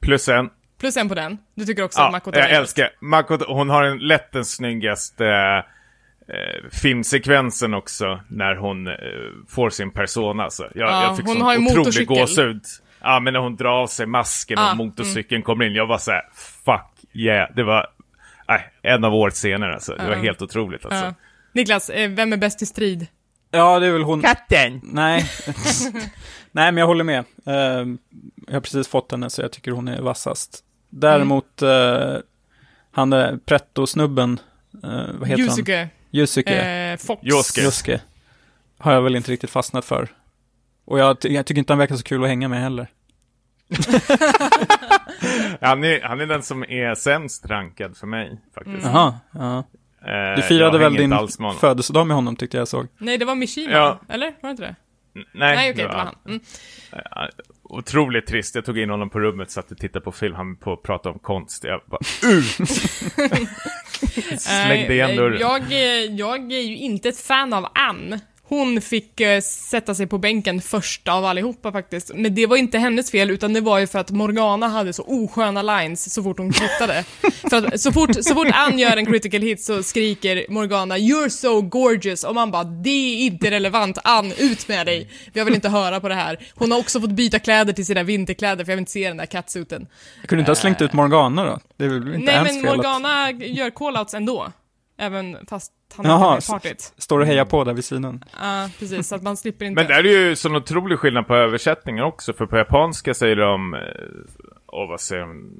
[0.00, 0.50] Plus en.
[0.80, 1.38] Plus en på den.
[1.54, 2.90] Du tycker också att Ja, Makoto jag är älskar.
[3.00, 5.26] Makoto, hon har en lätt den snyggaste
[6.28, 8.94] eh, filmsekvensen också när hon eh,
[9.48, 10.44] får sin persona.
[10.44, 10.62] Alltså.
[10.74, 12.62] Jag, Ja, jag fick hon sån har otrolig gåshud.
[13.06, 15.74] Ja, men när hon drar av sig masken Ah, och motorcykeln kommer in.
[15.74, 16.22] Jag var så här,
[16.64, 17.48] fuck yeah.
[17.56, 17.86] Det var
[18.48, 19.92] nej, en av årets scener alltså.
[19.94, 20.22] Det var Ja.
[20.22, 21.04] helt otroligt alltså.
[21.04, 21.14] Ja.
[21.52, 23.06] Niklas, eh, vem är bäst i strid?
[23.50, 24.22] Ja, det är väl hon.
[24.22, 24.80] Katten!
[24.82, 25.30] Nej.
[26.52, 27.18] Nej, men jag håller med.
[27.46, 27.54] Eh,
[28.46, 30.60] jag har precis fått henne så jag tycker hon är vassast.
[30.90, 32.16] Däremot, eh,
[32.92, 34.40] han är pretto-snubben,
[34.84, 35.50] eh, vad heter han?
[35.50, 36.54] Yusuke, Yusuke.
[36.62, 37.22] eh, Fox.
[37.24, 37.60] Yosuke.
[37.66, 38.00] Yusuke.
[38.78, 40.08] Har jag väl inte riktigt fastnat för.
[40.84, 42.86] Och jag, ty- jag tycker inte han verkar så kul att hänga med heller.
[45.60, 48.84] Han är, han är den som är sämst rankad för mig faktiskt.
[48.86, 49.58] Jaha, ja.
[50.06, 51.14] Eh, Du firade väl din
[51.60, 52.86] födelsedag med honom tyckte jag såg.
[52.98, 54.00] Nej, det var Mishima, Ja.
[54.08, 54.26] eller?
[54.26, 54.74] Var det inte det?
[55.14, 55.24] Nej,
[55.56, 56.14] Nej, okej, det var han.
[56.26, 56.40] Mm.
[57.10, 57.28] Ja,
[57.62, 58.54] Otroligt trist.
[58.54, 61.10] Jag tog in honom på rummet, satt och tittade på film, han på att prata
[61.10, 61.64] om konst.
[61.64, 61.98] Jag bara
[64.38, 65.40] Slängde igen Eh, dörren.
[65.40, 65.78] Jag, eh,
[66.16, 68.20] jag är ju inte ett fan av Ann.
[68.48, 72.10] Hon fick eh, sätta sig på bänken först av allihopa faktiskt.
[72.14, 75.02] Men det var inte hennes fel, utan det var ju för att Morgana hade så
[75.02, 77.04] osköna lines så fort hon krittade.
[77.50, 81.28] för att så fort, så fort Ann gör en critical hit så skriker Morgana “You're
[81.28, 85.10] so gorgeous” och man bara “Det är inte relevant, Ann, ut med dig!
[85.32, 86.38] Jag vill inte höra på det här”.
[86.54, 89.16] Hon har också fått byta kläder till sina vinterkläder för jag vill inte se den
[89.16, 89.86] där catsuiten.
[90.20, 91.58] Jag kunde inte ha slängt ut Morgana då?
[91.76, 92.76] Det är väl inte Nej ens men fel att...
[92.76, 94.52] Morgana gör callouts ändå.
[94.98, 96.92] Även fast han Jaha, är med i s- partyt.
[96.98, 98.24] Står och hejar på där vid sidan.
[98.40, 99.08] Ja, precis.
[99.08, 99.82] Så att man slipper inte...
[99.82, 103.74] Men där är ju sån otrolig skillnad på översättningen också, för på japanska säger de...
[103.74, 103.80] eh,
[104.66, 105.50] Åh, vad säger de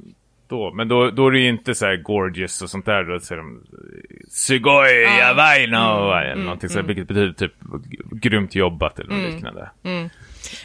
[0.48, 0.72] då?
[0.74, 3.42] Men då, då är det ju inte så här gorgeous och sånt där, då säger
[3.42, 3.62] de...
[4.30, 5.76] Sugoi yabai no!
[6.12, 7.52] eller mm, någonting så här, vilket betyder typ
[8.10, 9.70] grymt jobbat eller något liknande.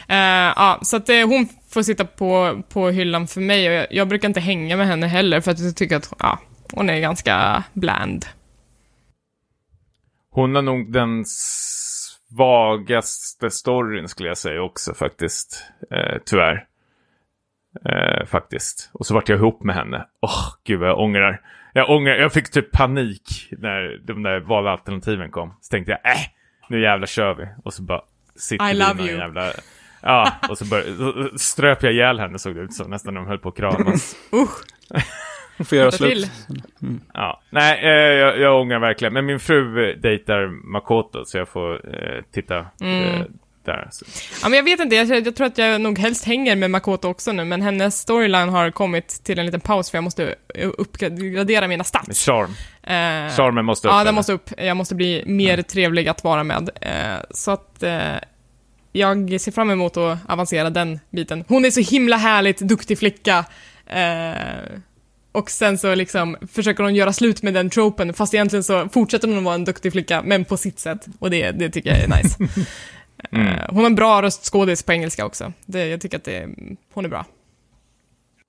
[0.08, 0.16] Eh,
[0.56, 4.08] ja, så att eh, hon får sitta på, på hyllan för mig och jag, jag
[4.08, 6.38] brukar inte hänga med henne heller för att jag tycker att ja,
[6.72, 8.26] hon är ganska bland.
[10.34, 12.30] Hon har nog den svagaste
[13.50, 15.66] storyn skulle jag säga också faktiskt.
[15.90, 16.66] Eh, tyvärr.
[17.84, 18.90] Eh, faktiskt.
[18.92, 20.06] Och så vart jag ihop med henne.
[20.20, 21.40] Åh, gud vad jag ångrar.
[21.72, 25.54] Jag ångrar, jag fick typ panik när de där valalternativen kom.
[25.60, 26.18] Så tänkte jag, äh,
[26.68, 27.48] nu jävlar kör vi.
[27.64, 28.02] Och så bara
[28.36, 29.18] sitter I love you.
[29.18, 29.52] jävla...
[30.02, 33.28] Ja, och så bör, ströp jag ihjäl henne såg det ut som, nästan när de
[33.28, 34.16] höll på att kramas.
[34.32, 34.64] Usch,
[35.64, 36.10] får göra slut.
[36.12, 36.28] till.
[37.14, 39.14] Ja, nej, eh, jag, jag ångrar verkligen.
[39.14, 43.22] Men min fru dejtar Makoto så jag får eh, titta eh,
[43.64, 43.88] där.
[43.90, 44.04] Så.
[44.42, 47.08] Ja, men jag vet inte, jag, jag tror att jag nog helst hänger med Makoto
[47.08, 50.34] också nu, men hennes storyline har kommit till en liten paus för jag måste
[50.78, 52.26] uppgradera mina stats.
[52.26, 52.50] charm.
[52.82, 53.94] Eh, Charmen måste upp.
[53.94, 54.50] Ja, den måste upp.
[54.58, 56.70] Jag måste bli mer trevlig att vara med.
[56.80, 58.16] Eh, så att eh,
[58.92, 61.44] jag ser fram emot att avancera den biten.
[61.48, 63.44] Hon är så himla härligt duktig flicka.
[63.86, 64.32] Eh,
[65.32, 69.28] och sen så liksom försöker hon göra slut med den tropen, fast egentligen så fortsätter
[69.28, 71.06] hon att vara en duktig flicka, men på sitt sätt.
[71.18, 72.36] Och det, det tycker jag är nice.
[73.30, 73.46] Mm.
[73.46, 75.52] Eh, hon har en bra röstskådis på engelska också.
[75.66, 76.48] Det, jag tycker att det,
[76.94, 77.26] hon är bra.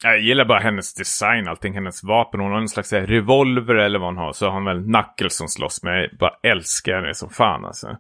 [0.04, 2.40] Jag gillar bara hennes design, allting, hennes vapen.
[2.40, 4.34] Hon har en slags här, revolver eller vad hon har.
[4.34, 6.04] Så har hon väl Knuckles som slåss med.
[6.04, 7.98] Jag bara älskar henne som fan alltså.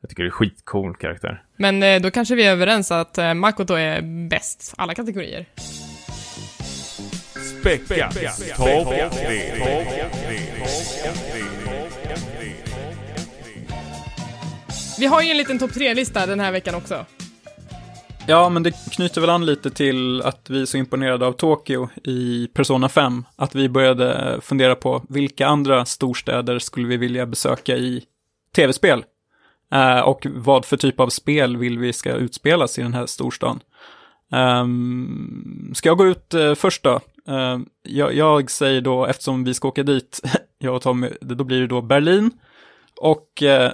[0.00, 1.42] Jag tycker det är skitcool karaktär.
[1.56, 5.46] Men eh, då kanske vi är överens att eh, Makoto är bäst alla kategorier.
[7.66, 8.14] Späckat
[8.56, 9.10] topp tre.
[14.98, 17.06] Vi har ju en liten topp tre-lista den här veckan också.
[18.26, 21.88] Ja, men det knyter väl an lite till att vi är så imponerade av Tokyo
[22.04, 23.24] i Persona 5.
[23.36, 28.04] Att vi började fundera på vilka andra storstäder skulle vi vilja besöka i
[28.56, 29.04] tv-spel?
[29.72, 33.60] Eh, och vad för typ av spel vill vi ska utspelas i den här storstan?
[34.32, 37.00] Um, ska jag gå ut uh, först då?
[37.28, 40.20] Ehm, jag, jag, säger då, eftersom vi ska åka dit,
[40.58, 42.30] jag och Tommy, då blir det då Berlin.
[43.00, 43.72] Och eh,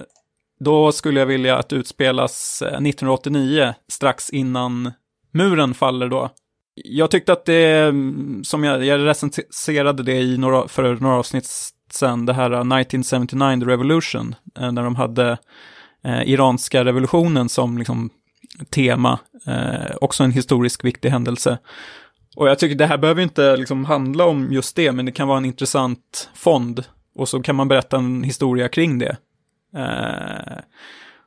[0.60, 4.92] då skulle jag vilja att det utspelas eh, 1989, strax innan
[5.32, 6.30] muren faller då.
[6.74, 11.48] Jag tyckte att det, mm, som jag, jag recenserade det i några, för några avsnitt
[11.92, 15.38] sen, det här eh, 1979 The Revolution, när de hade
[16.04, 18.10] eh, iranska revolutionen som liksom
[18.70, 21.58] tema, eh, också en historisk viktig händelse.
[22.36, 25.28] Och jag tycker det här behöver inte liksom handla om just det, men det kan
[25.28, 26.84] vara en intressant fond.
[27.14, 29.16] Och så kan man berätta en historia kring det.
[29.76, 30.58] Eh,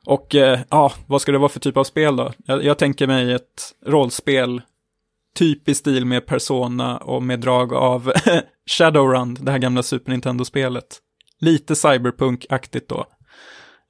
[0.06, 2.32] och eh, ja, vad ska det vara för typ av spel då?
[2.46, 4.62] Jag, jag tänker mig ett rollspel,
[5.34, 8.12] typ i stil med Persona och med drag av
[8.70, 10.98] Shadowrun, det här gamla Super Nintendo-spelet.
[11.40, 13.06] Lite cyberpunk-aktigt då.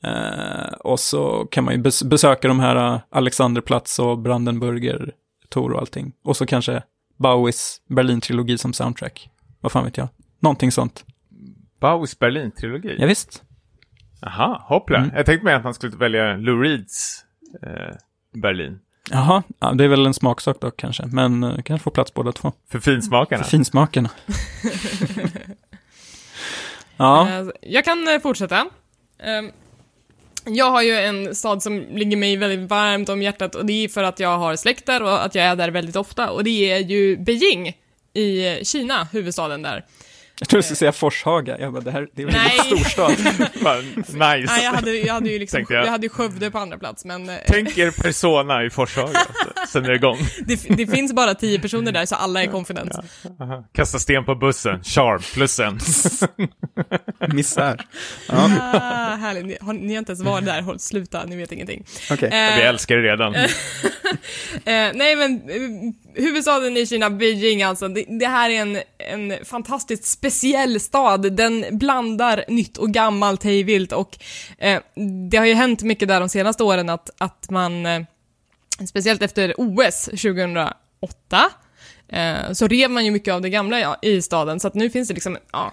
[0.04, 5.12] Eh, och så kan man ju bes besöka de här eh, Alexanderplatz och Brandenburger
[5.48, 6.12] Tor och allting.
[6.24, 6.82] Och så kanske
[7.16, 9.30] Bowies Berlin-trilogi som soundtrack.
[9.60, 10.08] Vad fan vet jag?
[10.40, 11.04] Någonting sånt.
[11.80, 12.96] Bowies Berlin-trilogi?
[12.98, 13.42] Ja, visst.
[14.20, 14.98] Jaha, hoppla.
[14.98, 15.10] Mm.
[15.16, 17.24] Jag tänkte mig att man skulle välja Lou Reeds
[17.62, 17.96] eh,
[18.32, 18.78] Berlin.
[19.10, 22.32] Jaha, ja, det är väl en smaksak då kanske, men uh, kanske får plats båda
[22.32, 22.52] två.
[22.70, 23.42] För finsmakarna?
[23.42, 24.10] För finsmakarna.
[26.96, 27.28] ja.
[27.40, 28.66] Uh, jag kan uh, fortsätta.
[30.48, 33.88] Jag har ju en stad som ligger mig väldigt varmt om hjärtat och det är
[33.88, 36.72] för att jag har släkt där och att jag är där väldigt ofta och det
[36.72, 37.76] är ju Beijing
[38.14, 39.84] i Kina, huvudstaden där.
[40.40, 43.10] Jag tror du skulle säga Forshaga, jag bara, det här det är väl en storstad.
[43.96, 44.16] nice.
[44.16, 45.86] Nej, jag hade, jag hade ju liksom, jag.
[45.86, 45.90] jag.
[45.90, 47.28] hade ju Skövde på andra plats, men...
[47.30, 49.20] Eh, Tänk er Persona i Forshaga,
[49.68, 50.18] sen är det igång.
[50.46, 52.90] det, det finns bara tio personer där, så alla är confident.
[53.38, 53.64] Ja.
[53.72, 55.78] Kasta sten på bussen, charm, plus en.
[57.34, 57.80] Misär.
[58.28, 58.50] Ja.
[58.72, 61.84] Ah, härligt, ni har, ni har inte ens varit där, Håll, sluta, ni vet ingenting.
[62.10, 62.28] Okay.
[62.28, 63.34] Eh, Vi älskar det redan.
[63.34, 63.48] eh,
[64.94, 70.04] nej men, eh, huvudstaden i Kina, Beijing alltså, det, det här är en, en fantastiskt
[70.04, 71.36] speciell stad.
[71.36, 74.18] Den blandar nytt och gammalt hejvilt och
[74.58, 74.80] eh,
[75.30, 78.02] det har ju hänt mycket där de senaste åren att, att man, eh,
[78.88, 80.74] speciellt efter OS 2008,
[82.08, 84.90] eh, så rev man ju mycket av det gamla ja, i staden, så att nu
[84.90, 85.72] finns det liksom, ja,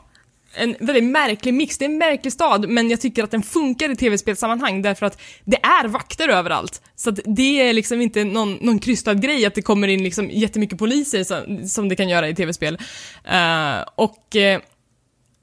[0.55, 1.77] en väldigt märklig mix.
[1.77, 5.21] Det är en märklig stad, men jag tycker att den funkar i tv-spelssammanhang därför att
[5.45, 6.81] det är vakter överallt.
[6.95, 10.29] Så att det är liksom inte någon, någon krystad grej att det kommer in liksom
[10.29, 12.73] jättemycket poliser som, som det kan göra i tv-spel.
[12.73, 14.59] Uh, och uh,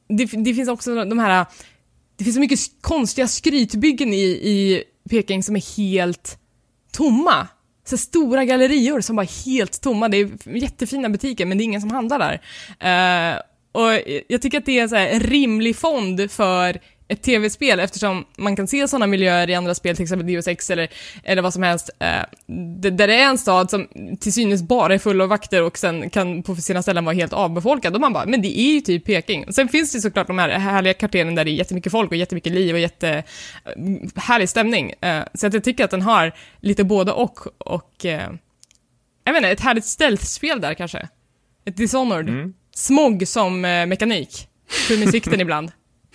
[0.09, 1.47] det, det, finns också de här,
[2.17, 6.39] det finns så mycket konstiga skrytbyggen i, i Peking som är helt
[6.93, 7.49] tomma.
[7.85, 10.09] Så stora gallerior som bara är helt tomma.
[10.09, 12.35] Det är jättefina butiker, men det är ingen som handlar där.
[13.35, 13.41] Uh,
[13.73, 13.91] och
[14.29, 16.81] jag tycker att det är så en rimlig fond för
[17.11, 20.71] ett tv-spel eftersom man kan se sådana miljöer i andra spel, till exempel Deus Ex
[20.71, 20.89] eller,
[21.25, 22.23] eller vad som helst, eh,
[22.91, 23.89] där det är en stad som
[24.21, 27.33] till synes bara är full av vakter och sen kan på sina ställen vara helt
[27.33, 29.53] avbefolkad och man bara, men det är ju typ Peking.
[29.53, 32.53] Sen finns det såklart de här härliga kvarteren där det är jättemycket folk och jättemycket
[32.53, 33.73] liv och jätte eh,
[34.17, 34.93] härlig stämning.
[35.01, 38.31] Eh, så att jag tycker att den har lite både och och eh,
[39.25, 41.09] jag vet inte, ett härligt stealth-spel där kanske.
[41.65, 42.29] Ett Dishonored.
[42.29, 44.49] Mm smog som eh, mekanik.
[44.89, 45.73] Tur med sikten ibland.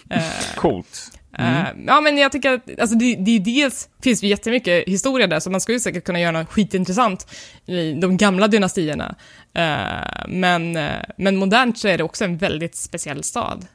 [0.10, 1.12] Eh, Coolt.
[1.38, 1.86] Eh, mm.
[1.88, 5.52] ja, men jag tycker att, alltså det, det dels finns det jättemycket historia där, så
[5.52, 7.28] man skulle säkert kunna göra något skitintressant
[7.66, 9.16] i de gamla dynastierna.
[9.58, 13.68] Uh, men, uh, men modernt så är det också en väldigt speciell stad.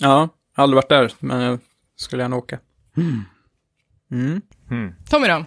[0.00, 1.58] Ja, aldrig varit där, men jag
[1.96, 2.58] skulle gärna åka.
[2.96, 3.24] Mm.
[4.10, 4.40] Mm.
[4.70, 4.94] Mm.
[5.10, 5.44] Tommy då?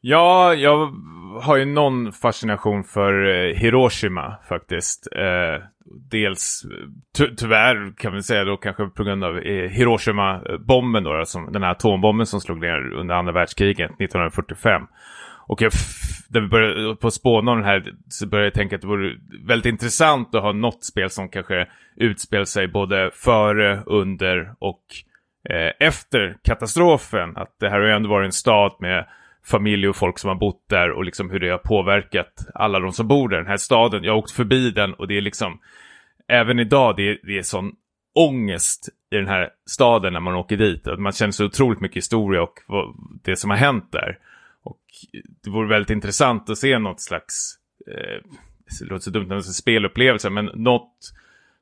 [0.00, 0.92] Ja, jag
[1.42, 5.08] har ju någon fascination för eh, Hiroshima faktiskt.
[5.16, 5.62] Eh,
[6.10, 6.62] dels
[7.18, 11.62] ty tyvärr kan vi säga då kanske på grund av eh, Hiroshima-bomben då, alltså den
[11.62, 14.82] här atombomben som slog ner under andra världskriget 1945.
[15.48, 15.72] Och jag,
[16.28, 19.14] när vi började på spåna den här så började jag tänka att det vore
[19.46, 24.82] väldigt intressant att ha något spel som kanske utspelar sig både före, under och
[25.50, 27.36] eh, efter katastrofen.
[27.36, 29.06] Att det här har ju ändå varit en stad med
[29.46, 32.92] familj och folk som har bott där och liksom hur det har påverkat alla de
[32.92, 33.36] som bor där.
[33.36, 35.60] Den här staden, jag har åkt förbi den och det är liksom,
[36.28, 37.72] även idag, det är, det är sån
[38.14, 40.86] ångest i den här staden när man åker dit.
[40.86, 42.58] Att man känner så otroligt mycket historia och
[43.24, 44.18] det som har hänt där.
[44.62, 44.80] Och
[45.44, 47.54] det vore väldigt intressant att se något slags,
[47.86, 48.30] eh,
[48.80, 51.12] det låter så dumt när man säger spelupplevelse, men något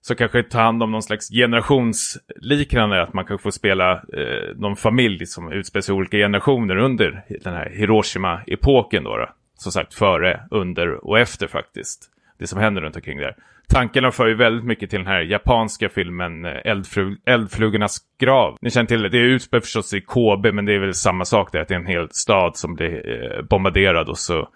[0.07, 4.77] så kanske ta hand om någon slags generationsliknande, att man kan få spela eh, någon
[4.77, 9.29] familj som utspelar sig i olika generationer under den här Hiroshima-epoken då, då.
[9.55, 12.11] Som sagt, före, under och efter faktiskt.
[12.39, 13.37] Det som händer runt omkring där.
[13.69, 18.57] Tankarna för ju väldigt mycket till den här japanska filmen eh, Eldflug Eldflugornas grav.
[18.61, 21.53] Ni känner till det, det är förstås i Kobe, men det är väl samma sak
[21.53, 24.49] där, att det är en hel stad som blir eh, bombarderad och så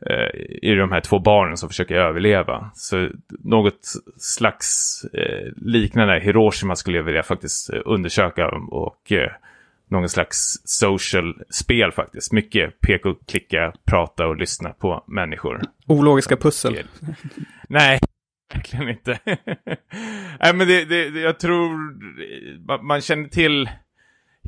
[0.00, 2.70] eh, är det de här två barnen som försöker överleva.
[2.74, 3.08] Så
[3.44, 9.30] något slags eh, liknande Hiroshima skulle jag vilja faktiskt eh, undersöka och eh,
[9.90, 12.32] någon slags social spel faktiskt.
[12.32, 15.60] Mycket peka och klicka, prata och lyssna på människor.
[15.86, 16.78] Ologiska pussel.
[17.68, 17.98] Nej,
[18.54, 19.18] verkligen inte.
[20.40, 23.68] Nej, men det, det, jag tror man känner till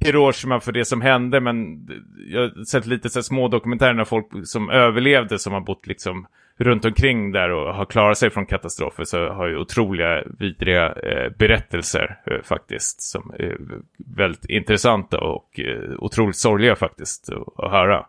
[0.00, 1.88] Hiroshima för det som hände, men
[2.28, 6.26] jag har sett lite så små dokumentärer när folk som överlevde som har bott liksom
[6.58, 11.32] runt omkring där och har klarat sig från katastrofer så har ju otroliga vidriga eh,
[11.38, 13.56] berättelser eh, faktiskt som är
[13.96, 18.06] väldigt intressanta och eh, otroligt sorgliga faktiskt att, att höra.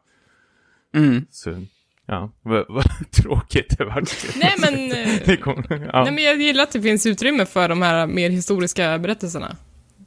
[0.96, 1.26] Mm.
[1.30, 1.66] Så,
[2.06, 2.66] ja, vad,
[3.12, 4.10] tråkigt det vart.
[4.36, 6.04] Nej men, eh, Det kom, ja.
[6.04, 9.56] nej men jag gillar att det finns utrymme för de här mer historiska berättelserna.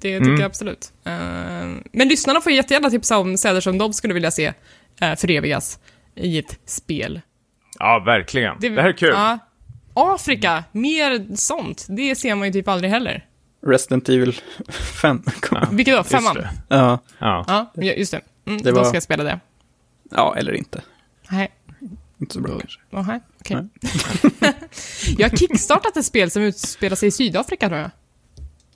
[0.01, 0.41] Det tycker Mm.
[0.41, 0.93] jag absolut.
[1.05, 1.13] Eh,
[1.93, 4.49] men lyssnarna får jättegärna tipsa om städer som de skulle vilja se
[5.03, 5.79] uh, förevigas
[6.15, 7.21] i ett spel.
[7.79, 8.57] ja, verkligen.
[8.61, 9.09] Det, här är kul.
[9.15, 9.39] Ja.
[9.95, 11.87] Afrika, mer sånt.
[11.89, 13.27] Det ser man ju typ aldrig heller.
[13.67, 14.41] Resident Evil
[15.03, 15.23] 5.
[15.51, 16.05] Ja, Vilket då?
[16.05, 16.35] Femman?
[16.35, 16.51] det.
[16.69, 17.45] Ja, Ja.
[17.75, 18.21] Ja, just det.
[18.47, 19.41] Mm, Det Då var- ska jag spela det.
[20.11, 20.83] ja, eller inte.
[21.31, 21.51] Nej.
[22.21, 22.81] Inte så bra kanske.
[22.93, 23.57] Aha, okej.
[25.19, 27.91] jag har kickstartat ett spel som utspelar sig i Sydafrika tror jag.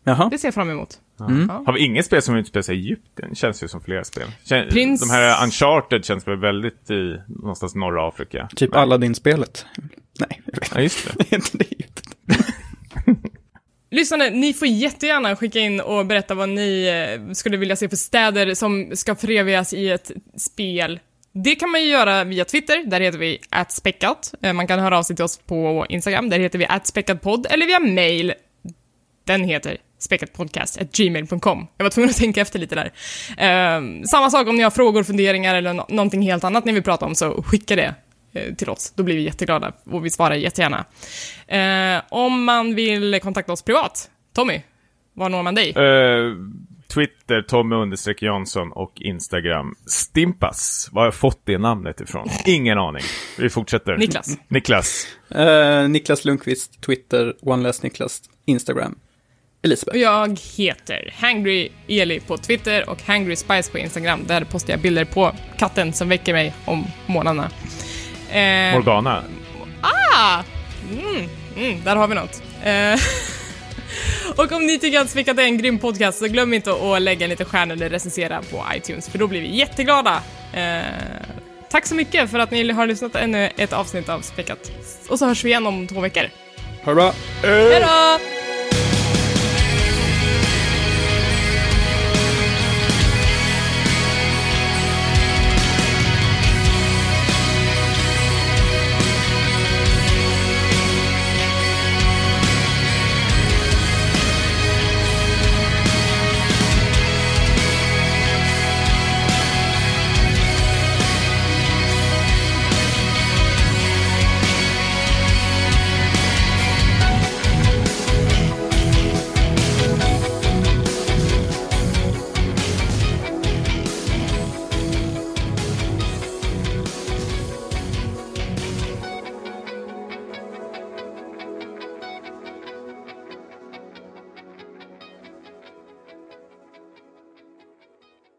[0.04, 0.28] Jaha.
[0.30, 0.98] Det ser jag fram emot.
[1.20, 1.48] Mm.
[1.48, 3.34] Har vi inget spel som utspelar sig i Egypten?
[3.34, 4.26] Känns ju som flera spel.
[4.44, 8.48] Kän- Prins- De här Uncharted känns väl väldigt i någonstans norra Afrika.
[8.56, 9.66] Typ Aladdin-spelet.
[10.20, 11.32] Nej, jag vet Ja, just det.
[11.36, 11.50] inte.
[11.58, 12.02] Det inte.
[13.90, 16.86] Lyssnare, ni får jättegärna skicka in och berätta vad ni
[17.26, 21.00] eh, skulle vilja se för städer som ska förevigas i ett spel.
[21.32, 23.38] Det kan man ju göra via Twitter, där heter vi
[23.68, 24.34] @späckat.
[24.42, 27.66] Eh, Man kan höra av sig till oss på Instagram, där heter vi @späckatpodd, eller
[27.66, 28.34] via mail.
[29.24, 31.66] Den heter späckatpodcast.gmail.com.
[31.76, 32.92] Jag var tvungen att tänka efter lite där.
[33.38, 36.82] Eh, samma sak om ni har frågor, funderingar eller nå- någonting helt annat ni vill
[36.82, 37.94] prata om, så skicka det
[38.32, 38.92] eh, till oss.
[38.96, 40.84] Då blir vi jätteglada och vi svarar jättegärna.
[41.46, 44.60] Eh, om man vill kontakta oss privat, Tommy,
[45.14, 45.68] var når man dig?
[45.70, 46.34] Eh,
[46.94, 50.88] Twitter, Tommy understreck Jansson och Instagram Stimpas.
[50.92, 52.28] Var har jag fått det namnet ifrån?
[52.46, 53.02] Ingen aning.
[53.38, 53.96] Vi fortsätter.
[53.96, 54.38] Niklas.
[54.48, 55.06] Niklas.
[55.30, 58.94] Eh, Niklas Lundqvist, Twitter, OneLessNiklas, Instagram.
[59.64, 59.94] Elisabeth.
[59.94, 64.24] Och jag heter Hangry Eli på Twitter och Hangry Spice på Instagram.
[64.26, 67.50] Där postar jag bilder på katten som väcker mig om morgnarna.
[68.30, 69.24] Eh, Morgana.
[69.80, 70.42] ah!
[70.92, 72.42] Mm, mm, där har vi något.
[72.64, 73.00] Eh,
[74.44, 77.24] och om ni tycker att Späckat är en grym podcast så glöm inte att lägga
[77.24, 80.22] en liten stjärna eller recensera på iTunes för då blir vi jätteglada.
[80.52, 80.82] Eh,
[81.70, 84.72] tack så mycket för att ni har lyssnat ännu ett avsnitt av Späckat.
[85.08, 86.30] Och så hörs vi igen om två veckor.
[86.84, 87.14] Ha det bra.
[87.42, 88.53] Hej då!